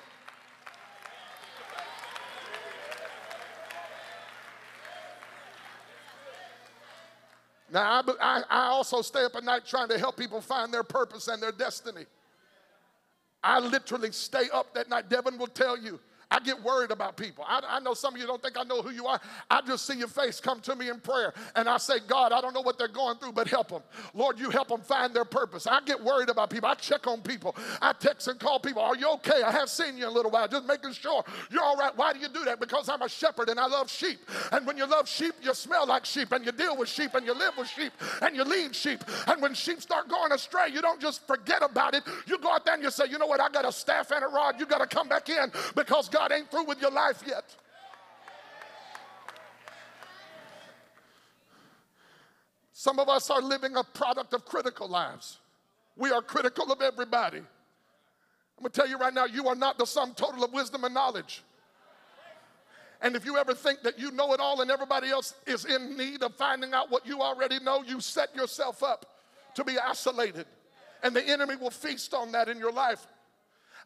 Now, 7.73 8.03
I, 8.21 8.43
I, 8.51 8.67
also 8.67 9.01
stay 9.01 9.25
up 9.25 9.35
at 9.35 9.43
night 9.43 9.65
trying 9.65 9.89
to 9.89 9.97
help 9.97 10.15
people 10.15 10.39
find 10.41 10.71
their 10.71 10.83
purpose 10.83 11.27
and 11.27 11.41
their 11.41 11.51
destiny. 11.51 12.05
I 13.43 13.59
literally 13.59 14.11
stay 14.11 14.43
up 14.53 14.75
that 14.75 14.89
night. 14.89 15.09
Devin 15.09 15.39
will 15.39 15.47
tell 15.47 15.75
you, 15.75 15.99
I 16.31 16.39
get 16.39 16.61
worried 16.63 16.91
about 16.91 17.17
people. 17.17 17.45
I, 17.47 17.61
I, 17.67 17.79
know 17.79 17.93
some 17.93 18.15
of 18.15 18.21
you 18.21 18.27
don't 18.27 18.41
think 18.41 18.57
I 18.59 18.63
know 18.63 18.81
who 18.81 18.91
you 18.91 19.05
are. 19.05 19.19
I 19.49 19.61
just 19.61 19.85
see 19.85 19.97
your 19.97 20.07
face 20.07 20.39
come 20.39 20.61
to 20.61 20.75
me 20.75 20.89
in 20.89 20.99
prayer, 20.99 21.33
and 21.55 21.69
I 21.69 21.77
say, 21.77 21.95
God, 22.07 22.31
I 22.31 22.41
don't 22.41 22.53
know 22.53 22.61
what 22.61 22.77
they're 22.77 22.87
going 22.87 23.17
through, 23.17 23.33
but 23.33 23.47
help 23.47 23.69
them. 23.69 23.81
Lord, 24.13 24.39
you 24.39 24.49
help 24.49 24.69
them 24.69 24.81
find 24.81 25.13
their 25.13 25.25
purpose. 25.25 25.67
I 25.67 25.81
get 25.81 26.01
worried 26.03 26.29
about 26.29 26.49
people. 26.49 26.69
I 26.69 26.75
check 26.75 27.07
on 27.07 27.21
people. 27.21 27.55
I 27.81 27.93
text 27.93 28.27
and 28.27 28.39
call 28.39 28.59
people. 28.59 28.81
Are 28.81 28.95
you 28.95 29.09
okay? 29.13 29.43
I 29.43 29.51
haven't 29.51 29.69
seen 29.69 29.97
you 29.97 30.03
in 30.03 30.09
a 30.09 30.11
little 30.11 30.31
while. 30.31 30.47
Just 30.47 30.65
making 30.65 30.93
sure 30.93 31.23
you're 31.51 31.63
all 31.63 31.77
right. 31.77 31.95
Why 31.95 32.13
do 32.13 32.19
you 32.19 32.29
do 32.29 32.43
that? 32.45 32.59
Because 32.59 32.89
I'm 32.89 33.01
a 33.01 33.09
shepherd 33.09 33.49
and 33.49 33.59
I 33.59 33.67
love 33.67 33.89
sheep. 33.89 34.19
And 34.51 34.65
when 34.65 34.77
you 34.77 34.85
love 34.85 35.07
sheep, 35.07 35.33
you 35.41 35.53
smell 35.53 35.87
like 35.87 36.05
sheep, 36.05 36.31
and 36.31 36.45
you 36.45 36.51
deal 36.51 36.77
with 36.77 36.89
sheep, 36.89 37.13
and 37.13 37.25
you 37.25 37.33
live 37.33 37.53
with 37.57 37.69
sheep, 37.69 37.91
and 38.21 38.35
you 38.35 38.43
lead 38.43 38.75
sheep. 38.75 39.03
And 39.27 39.41
when 39.41 39.53
sheep 39.53 39.81
start 39.81 40.09
going 40.09 40.31
astray, 40.31 40.69
you 40.71 40.81
don't 40.81 41.01
just 41.01 41.25
forget 41.27 41.61
about 41.63 41.93
it. 41.95 42.03
You 42.27 42.37
go 42.37 42.51
out 42.51 42.65
there 42.65 42.73
and 42.75 42.83
you 42.83 42.91
say, 42.91 43.05
you 43.09 43.17
know 43.17 43.27
what? 43.27 43.39
I 43.39 43.49
got 43.49 43.65
a 43.65 43.71
staff 43.71 44.11
and 44.11 44.23
a 44.23 44.27
rod. 44.27 44.59
You 44.59 44.65
got 44.65 44.79
to 44.79 44.87
come 44.87 45.07
back 45.07 45.29
in 45.29 45.51
because 45.75 46.09
God 46.13 46.31
ain't 46.31 46.51
through 46.51 46.65
with 46.65 46.79
your 46.79 46.91
life 46.91 47.23
yet. 47.25 47.43
Some 52.71 52.99
of 52.99 53.09
us 53.09 53.31
are 53.31 53.41
living 53.41 53.75
a 53.77 53.83
product 53.83 54.33
of 54.33 54.45
critical 54.45 54.87
lives. 54.87 55.39
We 55.97 56.11
are 56.11 56.21
critical 56.21 56.71
of 56.71 56.81
everybody. 56.81 57.39
I'm 57.39 57.45
gonna 58.59 58.69
tell 58.69 58.87
you 58.87 58.97
right 58.99 59.13
now, 59.13 59.25
you 59.25 59.47
are 59.47 59.55
not 59.55 59.79
the 59.79 59.85
sum 59.85 60.13
total 60.13 60.43
of 60.43 60.53
wisdom 60.53 60.83
and 60.83 60.93
knowledge. 60.93 61.41
And 63.01 63.15
if 63.15 63.25
you 63.25 63.37
ever 63.37 63.55
think 63.55 63.81
that 63.81 63.97
you 63.97 64.11
know 64.11 64.33
it 64.33 64.39
all 64.39 64.61
and 64.61 64.69
everybody 64.69 65.09
else 65.09 65.33
is 65.47 65.65
in 65.65 65.97
need 65.97 66.21
of 66.21 66.35
finding 66.35 66.73
out 66.73 66.91
what 66.91 67.07
you 67.07 67.21
already 67.21 67.59
know, 67.59 67.81
you 67.81 67.99
set 67.99 68.35
yourself 68.35 68.83
up 68.83 69.05
to 69.55 69.63
be 69.63 69.79
isolated. 69.79 70.45
And 71.01 71.15
the 71.15 71.27
enemy 71.27 71.55
will 71.55 71.71
feast 71.71 72.13
on 72.13 72.31
that 72.33 72.49
in 72.49 72.59
your 72.59 72.71
life. 72.71 73.07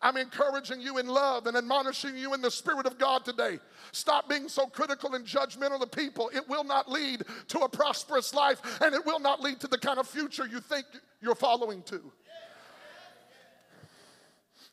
I'm 0.01 0.17
encouraging 0.17 0.81
you 0.81 0.97
in 0.97 1.07
love 1.07 1.47
and 1.47 1.57
admonishing 1.57 2.15
you 2.15 2.33
in 2.33 2.41
the 2.41 2.51
Spirit 2.51 2.85
of 2.85 2.97
God 2.97 3.25
today. 3.25 3.59
Stop 3.91 4.29
being 4.29 4.47
so 4.47 4.67
critical 4.67 5.15
and 5.15 5.25
judgmental 5.25 5.81
of 5.81 5.91
people. 5.91 6.29
It 6.33 6.47
will 6.47 6.63
not 6.63 6.89
lead 6.89 7.23
to 7.49 7.59
a 7.59 7.69
prosperous 7.69 8.33
life 8.33 8.61
and 8.81 8.93
it 8.93 9.05
will 9.05 9.19
not 9.19 9.41
lead 9.41 9.59
to 9.61 9.67
the 9.67 9.77
kind 9.77 9.99
of 9.99 10.07
future 10.07 10.45
you 10.45 10.59
think 10.59 10.85
you're 11.21 11.35
following 11.35 11.81
to. 11.83 12.11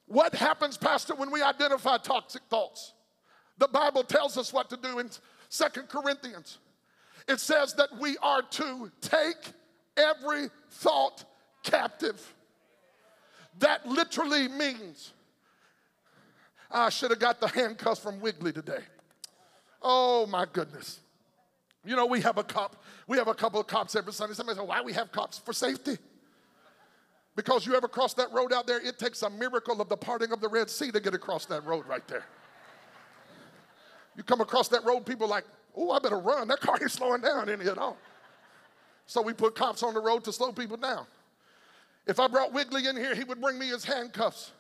What 0.07 0.35
happens, 0.35 0.77
Pastor, 0.77 1.14
when 1.14 1.31
we 1.31 1.43
identify 1.43 1.97
toxic 1.97 2.43
thoughts? 2.51 2.93
The 3.59 3.68
Bible 3.68 4.03
tells 4.03 4.37
us 4.37 4.53
what 4.53 4.68
to 4.70 4.77
do 4.77 4.99
in 4.99 5.09
Second 5.49 5.89
Corinthians. 5.89 6.59
It 7.27 7.41
says 7.41 7.75
that 7.75 7.89
we 7.99 8.18
are 8.18 8.43
to 8.43 8.91
take 9.01 9.53
every 9.97 10.49
thought 10.70 11.25
captive. 11.62 12.34
That 13.59 13.86
literally 13.86 14.48
means 14.48 15.12
I 16.70 16.88
should 16.88 17.11
have 17.11 17.20
got 17.20 17.40
the 17.40 17.48
handcuffs 17.48 18.00
from 18.00 18.20
Wiggly 18.20 18.52
today. 18.52 18.80
Oh 19.80 20.26
my 20.26 20.46
goodness. 20.52 21.00
You 21.84 21.94
know, 21.96 22.07
we 22.07 22.20
have 22.22 22.38
a 22.38 22.44
cop, 22.44 22.82
we 23.07 23.18
have 23.18 23.28
a 23.28 23.34
couple 23.34 23.61
of 23.61 23.66
cops 23.66 23.94
every 23.94 24.12
Sunday. 24.12 24.34
Somebody 24.34 24.59
said, 24.59 24.66
why 24.66 24.80
we 24.80 24.92
have 24.94 25.12
cops? 25.12 25.38
For 25.38 25.52
safety. 25.52 25.98
Because 27.36 27.66
you 27.66 27.74
ever 27.74 27.88
cross 27.88 28.14
that 28.14 28.32
road 28.32 28.52
out 28.52 28.66
there, 28.66 28.80
it 28.80 28.98
takes 28.98 29.22
a 29.22 29.30
miracle 29.30 29.80
of 29.80 29.88
the 29.88 29.96
parting 29.96 30.32
of 30.32 30.40
the 30.40 30.48
Red 30.48 30.70
Sea 30.70 30.90
to 30.92 31.00
get 31.00 31.14
across 31.14 31.46
that 31.46 31.64
road 31.64 31.86
right 31.86 32.07
there. 32.09 32.24
You 34.16 34.22
come 34.22 34.40
across 34.40 34.68
that 34.68 34.84
road, 34.84 35.05
people 35.05 35.28
like, 35.28 35.44
oh, 35.76 35.90
I 35.90 35.98
better 35.98 36.18
run. 36.18 36.48
That 36.48 36.61
car 36.61 36.78
ain't 36.80 36.90
slowing 36.90 37.20
down 37.20 37.50
any 37.50 37.66
at 37.66 37.76
all. 37.76 37.98
So 39.07 39.20
we 39.20 39.32
put 39.32 39.55
cops 39.55 39.82
on 39.82 39.92
the 39.94 40.00
road 40.00 40.24
to 40.24 40.32
slow 40.32 40.52
people 40.52 40.76
down. 40.76 41.07
If 42.07 42.20
I 42.20 42.28
brought 42.28 42.52
Wiggly 42.52 42.86
in 42.86 42.96
here, 42.96 43.14
he 43.14 43.24
would 43.24 43.40
bring 43.40 43.59
me 43.59 43.68
his 43.68 43.84
handcuffs. 43.84 44.52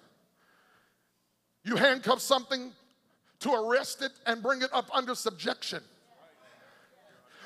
You 1.62 1.76
handcuff 1.76 2.20
something 2.20 2.72
to 3.40 3.52
arrest 3.52 4.02
it 4.02 4.12
and 4.26 4.42
bring 4.42 4.62
it 4.62 4.70
up 4.72 4.88
under 4.92 5.14
subjection. 5.14 5.82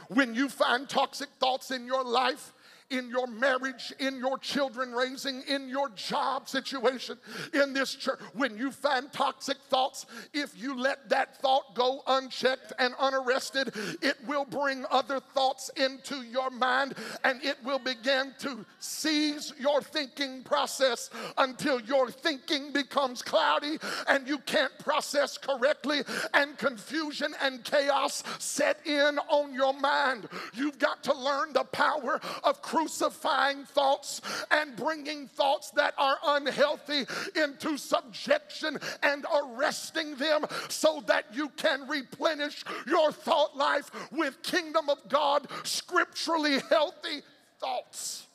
When 0.09 0.35
you 0.35 0.49
find 0.49 0.89
toxic 0.89 1.29
thoughts 1.39 1.71
in 1.71 1.87
your 1.87 2.05
life, 2.05 2.53
in 2.91 3.11
your 3.11 3.27
marriage, 3.27 3.93
in 3.99 4.19
your 4.19 4.39
children 4.39 4.93
raising, 4.93 5.43
in 5.43 5.69
your 5.69 5.91
job 5.91 6.49
situation, 6.49 7.19
in 7.53 7.73
this 7.73 7.95
church. 7.95 8.19
When 8.35 8.57
you 8.57 8.71
find 8.71 9.13
toxic 9.13 9.59
thoughts, 9.69 10.07
if 10.33 10.61
you 10.61 10.79
let 10.79 11.09
that 11.11 11.37
thought 11.41 11.75
go 11.75 12.01
unchecked 12.07 12.73
and 12.79 12.95
unarrested, 12.99 13.75
it 14.03 14.17
will 14.27 14.45
bring 14.45 14.85
other 14.91 15.21
thoughts 15.21 15.71
into 15.77 16.23
your 16.23 16.51
mind 16.51 16.95
and 17.25 17.43
it 17.45 17.57
will 17.65 17.79
begin 17.79 18.35
to 18.39 18.65
seize 18.79 19.53
your 19.59 19.83
thinking 19.83 20.43
process 20.43 21.11
until 21.37 21.81
your 21.81 22.11
thinking 22.11 22.73
becomes 22.73 23.23
cloudy 23.23 23.79
and 24.09 24.27
you 24.27 24.39
can't 24.39 24.77
process 24.79 25.37
correctly 25.37 26.03
and 26.35 26.57
confusion 26.57 27.35
and 27.43 27.65
chaos 27.65 28.23
set 28.39 28.87
in 28.87 29.19
on 29.29 29.53
your 29.53 29.75
mind. 29.75 30.29
You've 30.55 30.79
got 30.79 31.03
to 31.05 31.15
learn 31.15 31.53
the 31.53 31.65
power 31.65 32.21
of 32.45 32.63
crucifying 32.79 33.65
thoughts 33.65 34.21
and 34.53 34.77
bringing 34.77 35.27
thoughts 35.27 35.71
that 35.73 35.95
are 35.99 36.17
unhealthy 36.25 37.05
into 37.35 37.77
subjection 37.77 38.79
and 39.03 39.27
arresting 39.35 40.15
them 40.15 40.45
so 40.69 41.03
that 41.07 41.25
you 41.33 41.49
can 41.51 41.89
replenish 41.89 42.65
your 42.87 43.11
thought 43.11 43.57
life 43.57 43.91
with 44.13 44.41
kingdom 44.43 44.89
of 44.89 44.99
God, 45.09 45.49
scripturally 45.65 46.61
healthy 46.71 47.23
thoughts. 47.59 48.27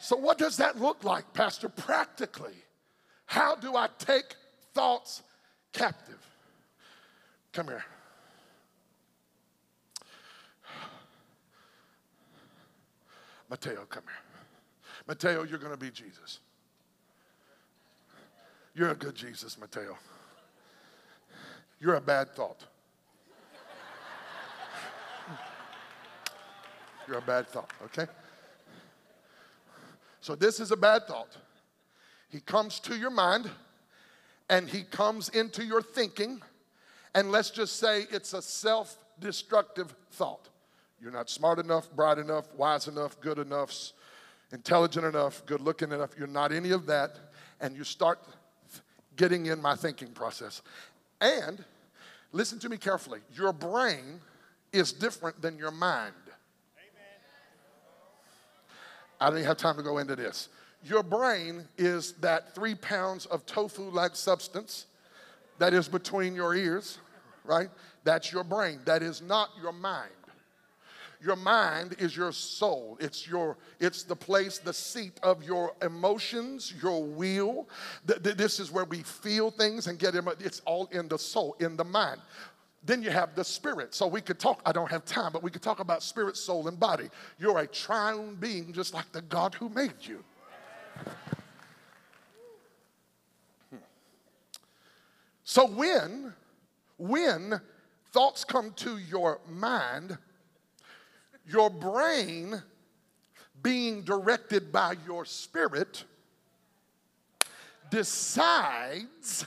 So, 0.00 0.16
what 0.16 0.36
does 0.36 0.58
that 0.58 0.78
look 0.78 1.02
like, 1.02 1.32
Pastor? 1.32 1.70
Practically, 1.70 2.62
how 3.24 3.54
do 3.54 3.74
I 3.74 3.88
take 3.98 4.34
thoughts 4.74 5.22
captive? 5.72 6.20
Come 7.54 7.68
here. 7.68 7.84
Mateo, 13.48 13.84
come 13.88 14.04
here. 14.04 14.42
Mateo, 15.06 15.42
you're 15.44 15.58
going 15.58 15.72
to 15.72 15.78
be 15.78 15.90
Jesus. 15.90 16.40
You're 18.74 18.90
a 18.90 18.94
good 18.94 19.14
Jesus, 19.14 19.58
Mateo. 19.58 19.96
You're 21.80 21.94
a 21.94 22.00
bad 22.00 22.34
thought. 22.34 22.64
You're 27.06 27.18
a 27.18 27.22
bad 27.22 27.48
thought, 27.48 27.70
okay? 27.84 28.06
So, 30.20 30.34
this 30.34 30.58
is 30.58 30.70
a 30.70 30.76
bad 30.76 31.06
thought. 31.06 31.36
He 32.30 32.40
comes 32.40 32.80
to 32.80 32.96
your 32.96 33.10
mind 33.10 33.50
and 34.48 34.68
he 34.68 34.82
comes 34.82 35.28
into 35.28 35.64
your 35.64 35.82
thinking 35.82 36.40
and 37.14 37.30
let's 37.30 37.50
just 37.50 37.76
say 37.76 38.06
it's 38.10 38.32
a 38.34 38.42
self 38.42 38.98
destructive 39.20 39.94
thought. 40.10 40.48
You're 41.04 41.12
not 41.12 41.28
smart 41.28 41.58
enough, 41.58 41.94
bright 41.94 42.16
enough, 42.16 42.46
wise 42.54 42.88
enough, 42.88 43.20
good 43.20 43.38
enough, 43.38 43.92
intelligent 44.52 45.04
enough, 45.04 45.44
good 45.44 45.60
looking 45.60 45.92
enough. 45.92 46.12
You're 46.18 46.26
not 46.26 46.50
any 46.50 46.70
of 46.70 46.86
that. 46.86 47.16
And 47.60 47.76
you 47.76 47.84
start 47.84 48.20
getting 49.14 49.44
in 49.44 49.60
my 49.60 49.76
thinking 49.76 50.08
process. 50.08 50.62
And 51.20 51.62
listen 52.32 52.58
to 52.60 52.70
me 52.70 52.78
carefully 52.78 53.20
your 53.34 53.52
brain 53.52 54.18
is 54.72 54.94
different 54.94 55.42
than 55.42 55.58
your 55.58 55.70
mind. 55.70 56.14
I 59.20 59.26
don't 59.26 59.36
even 59.36 59.46
have 59.46 59.58
time 59.58 59.76
to 59.76 59.82
go 59.82 59.98
into 59.98 60.16
this. 60.16 60.48
Your 60.82 61.02
brain 61.02 61.68
is 61.76 62.12
that 62.14 62.54
three 62.54 62.74
pounds 62.74 63.26
of 63.26 63.44
tofu 63.44 63.90
like 63.90 64.16
substance 64.16 64.86
that 65.58 65.74
is 65.74 65.86
between 65.86 66.34
your 66.34 66.54
ears, 66.54 66.96
right? 67.44 67.68
That's 68.04 68.32
your 68.32 68.42
brain. 68.42 68.80
That 68.86 69.02
is 69.02 69.20
not 69.20 69.50
your 69.60 69.72
mind. 69.72 70.10
Your 71.24 71.36
mind 71.36 71.96
is 71.98 72.14
your 72.14 72.32
soul. 72.32 72.98
It's 73.00 73.26
your 73.26 73.56
it's 73.80 74.02
the 74.02 74.14
place, 74.14 74.58
the 74.58 74.74
seat 74.74 75.18
of 75.22 75.42
your 75.42 75.74
emotions, 75.80 76.74
your 76.82 77.02
will. 77.02 77.66
This 78.04 78.60
is 78.60 78.70
where 78.70 78.84
we 78.84 79.02
feel 79.02 79.50
things 79.50 79.86
and 79.86 79.98
get 79.98 80.14
it's 80.14 80.60
all 80.66 80.86
in 80.92 81.08
the 81.08 81.18
soul, 81.18 81.56
in 81.60 81.76
the 81.76 81.84
mind. 81.84 82.20
Then 82.84 83.02
you 83.02 83.08
have 83.08 83.34
the 83.34 83.44
spirit. 83.44 83.94
So 83.94 84.06
we 84.06 84.20
could 84.20 84.38
talk, 84.38 84.60
I 84.66 84.72
don't 84.72 84.90
have 84.90 85.06
time, 85.06 85.32
but 85.32 85.42
we 85.42 85.50
could 85.50 85.62
talk 85.62 85.80
about 85.80 86.02
spirit, 86.02 86.36
soul, 86.36 86.68
and 86.68 86.78
body. 86.78 87.08
You're 87.38 87.58
a 87.58 87.66
triune 87.66 88.34
being 88.34 88.74
just 88.74 88.92
like 88.92 89.10
the 89.12 89.22
God 89.22 89.54
who 89.54 89.70
made 89.70 89.94
you. 90.02 90.22
Hmm. 93.70 93.76
So 95.44 95.66
when, 95.66 96.34
when 96.98 97.58
thoughts 98.12 98.44
come 98.44 98.72
to 98.76 98.98
your 98.98 99.40
mind, 99.48 100.18
your 101.46 101.70
brain 101.70 102.62
being 103.62 104.02
directed 104.02 104.72
by 104.72 104.94
your 105.06 105.24
spirit 105.24 106.04
decides 107.90 109.46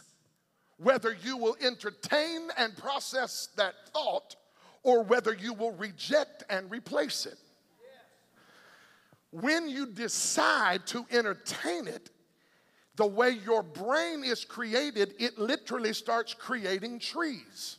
whether 0.77 1.15
you 1.23 1.37
will 1.37 1.55
entertain 1.61 2.49
and 2.57 2.75
process 2.77 3.49
that 3.57 3.73
thought 3.93 4.35
or 4.83 5.03
whether 5.03 5.33
you 5.33 5.53
will 5.53 5.73
reject 5.73 6.43
and 6.49 6.69
replace 6.71 7.25
it. 7.25 7.37
When 9.31 9.67
you 9.67 9.85
decide 9.87 10.85
to 10.87 11.05
entertain 11.11 11.87
it, 11.87 12.09
the 12.95 13.05
way 13.05 13.31
your 13.31 13.61
brain 13.61 14.23
is 14.23 14.45
created, 14.45 15.13
it 15.19 15.37
literally 15.37 15.93
starts 15.93 16.33
creating 16.33 16.99
trees 16.99 17.77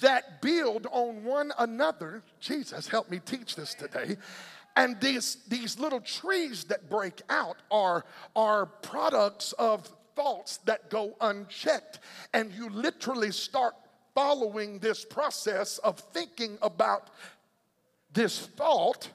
that 0.00 0.42
build 0.42 0.86
on 0.90 1.24
one 1.24 1.52
another. 1.58 2.22
Jesus, 2.40 2.88
help 2.88 3.10
me 3.10 3.20
teach 3.24 3.56
this 3.56 3.74
today. 3.74 4.16
And 4.76 5.00
these, 5.00 5.38
these 5.48 5.78
little 5.78 6.00
trees 6.00 6.64
that 6.64 6.88
break 6.88 7.22
out 7.28 7.56
are, 7.70 8.04
are 8.36 8.66
products 8.66 9.52
of 9.52 9.88
thoughts 10.14 10.58
that 10.58 10.90
go 10.90 11.14
unchecked. 11.20 12.00
And 12.32 12.52
you 12.52 12.68
literally 12.70 13.32
start 13.32 13.74
following 14.14 14.78
this 14.78 15.04
process 15.04 15.78
of 15.78 15.98
thinking 15.98 16.58
about 16.62 17.10
this 18.12 18.46
thought. 18.46 19.08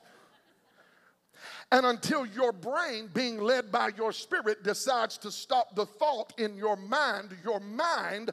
And 1.71 1.85
until 1.85 2.25
your 2.25 2.51
brain, 2.51 3.09
being 3.13 3.39
led 3.39 3.71
by 3.71 3.89
your 3.97 4.11
spirit, 4.11 4.63
decides 4.63 5.17
to 5.19 5.31
stop 5.31 5.75
the 5.75 5.85
thought 5.85 6.33
in 6.37 6.55
your 6.55 6.75
mind, 6.75 7.35
your 7.43 7.59
mind 7.59 8.31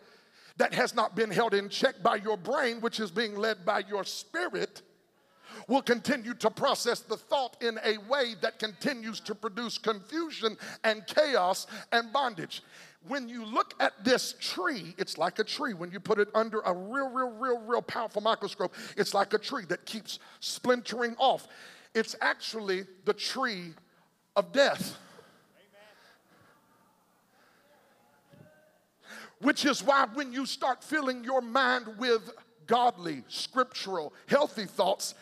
that 0.59 0.75
has 0.75 0.95
not 0.95 1.17
been 1.17 1.31
held 1.31 1.55
in 1.55 1.69
check 1.69 2.03
by 2.03 2.17
your 2.17 2.37
brain, 2.37 2.81
which 2.81 3.01
is 3.01 3.11
being 3.11 3.37
led 3.37 3.65
by 3.65 3.83
your 3.89 4.05
spirit, 4.05 4.83
will 5.69 5.83
continue 5.83 6.35
to 6.35 6.51
process 6.51 7.01
the 7.01 7.17
thought 7.17 7.57
in 7.63 7.79
a 7.85 7.99
way 8.11 8.35
that 8.41 8.59
continues 8.59 9.21
to 9.21 9.35
produce 9.35 9.79
confusion 9.79 10.57
and 10.85 11.07
chaos 11.07 11.67
and 11.93 12.13
bondage. 12.13 12.63
When 13.09 13.29
you 13.29 13.45
look 13.45 13.75
at 13.81 14.05
this 14.05 14.35
tree, 14.41 14.95
it's 14.97 15.19
like 15.19 15.39
a 15.39 15.45
tree. 15.45 15.75
When 15.75 15.91
you 15.91 15.99
put 15.99 16.19
it 16.19 16.29
under 16.35 16.61
a 16.61 16.73
real, 16.73 17.09
real, 17.09 17.31
real, 17.31 17.59
real 17.59 17.83
powerful 17.83 18.23
microscope, 18.23 18.75
it's 18.97 19.13
like 19.13 19.35
a 19.35 19.39
tree 19.39 19.65
that 19.69 19.85
keeps 19.87 20.21
splintering 20.41 21.17
off. 21.19 21.49
It's 21.95 22.15
actually 22.21 22.85
the 23.05 23.13
tree 23.13 23.75
of 24.37 24.53
death. 24.53 24.97
Which 29.43 29.65
is 29.65 29.83
why 29.83 30.07
when 30.15 30.33
you 30.33 30.47
start 30.47 30.83
filling 30.83 31.25
your 31.25 31.43
mind 31.43 31.87
with 31.99 32.31
godly, 32.67 33.25
scriptural, 33.29 34.13
healthy 34.29 34.67
thoughts, 34.67 35.15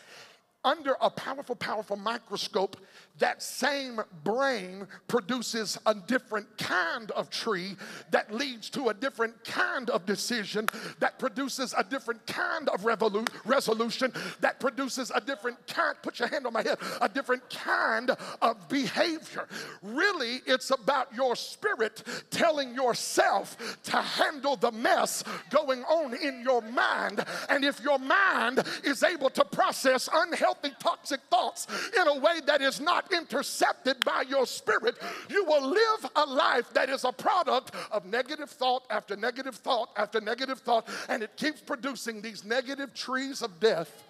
under 0.63 0.95
a 1.01 1.09
powerful, 1.09 1.55
powerful 1.55 1.97
microscope, 1.97 2.77
that 3.19 3.41
same 3.41 4.01
brain 4.23 4.87
produces 5.07 5.77
a 5.85 5.93
different 5.93 6.47
kind 6.57 7.11
of 7.11 7.29
tree 7.29 7.75
that 8.09 8.33
leads 8.33 8.69
to 8.71 8.89
a 8.89 8.93
different 8.93 9.43
kind 9.43 9.89
of 9.89 10.05
decision, 10.05 10.67
that 10.99 11.19
produces 11.19 11.73
a 11.77 11.83
different 11.83 12.25
kind 12.25 12.69
of 12.69 12.81
revolu- 12.81 13.27
resolution, 13.45 14.11
that 14.39 14.59
produces 14.59 15.11
a 15.13 15.21
different 15.21 15.57
kind, 15.67 15.95
put 16.01 16.19
your 16.19 16.27
hand 16.27 16.47
on 16.47 16.53
my 16.53 16.63
head, 16.63 16.77
a 17.01 17.09
different 17.09 17.47
kind 17.49 18.11
of 18.41 18.69
behavior. 18.69 19.47
Really, 19.81 20.41
it's 20.45 20.71
about 20.71 21.13
your 21.13 21.35
spirit 21.35 22.03
telling 22.31 22.73
yourself 22.73 23.77
to 23.83 23.97
handle 23.97 24.55
the 24.55 24.71
mess 24.71 25.23
going 25.49 25.83
on 25.83 26.15
in 26.15 26.41
your 26.41 26.61
mind. 26.61 27.23
And 27.49 27.63
if 27.63 27.81
your 27.81 27.99
mind 27.99 28.63
is 28.83 29.03
able 29.03 29.29
to 29.31 29.45
process 29.45 30.09
unhealthy, 30.11 30.71
toxic 30.79 31.21
thoughts 31.29 31.67
in 31.99 32.07
a 32.07 32.19
way 32.19 32.41
that 32.45 32.61
is 32.61 32.79
not 33.01 33.13
intercepted 33.13 34.03
by 34.05 34.23
your 34.27 34.45
spirit, 34.45 34.95
you 35.29 35.45
will 35.45 35.67
live 35.67 36.11
a 36.15 36.25
life 36.25 36.71
that 36.73 36.89
is 36.89 37.03
a 37.03 37.11
product 37.11 37.71
of 37.91 38.05
negative 38.05 38.49
thought 38.49 38.83
after 38.89 39.15
negative 39.15 39.55
thought 39.55 39.89
after 39.97 40.21
negative 40.21 40.59
thought, 40.59 40.87
and 41.09 41.23
it 41.23 41.35
keeps 41.37 41.61
producing 41.61 42.21
these 42.21 42.43
negative 42.43 42.93
trees 42.93 43.41
of 43.41 43.59
death. 43.59 44.03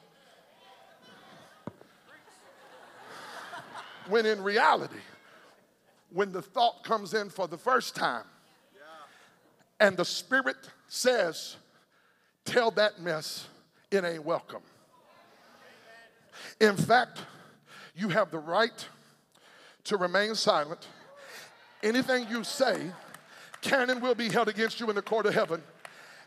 When 4.08 4.26
in 4.26 4.44
reality, 4.44 4.96
when 6.12 6.32
the 6.32 6.42
thought 6.42 6.84
comes 6.84 7.14
in 7.14 7.30
for 7.30 7.48
the 7.48 7.58
first 7.58 7.96
time, 7.96 8.26
and 9.80 9.96
the 9.98 10.06
Spirit 10.06 10.58
says, 10.88 11.56
Tell 12.44 12.72
that 12.72 13.00
mess 13.00 13.48
it 13.92 14.04
ain't 14.04 14.26
welcome. 14.26 14.64
In 16.60 16.76
fact, 16.76 17.22
you 18.02 18.10
have 18.10 18.32
the 18.32 18.40
right 18.40 18.88
to 19.86 19.98
remain 19.98 20.34
silent. 20.36 20.88
Anything 21.84 22.28
you 22.30 22.44
say 22.44 22.92
can 23.62 23.90
and 23.92 24.02
will 24.02 24.16
be 24.16 24.28
held 24.28 24.48
against 24.48 24.80
you 24.80 24.90
in 24.90 24.96
the 24.96 25.02
court 25.02 25.28
of 25.28 25.34
heaven. 25.34 25.62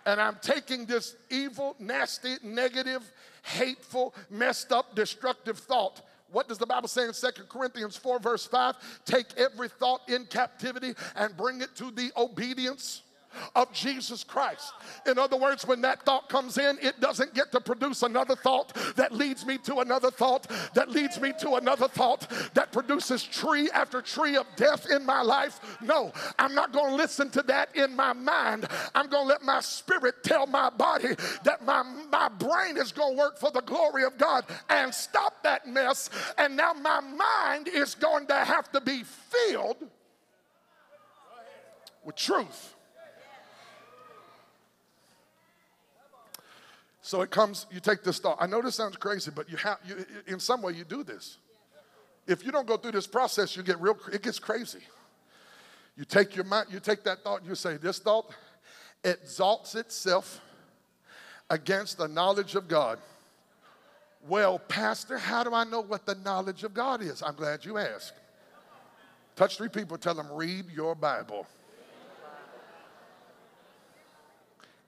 And 0.07 0.21
I'm 0.21 0.39
taking 0.41 0.87
this 0.87 1.17
evil, 1.31 1.75
nasty, 1.79 2.37
negative, 2.43 3.11
hateful, 3.43 4.15
messed 4.31 4.71
up, 4.71 4.95
destructive 4.95 5.59
thought. 5.59 6.03
What 6.31 6.49
does 6.49 6.59
the 6.59 6.67
Bible 6.67 6.89
say 6.89 7.05
in 7.05 7.13
2 7.13 7.45
Corinthians 7.49 7.97
4, 7.97 8.19
verse 8.19 8.47
5? 8.47 8.75
Take 9.05 9.27
every 9.37 9.69
thought 9.69 10.01
in 10.09 10.27
captivity 10.27 10.95
and 11.17 11.37
bring 11.37 11.61
it 11.61 11.75
to 11.77 11.91
the 11.91 12.11
obedience 12.17 13.03
of 13.55 13.73
Jesus 13.73 14.25
Christ. 14.25 14.73
In 15.07 15.19
other 15.19 15.37
words, 15.37 15.67
when 15.67 15.81
that 15.83 16.05
thought 16.05 16.29
comes 16.29 16.59
in, 16.59 16.79
it 16.81 17.01
doesn't 17.01 17.35
get 17.35 17.53
to 17.53 17.61
produce 17.61 18.03
another 18.03 18.37
thought 18.37 18.75
that 18.97 19.13
leads 19.13 19.47
me 19.47 19.59
to 19.59 19.77
another 19.77 20.11
thought, 20.11 20.51
that 20.75 20.91
leads 20.91 21.21
me 21.21 21.33
to 21.41 21.55
another 21.55 21.89
thought, 21.89 22.31
that 22.55 22.73
produces 22.73 23.23
tree 23.23 23.71
after 23.73 24.01
tree 24.03 24.37
of 24.37 24.47
death 24.57 24.91
in 24.91 25.05
my 25.05 25.23
life. 25.23 25.61
No, 25.81 26.13
I'm 26.39 26.55
not 26.55 26.73
going 26.73 26.91
to 26.91 26.97
listen 26.97 27.31
to 27.31 27.43
that 27.43 27.75
in 27.77 27.95
my 27.95 28.13
mind. 28.13 28.67
I'm 28.95 29.09
going 29.09 29.25
to 29.25 29.29
let 29.29 29.43
my 29.43 29.61
spirit 29.61 30.23
tell 30.23 30.47
my 30.47 30.71
body 30.71 31.15
that 31.45 31.65
my, 31.65 31.83
my 32.11 32.29
brain 32.29 32.77
is 32.77 32.93
going 32.93 33.15
to 33.15 33.19
work 33.19 33.39
for 33.39 33.51
the 33.51 33.63
glory 33.63 34.05
of 34.05 34.19
God 34.19 34.45
and 34.69 34.95
stop 34.95 35.43
that 35.43 35.67
mess. 35.67 36.11
And 36.39 36.57
now 36.57 36.73
my 36.73 37.01
mind 37.01 37.69
is 37.69 37.95
going 37.95 38.27
to 38.29 38.35
have 38.35 38.71
to 38.73 38.81
be 38.81 39.03
filled 39.05 39.77
with 42.05 42.17
truth. 42.17 42.74
So 47.05 47.21
it 47.21 47.31
comes, 47.31 47.67
you 47.71 47.81
take 47.81 48.03
this 48.03 48.19
thought. 48.19 48.39
I 48.41 48.47
know 48.47 48.63
this 48.63 48.77
sounds 48.77 48.97
crazy, 48.97 49.31
but 49.31 49.51
you 49.51 49.59
have, 49.59 49.77
you, 49.87 50.07
in 50.27 50.41
some 50.41 50.63
way, 50.63 50.73
you 50.73 50.85
do 50.85 51.05
this. 51.05 51.37
If 52.27 52.47
you 52.47 52.51
don't 52.51 52.67
go 52.67 52.79
through 52.79 52.93
this 52.93 53.07
process, 53.07 53.55
you 53.55 53.63
get 53.63 53.79
real, 53.79 53.99
it 54.11 54.23
gets 54.23 54.39
crazy. 54.39 54.79
You 55.99 56.07
take 56.07 56.35
your 56.35 56.47
mind, 56.47 56.69
you 56.71 56.81
take 56.81 57.05
that 57.05 57.23
thought, 57.23 57.45
you 57.45 57.55
say, 57.57 57.77
this 57.77 57.99
thought 57.99 58.33
exalts 59.05 59.75
itself 59.75 60.41
against 61.51 61.99
the 61.99 62.09
knowledge 62.09 62.55
of 62.55 62.69
God. 62.69 62.99
Well, 64.27 64.59
Pastor, 64.59 65.19
how 65.19 65.45
do 65.45 65.53
I 65.53 65.65
know 65.65 65.83
what 65.83 66.07
the 66.07 66.15
knowledge 66.15 66.65
of 66.65 66.73
God 66.73 67.03
is? 67.03 67.23
I'm 67.23 67.35
glad 67.35 67.67
you 67.67 67.77
asked. 67.77 68.15
Touch 69.37 69.59
three 69.59 69.69
people, 69.69 69.99
tell 69.99 70.15
them, 70.15 70.33
read 70.33 70.71
your 70.75 70.95
Bible. 70.95 71.47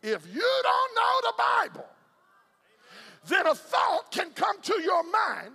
if 0.03 0.27
you 0.33 0.63
don't 0.63 0.95
know 0.95 1.21
the 1.23 1.35
Bible, 1.37 1.87
then 3.29 3.47
a 3.47 3.55
thought 3.55 4.11
can 4.11 4.31
come 4.31 4.61
to 4.63 4.81
your 4.81 5.03
mind 5.05 5.53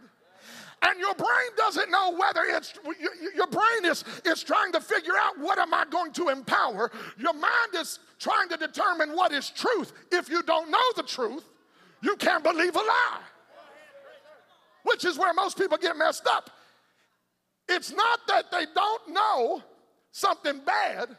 and 0.83 0.99
your 0.99 1.13
brain 1.13 1.27
doesn't 1.57 1.91
know 1.91 2.15
whether 2.17 2.41
it's 2.43 2.73
your 3.35 3.47
brain 3.47 3.85
is, 3.85 4.03
is 4.25 4.43
trying 4.43 4.71
to 4.71 4.81
figure 4.81 5.13
out 5.17 5.39
what 5.39 5.59
am 5.59 5.73
i 5.73 5.85
going 5.89 6.11
to 6.13 6.29
empower. 6.29 6.91
Your 7.17 7.33
mind 7.33 7.75
is 7.75 7.99
trying 8.19 8.49
to 8.49 8.57
determine 8.57 9.15
what 9.15 9.31
is 9.31 9.49
truth. 9.49 9.93
If 10.11 10.29
you 10.29 10.41
don't 10.43 10.71
know 10.71 10.91
the 10.95 11.03
truth 11.03 11.43
you 12.01 12.15
can't 12.15 12.43
believe 12.43 12.75
a 12.75 12.79
lie 12.79 13.21
which 14.83 15.05
is 15.05 15.17
where 15.17 15.33
most 15.33 15.57
people 15.57 15.77
get 15.77 15.95
messed 15.95 16.25
up. 16.25 16.49
It's 17.69 17.91
not 17.91 18.19
that 18.27 18.51
they 18.51 18.65
don't 18.73 19.13
know 19.13 19.61
something 20.11 20.59
bad 20.65 21.15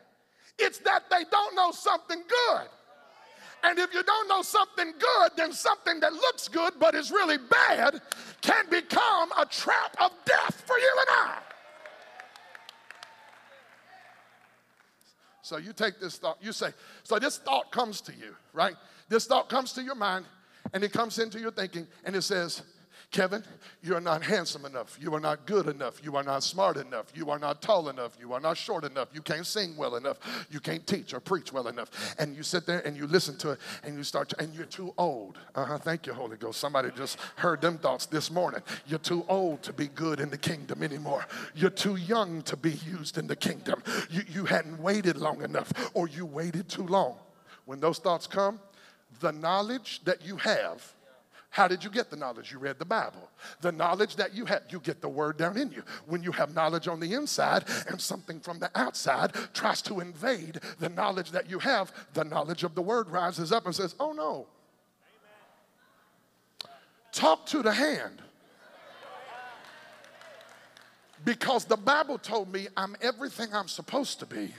it's 0.59 0.79
that 0.79 1.05
they 1.11 1.25
don't 1.31 1.55
know 1.55 1.71
something 1.73 2.23
good 2.29 2.69
and 3.63 3.79
if 3.79 3.95
you 3.95 4.03
don't 4.03 4.29
know 4.29 4.43
something 4.43 4.93
good, 4.99 5.31
then 5.37 5.53
something 5.53 6.01
that 6.01 6.13
looks 6.13 6.49
good 6.49 6.75
but 6.79 6.95
is 6.95 7.11
really 7.11 7.39
bad 7.39 8.01
can 8.41 8.69
become 8.69 9.31
a 9.39 9.47
trap 9.47 9.97
of 10.01 10.11
death 10.25 10.63
for 10.67 10.79
you 10.79 10.97
and 11.01 11.09
I. 11.11 11.39
So 15.43 15.57
you 15.57 15.73
take 15.73 16.01
this 16.01 16.19
thought, 16.19 16.39
you 16.41 16.53
say, 16.53 16.69
so 17.03 17.19
this 17.19 17.39
thought 17.39 17.71
comes 17.73 18.01
to 18.03 18.13
you, 18.13 18.35
right? 18.53 18.75
This 19.09 19.27
thought 19.27 19.49
comes 19.49 19.73
to 19.75 19.83
your 19.83 19.97
mind 19.97 20.25
and 20.73 20.83
it 20.83 20.93
comes 20.93 21.19
into 21.19 21.39
your 21.39 21.51
thinking 21.51 21.87
and 22.05 22.17
it 22.17 22.23
says, 22.23 22.63
Kevin, 23.13 23.45
you 23.83 23.95
are 23.95 24.01
not 24.01 24.23
handsome 24.23 24.65
enough. 24.65 24.97
You 24.99 25.15
are 25.15 25.21
not 25.21 25.45
good 25.45 25.69
enough. 25.69 26.03
You 26.03 26.17
are 26.17 26.23
not 26.23 26.43
smart 26.43 26.79
enough. 26.79 27.13
You 27.15 27.29
are 27.29 27.39
not 27.39 27.61
tall 27.61 27.91
enough. 27.91 28.17
You 28.19 28.33
are 28.33 28.41
not 28.41 28.57
short 28.57 28.85
enough. 28.85 29.09
You 29.13 29.21
can't 29.21 29.47
sing 29.47 29.77
well 29.77 29.97
enough. 29.97 30.47
You 30.51 30.61
can't 30.61 30.87
teach 30.87 31.13
or 31.13 31.21
preach 31.21 31.53
well 31.53 31.69
enough. 31.69 32.15
And 32.19 32.35
you 32.35 32.43
sit 32.43 32.65
there 32.65 32.81
and 32.87 32.97
you 32.97 33.07
listen 33.07 33.37
to 33.39 33.51
it 33.51 33.59
and 33.85 33.99
you 33.99 34.03
start, 34.03 34.31
to, 34.31 34.41
and 34.41 34.55
you're 34.55 34.65
too 34.65 34.95
old. 34.97 35.37
Uh 35.55 35.67
huh. 35.67 35.79
Thank 35.79 36.07
you, 36.07 36.15
Holy 36.15 36.39
Ghost. 36.39 36.59
Somebody 36.59 36.89
just 36.97 37.19
heard 37.37 37.61
them 37.61 37.77
thoughts 37.77 38.07
this 38.07 38.31
morning. 38.31 38.63
You're 38.87 38.99
too 38.99 39.27
old 39.29 39.63
to 39.65 39.75
be 39.75 39.89
good 39.89 40.19
in 40.19 40.31
the 40.31 40.39
kingdom 40.39 40.83
anymore. 40.83 41.27
You're 41.55 41.69
too 41.69 41.97
young 41.97 42.41
to 42.43 42.57
be 42.57 42.73
used 42.73 43.19
in 43.19 43.27
the 43.27 43.37
kingdom. 43.37 43.83
You, 44.09 44.23
you 44.27 44.45
hadn't 44.47 44.81
waited 44.81 45.19
long 45.19 45.43
enough 45.43 45.71
or 45.93 46.09
you 46.09 46.25
waited 46.25 46.71
too 46.71 46.87
long. 46.87 47.17
When 47.67 47.79
those 47.79 47.99
thoughts 47.99 48.27
come, 48.27 48.59
the 49.21 49.33
knowledge 49.33 50.01
that 50.05 50.25
you 50.25 50.37
have 50.37 50.95
how 51.53 51.69
did 51.69 51.85
you 51.85 51.91
get 51.91 52.09
the 52.09 52.17
knowledge? 52.17 52.51
You 52.51 52.59
read 52.59 52.79
the 52.79 52.87
Bible. 52.87 53.29
The 53.61 53.73
knowledge 53.73 54.17
that 54.17 54.35
you 54.35 54.47
have, 54.47 54.63
you 54.71 54.81
get 54.81 55.03
the 55.03 55.09
word 55.09 55.37
down 55.37 55.59
in 55.59 55.71
you. 55.71 55.83
When 56.07 56.23
you 56.23 56.33
have 56.33 56.55
knowledge 56.55 56.89
on 56.89 56.99
the 56.99 57.13
inside 57.13 57.65
and 57.89 58.01
something 58.01 58.41
from 58.41 58.59
the 58.59 58.71
outside 58.75 59.35
tries 59.53 59.83
to 59.83 60.01
invade 60.01 60.61
the 60.79 60.89
knowledge 60.89 61.31
that 61.33 61.51
you 61.51 61.59
have, 61.59 61.93
the 62.15 62.25
knowledge 62.25 62.65
of 62.65 62.75
the 62.75 62.81
word 62.81 63.11
rises 63.11 63.53
up 63.53 63.67
and 63.67 63.75
says, 63.75 63.95
Oh 64.01 64.13
no. 64.13 64.47
Talk 67.13 67.45
to 67.49 67.63
the 67.63 67.73
hand. 67.73 68.23
Because 71.23 71.67
the 71.67 71.77
Bible 71.77 72.17
told 72.17 72.51
me 72.51 72.69
I'm 72.79 72.97
everything 73.03 73.49
I'm 73.53 73.69
supposed 73.69 74.21
to 74.21 74.27
be 74.27 74.55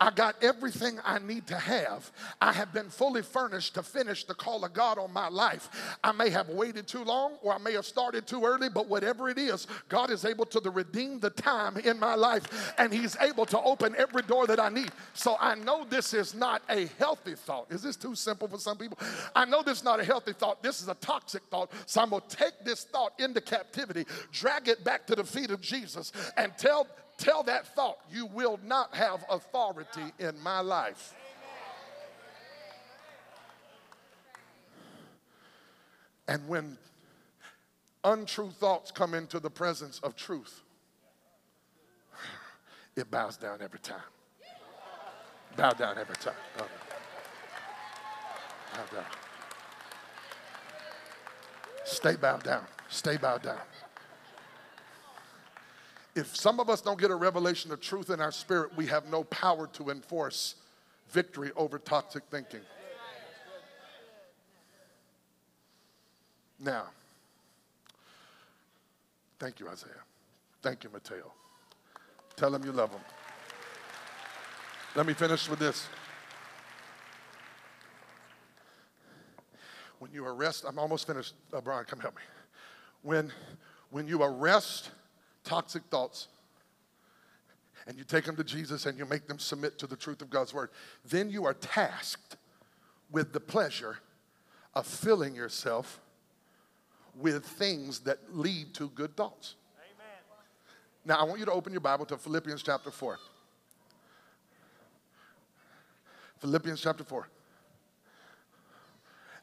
I 0.00 0.10
got 0.10 0.42
everything 0.42 0.98
I 1.04 1.18
need 1.18 1.46
to 1.48 1.56
have. 1.56 2.10
I 2.40 2.52
have 2.52 2.72
been 2.72 2.90
fully 2.90 3.22
furnished 3.22 3.74
to 3.74 3.82
finish 3.82 4.24
the 4.24 4.34
call 4.34 4.64
of 4.64 4.72
God 4.72 4.98
on 4.98 5.12
my 5.12 5.28
life. 5.28 5.96
I 6.02 6.12
may 6.12 6.30
have 6.30 6.48
waited 6.48 6.86
too 6.86 7.04
long 7.04 7.34
or 7.42 7.54
I 7.54 7.58
may 7.58 7.72
have 7.74 7.86
started 7.86 8.26
too 8.26 8.44
early, 8.44 8.68
but 8.68 8.88
whatever 8.88 9.28
it 9.28 9.38
is, 9.38 9.66
God 9.88 10.10
is 10.10 10.24
able 10.24 10.46
to 10.46 10.70
redeem 10.70 11.20
the 11.20 11.30
time 11.30 11.76
in 11.78 11.98
my 11.98 12.14
life 12.14 12.74
and 12.78 12.92
He's 12.92 13.16
able 13.20 13.46
to 13.46 13.60
open 13.60 13.94
every 13.96 14.22
door 14.22 14.46
that 14.46 14.60
I 14.60 14.68
need. 14.68 14.90
So 15.14 15.36
I 15.40 15.54
know 15.54 15.86
this 15.88 16.12
is 16.12 16.34
not 16.34 16.62
a 16.68 16.86
healthy 16.98 17.34
thought. 17.34 17.70
Is 17.70 17.82
this 17.82 17.96
too 17.96 18.14
simple 18.14 18.48
for 18.48 18.58
some 18.58 18.76
people? 18.76 18.98
I 19.34 19.44
know 19.44 19.62
this 19.62 19.78
is 19.78 19.84
not 19.84 20.00
a 20.00 20.04
healthy 20.04 20.32
thought. 20.32 20.62
This 20.62 20.82
is 20.82 20.88
a 20.88 20.94
toxic 20.94 21.42
thought. 21.50 21.70
So 21.86 22.02
I'm 22.02 22.10
going 22.10 22.22
to 22.28 22.36
take 22.36 22.64
this 22.64 22.84
thought 22.84 23.12
into 23.18 23.40
captivity, 23.40 24.06
drag 24.32 24.68
it 24.68 24.84
back 24.84 25.06
to 25.06 25.14
the 25.14 25.24
feet 25.24 25.50
of 25.50 25.60
Jesus, 25.60 26.12
and 26.36 26.52
tell 26.58 26.86
Tell 27.16 27.42
that 27.44 27.66
thought, 27.74 27.98
you 28.10 28.26
will 28.26 28.58
not 28.64 28.94
have 28.94 29.24
authority 29.30 30.12
in 30.18 30.38
my 30.40 30.60
life. 30.60 31.14
And 36.26 36.48
when 36.48 36.78
untrue 38.02 38.50
thoughts 38.50 38.90
come 38.90 39.14
into 39.14 39.38
the 39.38 39.50
presence 39.50 40.00
of 40.02 40.16
truth, 40.16 40.62
it 42.96 43.10
bows 43.10 43.36
down 43.36 43.60
every 43.62 43.80
time. 43.80 44.00
Bow 45.56 45.70
down 45.70 45.98
every 45.98 46.16
time. 46.16 46.34
Bow 48.72 48.84
down. 48.92 49.04
Stay 51.84 52.16
bowed 52.16 52.42
down. 52.42 52.64
Stay 52.88 53.16
bowed 53.16 53.42
down 53.42 53.60
if 56.14 56.36
some 56.36 56.60
of 56.60 56.70
us 56.70 56.80
don't 56.80 56.98
get 56.98 57.10
a 57.10 57.14
revelation 57.16 57.72
of 57.72 57.80
truth 57.80 58.10
in 58.10 58.20
our 58.20 58.32
spirit, 58.32 58.76
we 58.76 58.86
have 58.86 59.10
no 59.10 59.24
power 59.24 59.66
to 59.68 59.90
enforce 59.90 60.54
victory 61.10 61.50
over 61.56 61.78
toxic 61.78 62.22
thinking. 62.30 62.60
Now, 66.60 66.84
thank 69.38 69.58
you, 69.60 69.68
Isaiah. 69.68 69.90
Thank 70.62 70.84
you, 70.84 70.90
Mateo. 70.92 71.32
Tell 72.36 72.50
them 72.50 72.64
you 72.64 72.72
love 72.72 72.90
them. 72.90 73.00
Let 74.94 75.06
me 75.06 75.12
finish 75.12 75.48
with 75.48 75.58
this. 75.58 75.88
When 79.98 80.12
you 80.12 80.24
arrest, 80.24 80.64
I'm 80.66 80.78
almost 80.78 81.06
finished. 81.06 81.34
Uh, 81.52 81.60
Brian, 81.60 81.84
come 81.84 81.98
help 81.98 82.14
me. 82.14 82.22
When, 83.02 83.32
when 83.90 84.06
you 84.06 84.22
arrest 84.22 84.90
toxic 85.44 85.82
thoughts 85.90 86.28
and 87.86 87.98
you 87.98 88.04
take 88.04 88.24
them 88.24 88.36
to 88.36 88.44
Jesus 88.44 88.86
and 88.86 88.98
you 88.98 89.04
make 89.04 89.26
them 89.26 89.38
submit 89.38 89.78
to 89.78 89.86
the 89.86 89.96
truth 89.96 90.22
of 90.22 90.30
God's 90.30 90.54
word, 90.54 90.70
then 91.04 91.30
you 91.30 91.44
are 91.44 91.54
tasked 91.54 92.36
with 93.10 93.32
the 93.32 93.40
pleasure 93.40 93.98
of 94.74 94.86
filling 94.86 95.34
yourself 95.34 96.00
with 97.14 97.44
things 97.44 98.00
that 98.00 98.18
lead 98.32 98.74
to 98.74 98.88
good 98.90 99.16
thoughts. 99.16 99.54
Amen. 99.78 100.06
Now, 101.04 101.20
I 101.20 101.24
want 101.24 101.38
you 101.38 101.46
to 101.46 101.52
open 101.52 101.72
your 101.72 101.80
Bible 101.80 102.06
to 102.06 102.16
Philippians 102.16 102.62
chapter 102.62 102.90
4. 102.90 103.18
Philippians 106.38 106.80
chapter 106.80 107.04
4. 107.04 107.28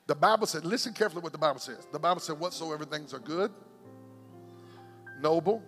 The 0.08 0.16
Bible 0.16 0.48
said, 0.48 0.66
listen 0.66 0.94
carefully 0.94 1.22
what 1.22 1.32
the 1.32 1.38
Bible 1.38 1.60
says. 1.60 1.88
The 1.92 2.00
Bible 2.00 2.20
said, 2.20 2.38
whatsoever 2.38 2.84
things 2.84 3.14
are 3.14 3.20
good, 3.20 3.52
noble, 5.22 5.64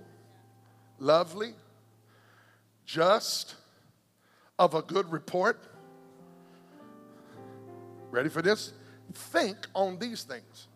lovely, 0.99 1.53
just, 2.85 3.55
of 4.59 4.73
a 4.73 4.81
good 4.81 5.11
report. 5.11 5.59
Ready 8.11 8.29
for 8.29 8.41
this? 8.41 8.73
Think 9.13 9.57
on 9.73 9.97
these 9.99 10.23
things. 10.23 10.67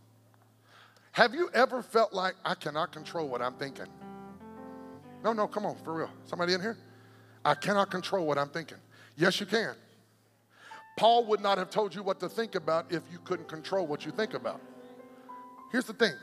Have 1.11 1.33
you 1.33 1.49
ever 1.53 1.81
felt 1.81 2.13
like 2.13 2.35
I 2.45 2.53
cannot 2.53 2.91
control 2.91 3.27
what 3.27 3.41
I'm 3.41 3.55
thinking? 3.55 3.87
No, 5.23 5.33
no, 5.33 5.47
come 5.47 5.65
on, 5.65 5.75
for 5.83 5.93
real. 5.93 6.09
Somebody 6.25 6.53
in 6.53 6.61
here? 6.61 6.77
I 7.43 7.55
cannot 7.55 7.89
control 7.89 8.25
what 8.25 8.37
I'm 8.37 8.49
thinking. 8.49 8.77
Yes, 9.15 9.39
you 9.39 9.45
can. 9.45 9.73
Paul 10.97 11.25
would 11.25 11.41
not 11.41 11.57
have 11.57 11.69
told 11.69 11.93
you 11.93 12.03
what 12.03 12.19
to 12.19 12.29
think 12.29 12.55
about 12.55 12.91
if 12.91 13.03
you 13.11 13.19
couldn't 13.23 13.47
control 13.47 13.87
what 13.87 14.05
you 14.05 14.11
think 14.11 14.33
about. 14.33 14.61
Here's 15.71 15.85
the 15.85 15.93
thing 15.93 16.13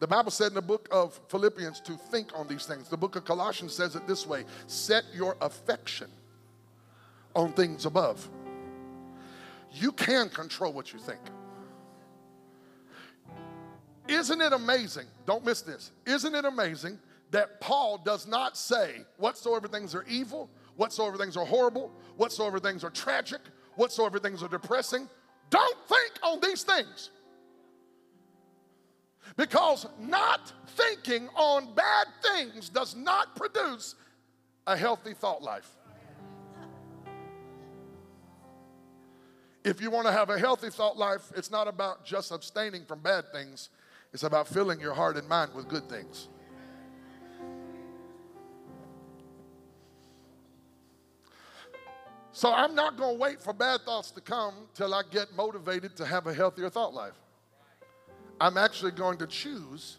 the 0.00 0.06
Bible 0.06 0.30
said 0.30 0.48
in 0.48 0.54
the 0.54 0.62
book 0.62 0.88
of 0.90 1.18
Philippians 1.28 1.80
to 1.80 1.92
think 1.92 2.36
on 2.36 2.48
these 2.48 2.66
things. 2.66 2.88
The 2.88 2.96
book 2.96 3.16
of 3.16 3.24
Colossians 3.24 3.72
says 3.72 3.94
it 3.96 4.06
this 4.06 4.26
way 4.26 4.44
set 4.66 5.04
your 5.14 5.36
affection 5.40 6.10
on 7.34 7.52
things 7.52 7.86
above. 7.86 8.28
You 9.72 9.92
can 9.92 10.28
control 10.28 10.72
what 10.72 10.92
you 10.92 10.98
think. 10.98 11.20
Isn't 14.06 14.40
it 14.40 14.52
amazing? 14.52 15.06
Don't 15.26 15.44
miss 15.44 15.62
this. 15.62 15.90
Isn't 16.06 16.34
it 16.34 16.44
amazing 16.44 16.98
that 17.30 17.60
Paul 17.60 17.98
does 17.98 18.26
not 18.26 18.56
say 18.56 19.04
whatsoever 19.16 19.66
things 19.66 19.94
are 19.94 20.04
evil, 20.08 20.50
whatsoever 20.76 21.16
things 21.16 21.36
are 21.36 21.46
horrible, 21.46 21.90
whatsoever 22.16 22.60
things 22.60 22.84
are 22.84 22.90
tragic, 22.90 23.40
whatsoever 23.74 24.18
things 24.18 24.42
are 24.42 24.48
depressing? 24.48 25.08
Don't 25.50 25.76
think 25.88 26.12
on 26.22 26.40
these 26.40 26.62
things. 26.62 27.10
Because 29.36 29.86
not 29.98 30.52
thinking 30.68 31.28
on 31.34 31.74
bad 31.74 32.06
things 32.22 32.68
does 32.68 32.94
not 32.94 33.34
produce 33.36 33.94
a 34.66 34.76
healthy 34.76 35.14
thought 35.14 35.42
life. 35.42 35.70
If 39.64 39.80
you 39.80 39.90
want 39.90 40.06
to 40.06 40.12
have 40.12 40.28
a 40.28 40.38
healthy 40.38 40.68
thought 40.68 40.98
life, 40.98 41.32
it's 41.36 41.50
not 41.50 41.68
about 41.68 42.04
just 42.04 42.30
abstaining 42.32 42.84
from 42.84 43.00
bad 43.00 43.24
things, 43.32 43.70
it's 44.12 44.22
about 44.22 44.46
filling 44.46 44.78
your 44.78 44.92
heart 44.92 45.16
and 45.16 45.26
mind 45.28 45.54
with 45.54 45.68
good 45.68 45.88
things. 45.88 46.28
So 52.32 52.52
I'm 52.52 52.74
not 52.74 52.96
going 52.96 53.14
to 53.16 53.20
wait 53.20 53.40
for 53.40 53.52
bad 53.52 53.82
thoughts 53.82 54.10
to 54.10 54.20
come 54.20 54.54
till 54.74 54.92
I 54.92 55.02
get 55.10 55.34
motivated 55.34 55.96
to 55.96 56.04
have 56.04 56.26
a 56.26 56.34
healthier 56.34 56.68
thought 56.68 56.92
life. 56.92 57.14
I'm 58.40 58.56
actually 58.56 58.92
going 58.92 59.18
to 59.18 59.26
choose 59.26 59.98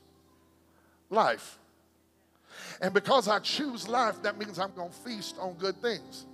life. 1.09 1.57
And 2.81 2.93
because 2.93 3.27
I 3.27 3.39
choose 3.39 3.87
life, 3.87 4.21
that 4.23 4.37
means 4.37 4.59
I'm 4.59 4.73
going 4.75 4.89
to 4.89 4.95
feast 4.95 5.35
on 5.39 5.53
good 5.53 5.81
things. 5.81 6.25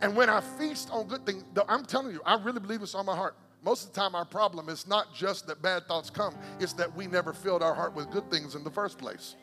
And 0.00 0.16
when 0.16 0.28
I 0.28 0.40
feast 0.40 0.90
on 0.90 1.06
good 1.06 1.24
things, 1.24 1.44
I'm 1.68 1.84
telling 1.84 2.12
you, 2.12 2.20
I 2.24 2.40
really 2.42 2.60
believe 2.60 2.80
this 2.80 2.94
on 2.94 3.06
my 3.06 3.14
heart. 3.14 3.36
Most 3.62 3.86
of 3.86 3.94
the 3.94 4.00
time, 4.00 4.14
our 4.14 4.24
problem 4.24 4.68
is 4.68 4.86
not 4.86 5.14
just 5.14 5.46
that 5.46 5.62
bad 5.62 5.86
thoughts 5.86 6.10
come, 6.10 6.34
it's 6.60 6.74
that 6.74 6.94
we 6.94 7.06
never 7.06 7.32
filled 7.32 7.62
our 7.62 7.74
heart 7.74 7.94
with 7.94 8.10
good 8.10 8.30
things 8.30 8.54
in 8.54 8.64
the 8.64 8.70
first 8.70 8.98
place. 8.98 9.36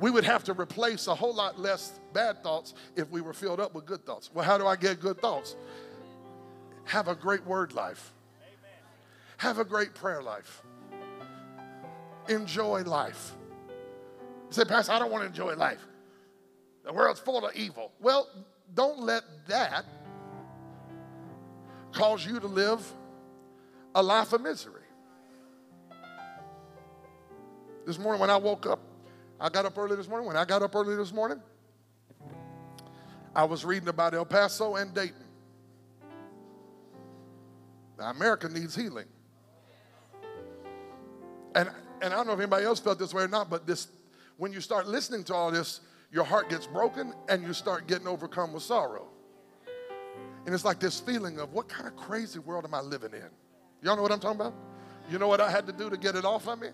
we 0.00 0.10
would 0.10 0.24
have 0.24 0.44
to 0.44 0.52
replace 0.52 1.06
a 1.06 1.14
whole 1.14 1.34
lot 1.34 1.58
less 1.58 2.00
bad 2.12 2.42
thoughts 2.42 2.74
if 2.96 3.10
we 3.10 3.20
were 3.20 3.32
filled 3.32 3.60
up 3.60 3.74
with 3.74 3.86
good 3.86 4.04
thoughts. 4.04 4.30
Well, 4.32 4.44
how 4.44 4.58
do 4.58 4.66
I 4.66 4.76
get 4.76 5.00
good 5.00 5.20
thoughts? 5.20 5.56
Have 6.88 7.06
a 7.08 7.14
great 7.14 7.44
word 7.44 7.74
life, 7.74 8.14
have 9.36 9.58
a 9.58 9.64
great 9.64 9.94
prayer 9.94 10.22
life, 10.22 10.62
enjoy 12.30 12.82
life. 12.82 13.32
You 13.68 14.52
say, 14.54 14.64
Pastor, 14.64 14.92
I 14.92 14.98
don't 14.98 15.12
want 15.12 15.22
to 15.22 15.28
enjoy 15.28 15.54
life. 15.54 15.84
The 16.84 16.92
world's 16.94 17.20
full 17.20 17.46
of 17.46 17.54
evil. 17.54 17.92
Well, 18.00 18.26
don't 18.74 19.00
let 19.00 19.22
that 19.48 19.84
cause 21.92 22.24
you 22.24 22.40
to 22.40 22.46
live 22.46 22.80
a 23.94 24.02
life 24.02 24.32
of 24.32 24.40
misery. 24.40 24.80
This 27.86 27.98
morning 27.98 28.18
when 28.18 28.30
I 28.30 28.38
woke 28.38 28.64
up, 28.64 28.80
I 29.38 29.50
got 29.50 29.66
up 29.66 29.76
early 29.76 29.96
this 29.96 30.08
morning. 30.08 30.26
When 30.26 30.36
I 30.38 30.46
got 30.46 30.62
up 30.62 30.74
early 30.74 30.96
this 30.96 31.12
morning, 31.12 31.42
I 33.34 33.44
was 33.44 33.62
reading 33.66 33.88
about 33.90 34.14
El 34.14 34.24
Paso 34.24 34.76
and 34.76 34.94
Dayton. 34.94 35.27
Now, 37.98 38.10
America 38.10 38.48
needs 38.48 38.74
healing. 38.74 39.06
And, 41.54 41.70
and 42.00 42.12
I 42.12 42.16
don't 42.16 42.26
know 42.26 42.34
if 42.34 42.38
anybody 42.38 42.64
else 42.64 42.78
felt 42.78 42.98
this 42.98 43.12
way 43.12 43.24
or 43.24 43.28
not, 43.28 43.50
but 43.50 43.66
this, 43.66 43.88
when 44.36 44.52
you 44.52 44.60
start 44.60 44.86
listening 44.86 45.24
to 45.24 45.34
all 45.34 45.50
this, 45.50 45.80
your 46.12 46.24
heart 46.24 46.48
gets 46.48 46.66
broken 46.66 47.12
and 47.28 47.42
you 47.42 47.52
start 47.52 47.86
getting 47.86 48.06
overcome 48.06 48.52
with 48.52 48.62
sorrow. 48.62 49.08
And 50.46 50.54
it's 50.54 50.64
like 50.64 50.78
this 50.78 51.00
feeling 51.00 51.40
of 51.40 51.52
what 51.52 51.68
kind 51.68 51.86
of 51.86 51.96
crazy 51.96 52.38
world 52.38 52.64
am 52.64 52.74
I 52.74 52.80
living 52.80 53.12
in? 53.12 53.28
Y'all 53.82 53.96
know 53.96 54.02
what 54.02 54.12
I'm 54.12 54.20
talking 54.20 54.40
about? 54.40 54.54
You 55.10 55.18
know 55.18 55.28
what 55.28 55.40
I 55.40 55.50
had 55.50 55.66
to 55.66 55.72
do 55.72 55.90
to 55.90 55.96
get 55.96 56.14
it 56.14 56.24
off 56.24 56.48
of 56.48 56.60
me? 56.60 56.68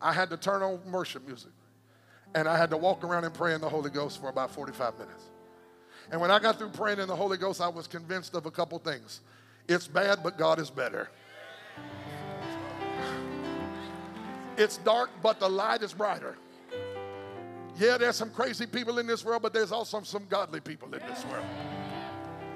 I 0.00 0.12
had 0.12 0.28
to 0.30 0.36
turn 0.36 0.62
on 0.62 0.80
worship 0.90 1.26
music. 1.26 1.52
And 2.34 2.48
I 2.48 2.58
had 2.58 2.70
to 2.70 2.76
walk 2.76 3.04
around 3.04 3.24
and 3.24 3.32
pray 3.32 3.54
in 3.54 3.60
the 3.60 3.68
Holy 3.68 3.90
Ghost 3.90 4.20
for 4.20 4.28
about 4.28 4.50
45 4.50 4.98
minutes. 4.98 5.24
And 6.10 6.20
when 6.20 6.30
I 6.30 6.38
got 6.38 6.58
through 6.58 6.70
praying 6.70 6.98
in 6.98 7.06
the 7.06 7.16
Holy 7.16 7.38
Ghost, 7.38 7.60
I 7.60 7.68
was 7.68 7.86
convinced 7.86 8.34
of 8.34 8.46
a 8.46 8.50
couple 8.50 8.78
things. 8.78 9.20
It's 9.68 9.86
bad, 9.86 10.22
but 10.22 10.36
God 10.36 10.58
is 10.58 10.70
better. 10.70 11.08
It's 14.56 14.76
dark, 14.78 15.10
but 15.22 15.40
the 15.40 15.48
light 15.48 15.82
is 15.82 15.92
brighter. 15.92 16.36
Yeah, 17.76 17.98
there's 17.98 18.16
some 18.16 18.30
crazy 18.30 18.66
people 18.66 18.98
in 18.98 19.06
this 19.06 19.24
world, 19.24 19.42
but 19.42 19.52
there's 19.52 19.72
also 19.72 20.00
some 20.02 20.26
godly 20.28 20.60
people 20.60 20.94
in 20.94 21.00
this 21.08 21.24
world. 21.26 21.44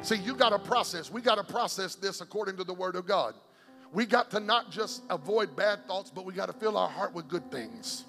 See, 0.02 0.16
you 0.16 0.34
got 0.36 0.50
to 0.50 0.58
process. 0.58 1.10
We 1.10 1.20
got 1.20 1.34
to 1.36 1.44
process 1.44 1.96
this 1.96 2.20
according 2.20 2.56
to 2.58 2.64
the 2.64 2.74
Word 2.74 2.94
of 2.94 3.04
God. 3.04 3.34
We 3.92 4.06
got 4.06 4.30
to 4.32 4.40
not 4.40 4.70
just 4.70 5.02
avoid 5.10 5.56
bad 5.56 5.86
thoughts, 5.86 6.10
but 6.14 6.24
we 6.24 6.34
got 6.34 6.46
to 6.46 6.52
fill 6.52 6.76
our 6.76 6.88
heart 6.88 7.14
with 7.14 7.26
good 7.26 7.50
things. 7.50 8.04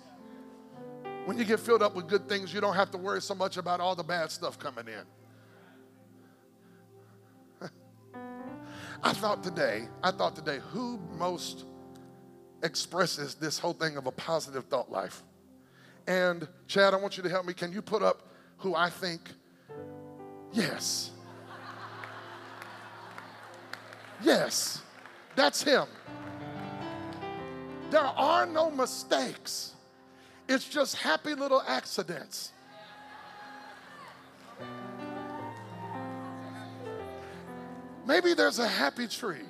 When 1.26 1.38
you 1.38 1.46
get 1.46 1.60
filled 1.60 1.82
up 1.82 1.96
with 1.96 2.08
good 2.08 2.28
things, 2.30 2.54
you 2.54 2.62
don't 2.62 2.76
have 2.76 2.92
to 2.92 2.98
worry 2.98 3.22
so 3.22 3.34
much 3.34 3.58
about 3.58 3.80
all 3.80 3.96
the 3.96 4.04
bad 4.04 4.30
stuff 4.30 4.60
coming 4.60 4.88
in. 4.88 5.04
I 9.02 9.14
thought 9.14 9.44
today, 9.44 9.88
I 10.04 10.12
thought 10.12 10.36
today, 10.36 10.60
who 10.72 11.00
most 11.18 11.66
expresses 12.64 13.36
this 13.36 13.58
whole 13.58 13.74
thing 13.74 13.96
of 13.96 14.08
a 14.08 14.12
positive 14.12 14.66
thought 14.66 14.92
life? 14.92 15.24
And 16.08 16.48
Chad, 16.68 16.94
I 16.94 16.98
want 16.98 17.16
you 17.18 17.24
to 17.24 17.30
help 17.30 17.46
me. 17.46 17.54
Can 17.54 17.72
you 17.72 17.82
put 17.82 18.04
up 18.04 18.28
who 18.58 18.76
I 18.76 18.90
think? 18.90 19.22
Yes. 20.52 21.12
Yes, 24.22 24.82
that's 25.36 25.64
him. 25.64 25.86
There 27.90 28.02
are 28.02 28.46
no 28.46 28.70
mistakes. 28.70 29.76
It's 30.48 30.68
just 30.68 30.96
happy 30.96 31.36
little 31.36 31.64
accidents. 31.66 32.52
Maybe 38.10 38.34
there's 38.34 38.58
a 38.58 38.68
happy 38.68 39.08
tree 39.08 39.46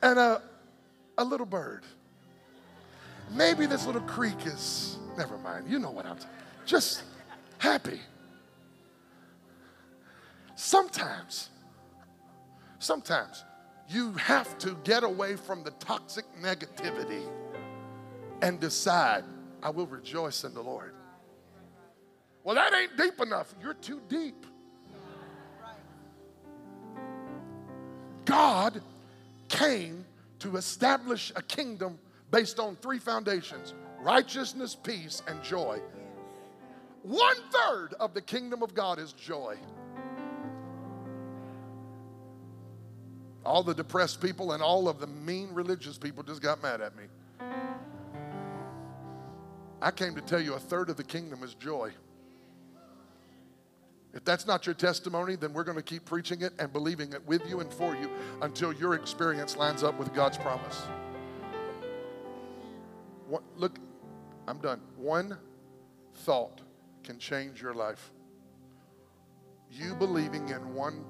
and 0.00 0.18
a, 0.18 0.40
a 1.18 1.22
little 1.22 1.44
bird. 1.44 1.82
Maybe 3.30 3.66
this 3.66 3.84
little 3.84 4.00
creek 4.00 4.46
is, 4.46 4.96
never 5.18 5.36
mind, 5.36 5.68
you 5.68 5.78
know 5.78 5.90
what 5.90 6.06
I'm 6.06 6.16
talking 6.16 6.30
Just 6.64 7.02
happy. 7.58 8.00
Sometimes, 10.54 11.50
sometimes 12.78 13.44
you 13.86 14.14
have 14.14 14.56
to 14.60 14.78
get 14.84 15.04
away 15.04 15.36
from 15.36 15.62
the 15.64 15.72
toxic 15.72 16.24
negativity 16.40 17.28
and 18.40 18.58
decide, 18.58 19.24
I 19.62 19.68
will 19.68 19.86
rejoice 19.86 20.44
in 20.44 20.54
the 20.54 20.62
Lord. 20.62 20.94
Well, 22.42 22.54
that 22.54 22.72
ain't 22.72 22.96
deep 22.96 23.20
enough. 23.20 23.54
You're 23.60 23.74
too 23.74 24.00
deep. 24.08 24.46
God 28.30 28.80
came 29.48 30.04
to 30.38 30.56
establish 30.56 31.32
a 31.34 31.42
kingdom 31.42 31.98
based 32.30 32.60
on 32.60 32.76
three 32.76 33.00
foundations 33.00 33.74
righteousness, 34.00 34.76
peace, 34.76 35.20
and 35.26 35.42
joy. 35.42 35.80
One 37.02 37.36
third 37.50 37.94
of 37.98 38.14
the 38.14 38.22
kingdom 38.22 38.62
of 38.62 38.72
God 38.72 39.00
is 39.00 39.12
joy. 39.12 39.56
All 43.44 43.64
the 43.64 43.74
depressed 43.74 44.22
people 44.22 44.52
and 44.52 44.62
all 44.62 44.88
of 44.88 45.00
the 45.00 45.08
mean 45.08 45.48
religious 45.52 45.98
people 45.98 46.22
just 46.22 46.40
got 46.40 46.62
mad 46.62 46.80
at 46.80 46.96
me. 46.96 47.04
I 49.82 49.90
came 49.90 50.14
to 50.14 50.20
tell 50.20 50.40
you 50.40 50.54
a 50.54 50.58
third 50.60 50.88
of 50.88 50.96
the 50.96 51.04
kingdom 51.04 51.42
is 51.42 51.54
joy. 51.54 51.90
If 54.12 54.24
that's 54.24 54.46
not 54.46 54.66
your 54.66 54.74
testimony, 54.74 55.36
then 55.36 55.52
we're 55.52 55.64
going 55.64 55.76
to 55.76 55.82
keep 55.82 56.04
preaching 56.04 56.42
it 56.42 56.52
and 56.58 56.72
believing 56.72 57.12
it 57.12 57.24
with 57.26 57.48
you 57.48 57.60
and 57.60 57.72
for 57.72 57.94
you 57.94 58.10
until 58.42 58.72
your 58.72 58.94
experience 58.94 59.56
lines 59.56 59.82
up 59.82 59.98
with 59.98 60.12
God's 60.12 60.36
promise. 60.36 60.82
What, 63.28 63.42
look, 63.56 63.78
I'm 64.48 64.58
done. 64.58 64.80
One 64.96 65.38
thought 66.16 66.60
can 67.04 67.18
change 67.18 67.62
your 67.62 67.74
life. 67.74 68.10
You 69.70 69.94
believing 69.94 70.48
in 70.48 70.74
one 70.74 71.04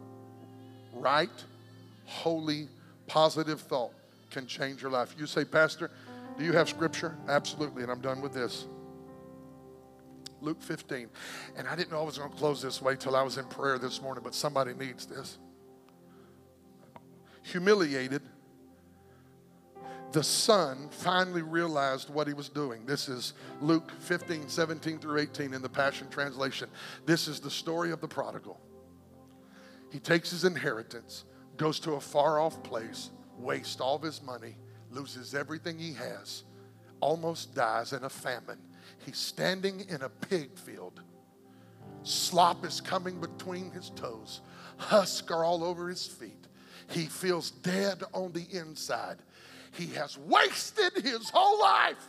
right, 0.92 1.30
holy, 2.04 2.68
positive 3.06 3.60
thought 3.62 3.92
can 4.30 4.46
change 4.46 4.82
your 4.82 4.90
life. 4.90 5.14
You 5.18 5.26
say, 5.26 5.46
Pastor, 5.46 5.90
do 6.38 6.44
you 6.44 6.52
have 6.52 6.68
scripture? 6.68 7.16
Absolutely, 7.28 7.82
and 7.82 7.90
I'm 7.90 8.00
done 8.00 8.20
with 8.20 8.34
this. 8.34 8.66
Luke 10.40 10.62
15. 10.62 11.08
And 11.56 11.68
I 11.68 11.76
didn't 11.76 11.92
know 11.92 12.00
I 12.00 12.04
was 12.04 12.18
going 12.18 12.30
to 12.30 12.36
close 12.36 12.62
this 12.62 12.80
way 12.80 12.96
till 12.96 13.16
I 13.16 13.22
was 13.22 13.38
in 13.38 13.44
prayer 13.46 13.78
this 13.78 14.00
morning, 14.00 14.22
but 14.24 14.34
somebody 14.34 14.74
needs 14.74 15.06
this. 15.06 15.38
Humiliated, 17.42 18.22
the 20.12 20.22
son 20.22 20.88
finally 20.90 21.42
realized 21.42 22.10
what 22.10 22.26
he 22.26 22.34
was 22.34 22.48
doing. 22.48 22.84
This 22.84 23.08
is 23.08 23.34
Luke 23.60 23.92
15, 24.00 24.48
17 24.48 24.98
through 24.98 25.20
18 25.20 25.54
in 25.54 25.62
the 25.62 25.68
Passion 25.68 26.08
Translation. 26.10 26.68
This 27.06 27.28
is 27.28 27.40
the 27.40 27.50
story 27.50 27.92
of 27.92 28.00
the 28.00 28.08
prodigal. 28.08 28.60
He 29.92 29.98
takes 29.98 30.30
his 30.30 30.44
inheritance, 30.44 31.24
goes 31.56 31.80
to 31.80 31.92
a 31.92 32.00
far 32.00 32.38
off 32.38 32.62
place, 32.62 33.10
wastes 33.38 33.80
all 33.80 33.96
of 33.96 34.02
his 34.02 34.22
money 34.22 34.56
loses 34.90 35.34
everything 35.34 35.78
he 35.78 35.92
has, 35.94 36.44
almost 37.00 37.54
dies 37.54 37.92
in 37.92 38.04
a 38.04 38.08
famine. 38.08 38.58
He's 39.04 39.18
standing 39.18 39.86
in 39.88 40.02
a 40.02 40.08
pig 40.08 40.58
field. 40.58 41.00
Slop 42.02 42.64
is 42.64 42.80
coming 42.80 43.20
between 43.20 43.70
his 43.70 43.90
toes, 43.90 44.40
husk 44.78 45.30
are 45.30 45.44
all 45.44 45.62
over 45.64 45.88
his 45.88 46.06
feet. 46.06 46.46
He 46.88 47.06
feels 47.06 47.50
dead 47.50 48.02
on 48.12 48.32
the 48.32 48.46
inside. 48.50 49.18
He 49.72 49.86
has 49.88 50.18
wasted 50.18 50.92
his 51.04 51.30
whole 51.30 51.60
life. 51.60 52.08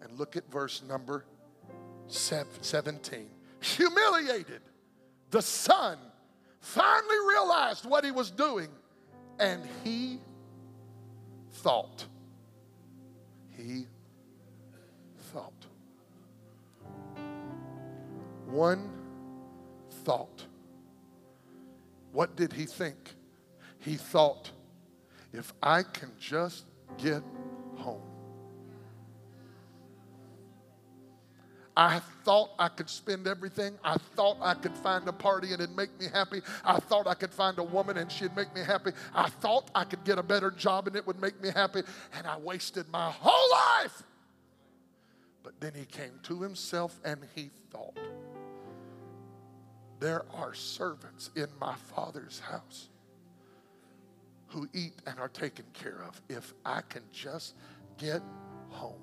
And 0.00 0.18
look 0.18 0.36
at 0.36 0.50
verse 0.50 0.82
number 0.86 1.24
17. 2.08 3.28
Humiliated, 3.60 4.60
the 5.30 5.42
son 5.42 5.98
finally 6.60 7.16
realized 7.28 7.84
what 7.86 8.04
he 8.04 8.10
was 8.10 8.30
doing, 8.30 8.68
and 9.38 9.62
he 9.82 10.18
thought. 11.52 12.04
He 13.56 13.86
one 18.54 18.88
thought. 20.04 20.44
What 22.12 22.36
did 22.36 22.52
he 22.52 22.66
think? 22.66 23.16
He 23.80 23.96
thought, 23.96 24.50
if 25.32 25.52
I 25.60 25.82
can 25.82 26.12
just 26.20 26.64
get 26.96 27.22
home. 27.76 28.00
I 31.76 32.00
thought 32.24 32.50
I 32.56 32.68
could 32.68 32.88
spend 32.88 33.26
everything. 33.26 33.76
I 33.82 33.96
thought 34.14 34.36
I 34.40 34.54
could 34.54 34.76
find 34.76 35.08
a 35.08 35.12
party 35.12 35.52
and 35.52 35.60
it'd 35.60 35.76
make 35.76 35.98
me 35.98 36.06
happy. 36.12 36.40
I 36.64 36.78
thought 36.78 37.08
I 37.08 37.14
could 37.14 37.34
find 37.34 37.58
a 37.58 37.64
woman 37.64 37.98
and 37.98 38.10
she'd 38.12 38.36
make 38.36 38.54
me 38.54 38.62
happy. 38.62 38.92
I 39.12 39.28
thought 39.28 39.72
I 39.74 39.82
could 39.82 40.04
get 40.04 40.16
a 40.16 40.22
better 40.22 40.52
job 40.52 40.86
and 40.86 40.94
it 40.94 41.04
would 41.04 41.20
make 41.20 41.42
me 41.42 41.50
happy. 41.50 41.82
And 42.16 42.28
I 42.28 42.38
wasted 42.38 42.88
my 42.92 43.10
whole 43.10 43.50
life. 43.50 44.04
But 45.42 45.60
then 45.60 45.72
he 45.74 45.84
came 45.84 46.20
to 46.22 46.42
himself 46.42 47.00
and 47.04 47.18
he 47.34 47.50
thought, 47.72 47.98
there 50.04 50.26
are 50.34 50.52
servants 50.52 51.30
in 51.34 51.46
my 51.58 51.74
father's 51.74 52.38
house 52.38 52.90
who 54.48 54.68
eat 54.74 54.92
and 55.06 55.18
are 55.18 55.30
taken 55.30 55.64
care 55.72 56.04
of. 56.06 56.20
If 56.28 56.52
I 56.62 56.82
can 56.82 57.00
just 57.10 57.54
get 57.96 58.20
home, 58.68 59.00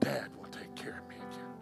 dad 0.00 0.30
will 0.38 0.48
take 0.48 0.74
care 0.74 0.98
of 0.98 1.08
me 1.10 1.16
again. 1.16 1.52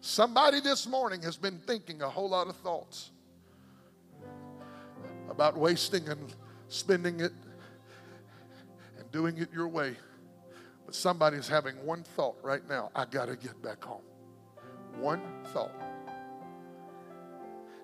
Somebody 0.00 0.58
this 0.58 0.88
morning 0.88 1.22
has 1.22 1.36
been 1.36 1.60
thinking 1.68 2.02
a 2.02 2.10
whole 2.10 2.30
lot 2.30 2.48
of 2.48 2.56
thoughts 2.56 3.12
about 5.30 5.56
wasting 5.56 6.08
and 6.08 6.34
spending 6.66 7.20
it 7.20 7.32
and 8.98 9.08
doing 9.12 9.38
it 9.38 9.52
your 9.52 9.68
way. 9.68 9.94
But 10.84 10.96
somebody's 10.96 11.46
having 11.46 11.76
one 11.86 12.02
thought 12.02 12.38
right 12.42 12.68
now 12.68 12.90
I 12.92 13.04
got 13.04 13.26
to 13.26 13.36
get 13.36 13.62
back 13.62 13.84
home. 13.84 14.02
One 14.98 15.20
thought. 15.46 15.72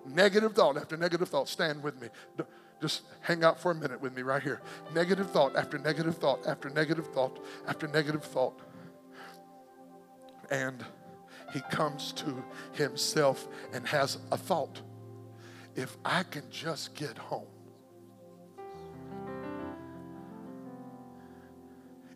Negative 0.05 0.53
thought 0.53 0.77
after 0.77 0.97
negative 0.97 1.29
thought. 1.29 1.47
Stand 1.47 1.83
with 1.83 2.01
me. 2.01 2.07
Just 2.81 3.03
hang 3.21 3.43
out 3.43 3.59
for 3.59 3.71
a 3.71 3.75
minute 3.75 4.01
with 4.01 4.15
me 4.15 4.23
right 4.23 4.41
here. 4.41 4.61
Negative 4.95 5.29
thought 5.29 5.55
after 5.55 5.77
negative 5.77 6.17
thought 6.17 6.47
after 6.47 6.69
negative 6.69 7.07
thought 7.07 7.39
after 7.67 7.87
negative 7.87 8.23
thought. 8.23 8.59
And 10.49 10.83
he 11.53 11.61
comes 11.69 12.11
to 12.13 12.43
himself 12.73 13.47
and 13.73 13.87
has 13.87 14.17
a 14.31 14.37
thought. 14.37 14.81
If 15.75 15.97
I 16.03 16.23
can 16.23 16.43
just 16.49 16.95
get 16.95 17.17
home, 17.17 17.47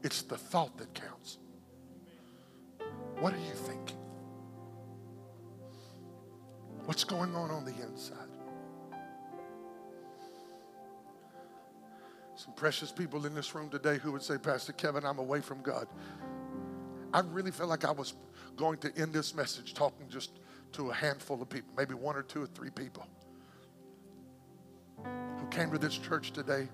it's 0.04 0.24
the 0.24 0.38
thought 0.38 0.78
that 0.78 0.94
counts. 0.94 1.38
What 3.20 3.34
are 3.34 3.38
you 3.38 3.54
thinking? 3.54 3.98
What's 6.86 7.04
going 7.04 7.36
on 7.36 7.50
on 7.50 7.66
the 7.66 7.74
inside? 7.82 8.30
Some 12.36 12.54
precious 12.54 12.92
people 12.92 13.26
in 13.26 13.34
this 13.34 13.56
room 13.56 13.70
today 13.70 13.98
who 13.98 14.12
would 14.12 14.22
say, 14.22 14.38
Pastor 14.38 14.74
Kevin, 14.74 15.04
I'm 15.04 15.18
away 15.18 15.42
from 15.42 15.64
God. 15.64 15.88
I 17.12 17.22
really 17.22 17.50
felt 17.50 17.70
like 17.70 17.86
I 17.86 17.92
was 17.92 18.14
going 18.56 18.78
to 18.80 18.96
end 18.98 19.14
this 19.14 19.34
message 19.34 19.74
talking 19.74 20.08
just 20.10 20.40
to 20.74 20.92
a 20.92 20.94
handful 20.94 21.42
of 21.42 21.50
people, 21.50 21.70
maybe 21.76 21.96
one 21.96 22.16
or 22.16 22.22
two 22.22 22.44
or 22.44 22.48
three 22.48 22.70
people 22.70 23.08
who 25.04 25.48
came 25.50 25.72
to 25.72 25.80
this 25.80 25.98
church 25.98 26.32
today 26.34 26.68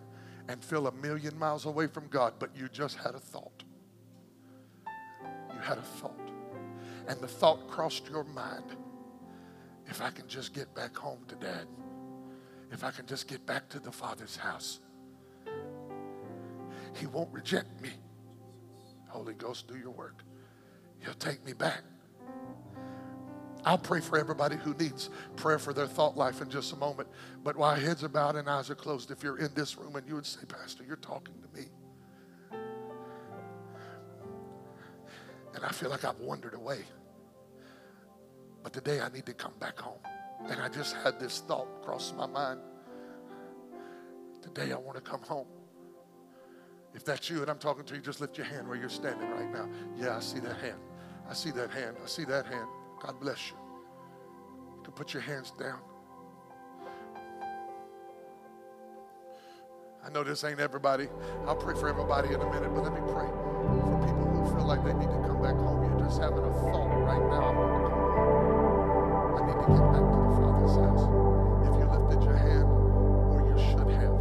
and 0.49 0.61
feel 0.63 0.87
a 0.87 0.91
million 0.91 1.37
miles 1.37 1.65
away 1.65 1.87
from 1.87 2.07
God, 2.07 2.33
but 2.37 2.49
you 2.53 2.67
just 2.67 2.97
had 2.97 3.15
a 3.15 3.19
thought. 3.19 3.63
You 5.53 5.59
had 5.61 5.77
a 5.77 5.83
thought. 5.83 6.31
And 7.07 7.19
the 7.21 7.27
thought 7.27 7.69
crossed 7.69 8.09
your 8.09 8.25
mind 8.25 8.75
if 9.91 10.01
I 10.01 10.09
can 10.09 10.25
just 10.25 10.53
get 10.53 10.73
back 10.73 10.95
home 10.95 11.19
to 11.27 11.35
dad, 11.35 11.67
if 12.71 12.85
I 12.85 12.91
can 12.91 13.05
just 13.05 13.27
get 13.27 13.45
back 13.45 13.67
to 13.69 13.79
the 13.79 13.91
Father's 13.91 14.37
house, 14.37 14.79
He 16.95 17.05
won't 17.07 17.31
reject 17.33 17.81
me. 17.81 17.89
Holy 19.09 19.33
Ghost, 19.33 19.67
do 19.67 19.77
your 19.77 19.91
work. 19.91 20.23
He'll 20.99 21.13
take 21.15 21.45
me 21.45 21.51
back. 21.51 21.81
I'll 23.65 23.77
pray 23.77 23.99
for 23.99 24.17
everybody 24.17 24.55
who 24.55 24.73
needs 24.75 25.09
prayer 25.35 25.59
for 25.59 25.73
their 25.73 25.87
thought 25.87 26.15
life 26.15 26.41
in 26.41 26.49
just 26.49 26.71
a 26.71 26.77
moment. 26.77 27.09
But 27.43 27.57
while 27.57 27.75
heads 27.75 28.01
are 28.03 28.09
bowed 28.09 28.37
and 28.37 28.49
eyes 28.49 28.69
are 28.69 28.75
closed, 28.75 29.11
if 29.11 29.21
you're 29.21 29.39
in 29.39 29.53
this 29.53 29.77
room 29.77 29.97
and 29.97 30.07
you 30.07 30.15
would 30.15 30.25
say, 30.25 30.39
Pastor, 30.47 30.85
you're 30.85 30.95
talking 30.95 31.35
to 31.41 31.59
me. 31.59 31.67
And 35.53 35.65
I 35.65 35.69
feel 35.69 35.89
like 35.89 36.05
I've 36.05 36.19
wandered 36.19 36.53
away. 36.53 36.79
But 38.63 38.73
today 38.73 38.99
I 38.99 39.09
need 39.09 39.25
to 39.25 39.33
come 39.33 39.53
back 39.59 39.79
home. 39.79 39.99
And 40.49 40.61
I 40.61 40.69
just 40.69 40.95
had 40.97 41.19
this 41.19 41.39
thought 41.39 41.83
cross 41.83 42.13
my 42.15 42.27
mind. 42.27 42.59
Today 44.41 44.71
I 44.71 44.77
want 44.77 44.95
to 44.95 45.01
come 45.01 45.21
home. 45.21 45.47
If 46.93 47.05
that's 47.05 47.29
you 47.29 47.41
and 47.41 47.49
I'm 47.49 47.59
talking 47.59 47.85
to 47.85 47.95
you, 47.95 48.01
just 48.01 48.19
lift 48.21 48.37
your 48.37 48.47
hand 48.47 48.67
where 48.67 48.77
you're 48.77 48.89
standing 48.89 49.29
right 49.29 49.51
now. 49.51 49.69
Yeah, 49.95 50.17
I 50.17 50.19
see 50.19 50.39
that 50.39 50.57
hand. 50.57 50.79
I 51.29 51.33
see 51.33 51.51
that 51.51 51.71
hand. 51.71 51.95
I 52.03 52.07
see 52.07 52.25
that 52.25 52.45
hand. 52.45 52.67
God 53.01 53.19
bless 53.19 53.49
you. 53.49 53.57
You 54.77 54.83
can 54.83 54.93
put 54.93 55.13
your 55.13 55.21
hands 55.21 55.51
down. 55.51 55.79
I 60.03 60.09
know 60.09 60.23
this 60.23 60.43
ain't 60.43 60.59
everybody. 60.59 61.07
I'll 61.45 61.55
pray 61.55 61.75
for 61.75 61.87
everybody 61.87 62.29
in 62.29 62.41
a 62.41 62.51
minute, 62.51 62.73
but 62.73 62.83
let 62.83 62.93
me 62.93 62.99
pray 63.01 63.27
for 63.27 64.01
people 64.05 64.43
who 64.43 64.55
feel 64.55 64.65
like 64.65 64.83
they 64.83 64.93
need 64.93 65.09
to 65.09 65.27
come 65.27 65.41
back 65.41 65.55
home. 65.55 65.83
You're 65.83 66.07
just 66.07 66.19
having 66.19 66.39
a 66.39 66.51
thought 66.51 66.87
right 67.05 67.29
now 67.29 68.00
the. 69.67 70.01
If 71.63 71.73
you 71.77 71.85
lifted 71.85 72.23
your 72.23 72.37
hand, 72.37 72.65
or 72.65 73.39
you 73.49 73.57
should 73.69 73.89
have. 73.91 74.17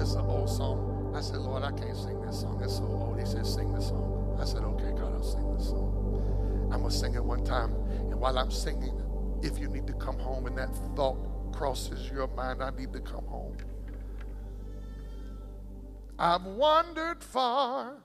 It's 0.00 0.14
an 0.14 0.26
old 0.26 0.48
song. 0.48 1.12
I 1.14 1.20
said, 1.20 1.38
Lord, 1.38 1.62
I 1.62 1.70
can't 1.72 1.96
sing 1.96 2.20
this 2.22 2.40
song. 2.40 2.60
It's 2.62 2.76
so 2.76 2.84
old. 2.84 3.18
He 3.18 3.26
said, 3.26 3.46
sing 3.46 3.72
this 3.72 3.88
song. 3.88 4.36
I 4.40 4.44
said, 4.44 4.62
okay, 4.62 4.90
God, 4.90 5.14
I'll 5.14 5.22
sing 5.22 5.54
this 5.56 5.68
song. 5.68 6.70
I'm 6.72 6.80
going 6.80 6.90
to 6.90 6.96
sing 6.96 7.14
it 7.14 7.24
one 7.24 7.44
time. 7.44 7.74
And 8.10 8.20
while 8.20 8.38
I'm 8.38 8.50
singing, 8.50 9.00
if 9.42 9.58
you 9.58 9.68
need 9.68 9.86
to 9.86 9.92
come 9.94 10.18
home 10.18 10.46
and 10.46 10.58
that 10.58 10.74
thought 10.96 11.18
crosses 11.52 12.10
your 12.10 12.26
mind, 12.28 12.62
I 12.62 12.70
need 12.70 12.92
to 12.92 13.00
come 13.00 13.24
home. 13.26 13.56
I've 16.18 16.44
wandered 16.44 17.22
far 17.22 18.03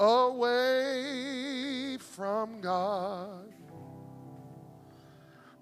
away 0.00 1.98
from 1.98 2.60
God. 2.60 3.52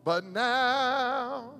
But 0.05 0.25
now 0.25 1.55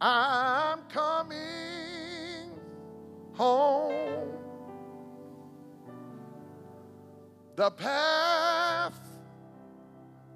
I'm 0.00 0.82
coming 0.88 2.52
home. 3.34 4.28
The 7.56 7.70
path 7.70 9.00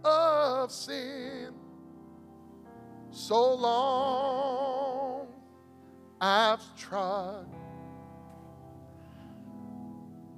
of 0.05 0.73
sin 0.73 1.55
so 3.11 3.55
long 3.55 5.29
I've 6.21 6.77
trod 6.77 7.50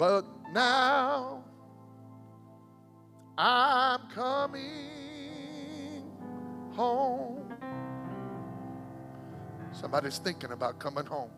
but 0.02 0.24
now 0.52 1.44
I'm 3.38 4.00
coming 4.08 6.02
home. 6.72 7.54
Somebody's 9.70 10.18
thinking 10.18 10.50
about 10.50 10.80
coming 10.80 11.06
home. 11.06 11.30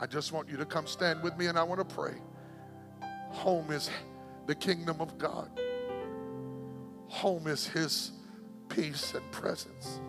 I 0.00 0.06
just 0.06 0.32
want 0.32 0.48
you 0.48 0.56
to 0.56 0.64
come 0.64 0.86
stand 0.86 1.22
with 1.22 1.36
me 1.36 1.48
and 1.48 1.58
I 1.58 1.62
want 1.62 1.86
to 1.86 1.94
pray. 1.94 2.14
Home 3.28 3.70
is 3.70 3.90
the 4.46 4.54
kingdom 4.54 4.98
of 4.98 5.18
God, 5.18 5.50
home 7.08 7.46
is 7.46 7.66
His 7.66 8.12
peace 8.70 9.12
and 9.12 9.32
presence. 9.32 10.00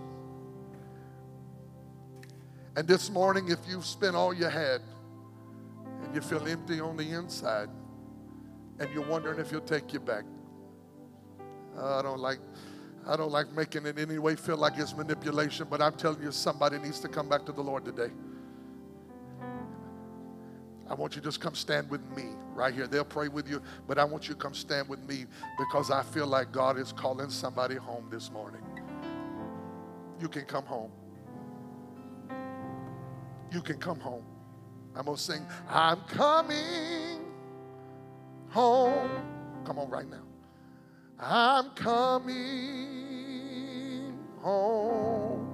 And 2.77 2.87
this 2.87 3.09
morning, 3.09 3.49
if 3.49 3.59
you've 3.67 3.85
spent 3.85 4.15
all 4.15 4.33
you 4.33 4.45
had, 4.45 4.79
you 6.13 6.21
feel 6.21 6.47
empty 6.47 6.79
on 6.79 6.97
the 6.97 7.11
inside, 7.11 7.69
and 8.79 8.89
you're 8.93 9.07
wondering 9.07 9.39
if 9.39 9.49
he'll 9.49 9.61
take 9.61 9.93
you 9.93 9.99
back. 9.99 10.23
Uh, 11.77 11.99
I 11.99 12.01
don't 12.01 12.19
like. 12.19 12.39
I 13.07 13.17
don't 13.17 13.31
like 13.31 13.51
making 13.53 13.87
it 13.87 13.97
any 13.97 14.19
way 14.19 14.35
feel 14.35 14.57
like 14.57 14.77
it's 14.77 14.95
manipulation, 14.95 15.65
but 15.67 15.81
I'm 15.81 15.93
telling 15.93 16.21
you, 16.21 16.31
somebody 16.31 16.77
needs 16.77 16.99
to 16.99 17.07
come 17.07 17.27
back 17.27 17.45
to 17.47 17.51
the 17.51 17.61
Lord 17.61 17.83
today. 17.83 18.11
I 20.87 20.93
want 20.93 21.15
you 21.15 21.21
to 21.21 21.27
just 21.27 21.39
come 21.39 21.55
stand 21.55 21.89
with 21.89 22.01
me 22.15 22.25
right 22.53 22.73
here. 22.73 22.85
They'll 22.85 23.05
pray 23.05 23.29
with 23.29 23.49
you, 23.49 23.61
but 23.87 23.97
I 23.97 24.03
want 24.03 24.27
you 24.27 24.35
to 24.35 24.39
come 24.39 24.53
stand 24.53 24.89
with 24.89 24.99
me 25.07 25.25
because 25.57 25.89
I 25.89 26.03
feel 26.03 26.27
like 26.27 26.51
God 26.51 26.77
is 26.77 26.91
calling 26.91 27.29
somebody 27.29 27.75
home 27.75 28.07
this 28.11 28.29
morning. 28.29 28.61
You 30.19 30.27
can 30.27 30.43
come 30.43 30.65
home. 30.65 30.91
You 33.51 33.61
can 33.61 33.77
come 33.77 33.99
home. 33.99 34.25
I'm 34.95 35.05
going 35.05 35.17
to 35.17 35.23
sing, 35.23 35.45
I'm 35.69 36.01
coming 36.01 37.25
home. 38.49 39.09
Come 39.65 39.79
on, 39.79 39.89
right 39.89 40.09
now. 40.09 40.23
I'm 41.19 41.69
coming 41.71 42.41
home. 44.41 45.47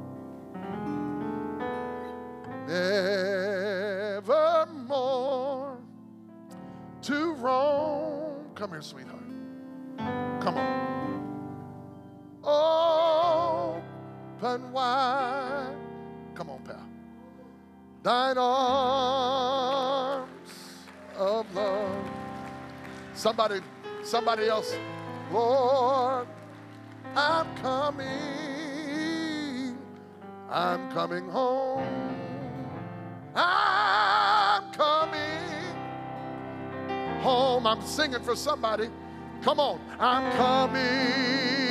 Nevermore 4.28 5.78
to 7.04 7.34
roam. 7.34 8.46
Come 8.56 8.72
here, 8.72 8.82
sweetheart. 8.82 9.24
Come 10.42 10.58
on. 10.58 10.88
Open 14.44 14.72
wide. 14.72 15.87
Thine 18.04 18.38
arms 18.38 20.30
of 21.18 21.56
love. 21.56 22.10
Somebody, 23.14 23.62
somebody 24.04 24.48
else. 24.48 24.76
Lord, 25.32 26.28
I'm 27.16 27.56
coming. 27.58 28.08
I'm 30.50 30.92
coming 30.92 31.28
home. 31.30 32.16
I'm 33.36 34.72
coming 34.72 35.76
home. 37.22 37.68
I'm 37.68 37.82
singing 37.82 38.22
for 38.22 38.36
somebody. 38.36 38.90
Come 39.42 39.60
on. 39.60 39.80
I'm 40.00 40.32
coming 40.34 41.67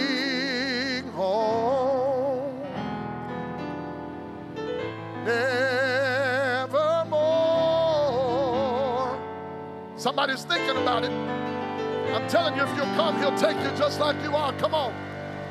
Somebody's 10.07 10.45
thinking 10.45 10.77
about 10.77 11.03
it. 11.03 11.11
I'm 11.11 12.29
telling 12.29 12.55
you, 12.55 12.63
if 12.63 12.69
you'll 12.77 12.95
come, 12.95 13.19
he'll 13.19 13.37
take 13.37 13.57
you 13.57 13.77
just 13.77 13.99
like 13.99 14.15
you 14.23 14.37
are. 14.37 14.53
Come 14.53 14.73
on. 14.73 14.95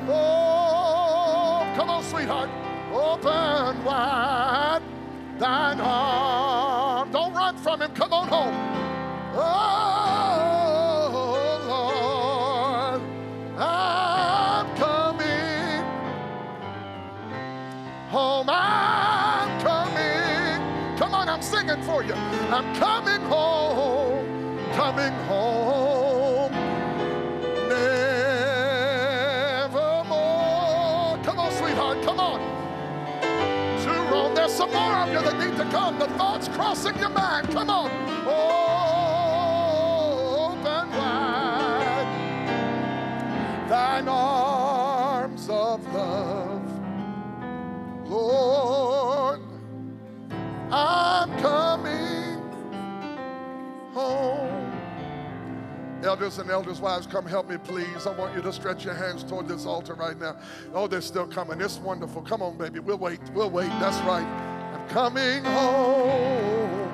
Oh, 0.08 1.70
come 1.76 1.90
on, 1.90 2.02
sweetheart. 2.04 2.48
Open 2.90 3.84
wide 3.84 4.80
thine 5.38 5.78
arm. 5.78 7.10
Don't 7.10 7.34
run 7.34 7.58
from 7.58 7.82
him. 7.82 7.92
Come 7.92 8.14
on 8.14 8.28
home. 8.28 8.54
Oh, 9.34 11.12
Lord, 11.68 13.02
I'm 13.60 14.74
coming 14.76 15.84
home. 18.08 18.48
I'm 18.48 19.60
coming. 19.60 20.96
Come 20.96 21.14
on, 21.14 21.28
I'm 21.28 21.42
singing 21.42 21.82
for 21.82 22.02
you. 22.02 22.14
I'm 22.14 22.74
coming 22.76 23.20
home. 23.28 23.65
Coming 24.86 25.18
home. 25.26 26.52
Nevermore. 27.68 27.98
Come 31.24 31.38
on, 31.40 31.50
sweetheart. 31.50 32.02
Come 32.04 32.20
on. 32.20 32.38
To 33.82 33.90
roam. 34.12 34.32
There's 34.36 34.52
some 34.52 34.72
more 34.72 34.96
of 34.98 35.08
you 35.08 35.20
that 35.22 35.36
need 35.40 35.56
to 35.56 35.64
come. 35.72 35.98
The 35.98 36.06
thoughts 36.10 36.46
crossing 36.46 36.96
your 36.98 37.08
mind. 37.08 37.48
Come 37.48 37.68
on. 37.68 38.05
Elders 56.16 56.38
and 56.38 56.50
elders' 56.50 56.80
wives, 56.80 57.06
come 57.06 57.26
help 57.26 57.46
me, 57.46 57.58
please. 57.58 58.06
I 58.06 58.10
want 58.16 58.34
you 58.34 58.40
to 58.40 58.50
stretch 58.50 58.86
your 58.86 58.94
hands 58.94 59.22
toward 59.22 59.46
this 59.46 59.66
altar 59.66 59.92
right 59.92 60.18
now. 60.18 60.38
Oh, 60.72 60.86
they're 60.86 61.02
still 61.02 61.26
coming. 61.26 61.60
It's 61.60 61.76
wonderful. 61.76 62.22
Come 62.22 62.40
on, 62.40 62.56
baby. 62.56 62.78
We'll 62.78 62.96
wait. 62.96 63.20
We'll 63.34 63.50
wait. 63.50 63.68
That's 63.80 63.98
right. 64.06 64.24
I'm 64.24 64.88
coming 64.88 65.44
home. 65.44 66.90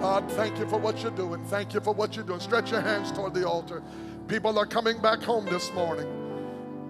God, 0.00 0.28
thank 0.32 0.58
you 0.58 0.68
for 0.68 0.76
what 0.76 1.02
you're 1.02 1.12
doing. 1.12 1.44
Thank 1.44 1.72
you 1.72 1.78
for 1.78 1.94
what 1.94 2.16
you're 2.16 2.24
doing. 2.24 2.40
Stretch 2.40 2.72
your 2.72 2.80
hands 2.80 3.12
toward 3.12 3.32
the 3.32 3.46
altar. 3.48 3.80
People 4.26 4.58
are 4.58 4.66
coming 4.66 5.00
back 5.00 5.22
home 5.22 5.46
this 5.46 5.72
morning. 5.72 6.08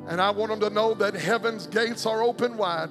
And 0.08 0.22
I 0.22 0.30
want 0.30 0.52
them 0.52 0.60
to 0.60 0.70
know 0.70 0.94
that 0.94 1.12
heaven's 1.12 1.66
gates 1.66 2.06
are 2.06 2.22
open 2.22 2.56
wide. 2.56 2.88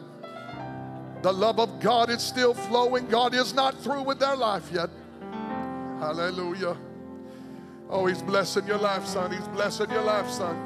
The 1.23 1.33
love 1.33 1.59
of 1.59 1.79
God 1.79 2.11
is 2.11 2.21
still 2.21 2.53
flowing. 2.53 3.07
God 3.07 3.33
is 3.33 3.55
not 3.55 3.75
through 3.81 4.03
with 4.03 4.19
their 4.19 4.35
life 4.35 4.69
yet. 4.71 4.91
Hallelujah. 5.97 6.77
Oh, 7.93 8.07
He's 8.07 8.23
blessing 8.23 8.65
your 8.65 8.79
life, 8.79 9.05
son. 9.05 9.31
He's 9.31 9.47
blessing 9.49 9.91
your 9.91 10.01
life, 10.01 10.27
son. 10.27 10.57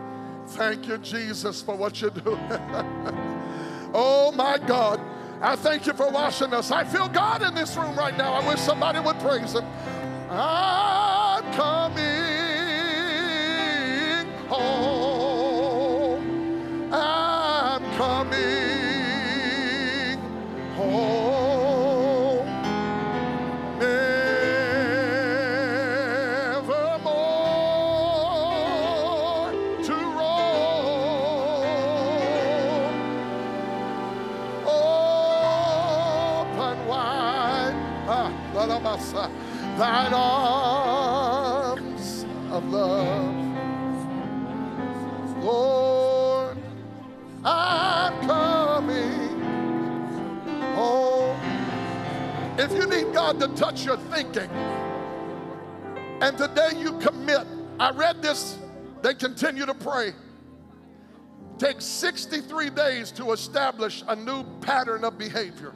Thank 0.47 0.88
you, 0.88 0.97
Jesus, 0.99 1.61
for 1.61 1.75
what 1.75 2.01
you 2.01 2.09
do. 2.09 2.21
oh, 3.93 4.32
my 4.34 4.57
God. 4.65 5.01
I 5.41 5.57
thank 5.57 5.86
you 5.86 5.93
for 5.93 6.09
washing 6.09 6.53
us. 6.53 6.71
I 6.71 6.86
feel 6.86 7.09
God 7.09 7.43
in 7.43 7.53
this 7.53 7.75
room 7.75 7.97
right 7.97 8.17
now. 8.17 8.34
I 8.34 8.47
wish 8.47 8.61
somebody 8.61 9.01
would 9.01 9.19
praise 9.19 9.53
Him. 9.53 9.65
I'm 10.32 11.43
coming 11.53 12.26
thine 39.78 40.12
arms 40.12 41.75
of 42.51 42.67
love. 42.70 43.36
Lord, 45.43 46.58
I'm 47.45 48.28
coming 48.28 49.39
home. 50.74 51.39
If 52.58 52.71
you 52.71 52.87
need 52.87 53.13
God 53.13 53.39
to 53.39 53.49
touch 53.49 53.86
your 53.86 53.97
thinking, 53.97 54.49
and 56.21 56.36
today 56.36 56.71
you 56.75 56.97
commit, 56.97 57.45
I 57.79 57.91
read 57.91 58.24
this, 58.24 58.58
they 59.04 59.13
continue 59.13 59.67
to 59.67 59.75
pray. 59.75 60.13
Take 61.59 61.82
63 61.82 62.71
days 62.71 63.12
to 63.12 63.32
establish 63.32 64.04
a 64.08 64.16
new 64.16 64.43
pattern 64.62 65.04
of 65.04 65.20
behavior. 65.20 65.74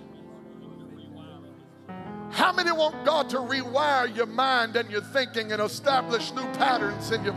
Many 2.64 2.78
want 2.78 3.04
God 3.04 3.28
to 3.32 3.38
rewire 3.38 4.16
your 4.16 4.28
mind 4.28 4.76
and 4.76 4.88
your 4.92 5.02
thinking 5.02 5.52
and 5.52 5.60
establish 5.60 6.32
new 6.32 6.46
patterns 6.54 7.10
in 7.10 7.26
you? 7.26 7.36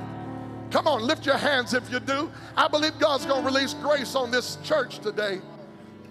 Come 0.71 0.87
on, 0.87 1.01
lift 1.01 1.25
your 1.25 1.39
hands 1.39 1.73
if 1.73 1.91
you 1.91 1.99
do. 1.99 2.31
I 2.59 2.69
believe 2.69 2.99
God's 2.99 3.25
going 3.25 3.41
to 3.41 3.47
release 3.47 3.73
grace 3.73 4.15
on 4.15 4.31
this 4.31 4.59
church 4.63 4.99
today 4.99 5.41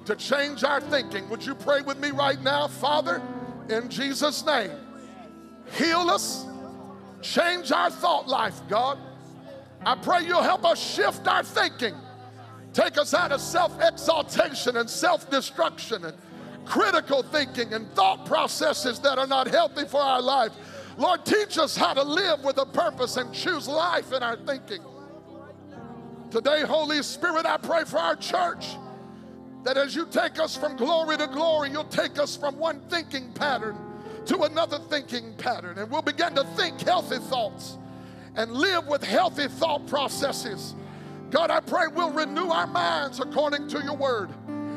to 0.06 0.16
change 0.16 0.64
our 0.64 0.82
thinking. 0.82 1.30
Would 1.30 1.46
you 1.46 1.54
pray 1.54 1.82
with 1.82 2.00
me 2.00 2.10
right 2.10 2.42
now? 2.42 2.68
Father, 2.68 3.22
in 3.70 3.88
Jesus' 3.88 4.44
name, 4.48 4.72
heal 5.78 6.10
us, 6.10 6.48
change 7.22 7.72
our 7.72 7.92
thought 7.92 8.28
life, 8.28 8.62
God. 8.68 8.98
I 9.86 9.94
pray 9.94 10.26
you'll 10.26 10.42
help 10.42 10.66
us 10.66 10.82
shift 10.82 11.28
our 11.28 11.44
thinking. 11.44 11.94
Take 12.74 12.98
us 12.98 13.14
out 13.14 13.32
of 13.32 13.42
self 13.42 13.80
exaltation 13.80 14.78
and 14.78 14.90
self 14.90 15.30
destruction 15.30 16.04
and 16.04 16.18
critical 16.66 17.24
thinking 17.24 17.74
and 17.74 17.92
thought 17.94 18.26
processes 18.26 19.00
that 19.00 19.18
are 19.18 19.28
not 19.28 19.48
healthy 19.48 19.86
for 19.86 20.02
our 20.02 20.22
life. 20.22 20.52
Lord, 20.98 21.26
teach 21.26 21.58
us 21.58 21.76
how 21.76 21.94
to 21.94 22.04
live 22.04 22.44
with 22.44 22.58
a 22.58 22.66
purpose 22.66 23.18
and 23.18 23.34
choose 23.34 23.68
life 23.68 24.14
in 24.14 24.22
our 24.22 24.38
thinking. 24.38 24.82
Today, 26.30 26.62
Holy 26.62 27.02
Spirit, 27.04 27.46
I 27.46 27.58
pray 27.58 27.84
for 27.84 28.00
our 28.00 28.16
church 28.16 28.66
that 29.64 29.78
as 29.78 29.96
you 29.96 30.06
take 30.06 30.40
us 30.40 30.58
from 30.58 30.76
glory 30.76 31.18
to 31.18 31.28
glory, 31.28 31.70
you'll 31.70 31.84
take 31.86 32.20
us 32.20 32.36
from 32.36 32.58
one 32.58 32.82
thinking 32.90 33.32
pattern 33.34 33.78
to 34.26 34.44
another 34.44 34.80
thinking 34.90 35.34
pattern. 35.36 35.78
And 35.78 35.90
we'll 35.90 36.02
begin 36.02 36.36
to 36.36 36.44
think 36.56 36.82
healthy 36.82 37.18
thoughts 37.18 37.78
and 38.36 38.52
live 38.52 38.88
with 38.88 39.04
healthy 39.04 39.48
thought 39.48 39.86
processes. 39.88 40.76
God, 41.30 41.50
I 41.50 41.60
pray 41.60 41.88
we'll 41.88 42.12
renew 42.12 42.50
our 42.50 42.68
minds 42.68 43.20
according 43.20 43.68
to 43.70 43.82
your 43.84 43.96
word. 43.96 44.30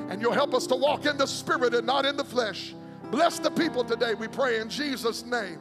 And 0.09 0.21
you'll 0.21 0.33
help 0.33 0.55
us 0.55 0.67
to 0.69 0.77
walk 0.77 1.07
in 1.07 1.17
the 1.17 1.27
spirit 1.27 1.75
and 1.75 1.87
not 1.87 2.07
in 2.07 2.17
the 2.17 2.25
flesh. 2.25 2.75
Bless 3.11 3.39
the 3.39 3.51
people 3.51 3.85
today, 3.85 4.15
we 4.15 4.29
pray 4.29 4.61
in 4.61 4.69
Jesus' 4.69 5.25
name. 5.25 5.59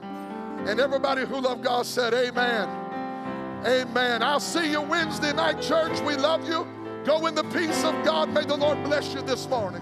And 0.66 0.80
everybody 0.80 1.26
who 1.26 1.40
love 1.40 1.62
God 1.62 1.86
said, 1.86 2.14
Amen. 2.14 2.68
Amen. 3.66 4.24
I'll 4.24 4.40
see 4.40 4.72
you 4.72 4.82
Wednesday 4.82 5.34
night, 5.34 5.62
church. 5.62 6.00
We 6.02 6.16
love 6.16 6.48
you. 6.48 6.68
Go 7.04 7.26
in 7.28 7.36
the 7.36 7.44
peace 7.46 7.84
of 7.84 7.94
God. 8.04 8.30
May 8.30 8.46
the 8.46 8.56
Lord 8.56 8.84
bless 8.84 9.14
you 9.14 9.22
this 9.22 9.48
morning. 9.48 9.82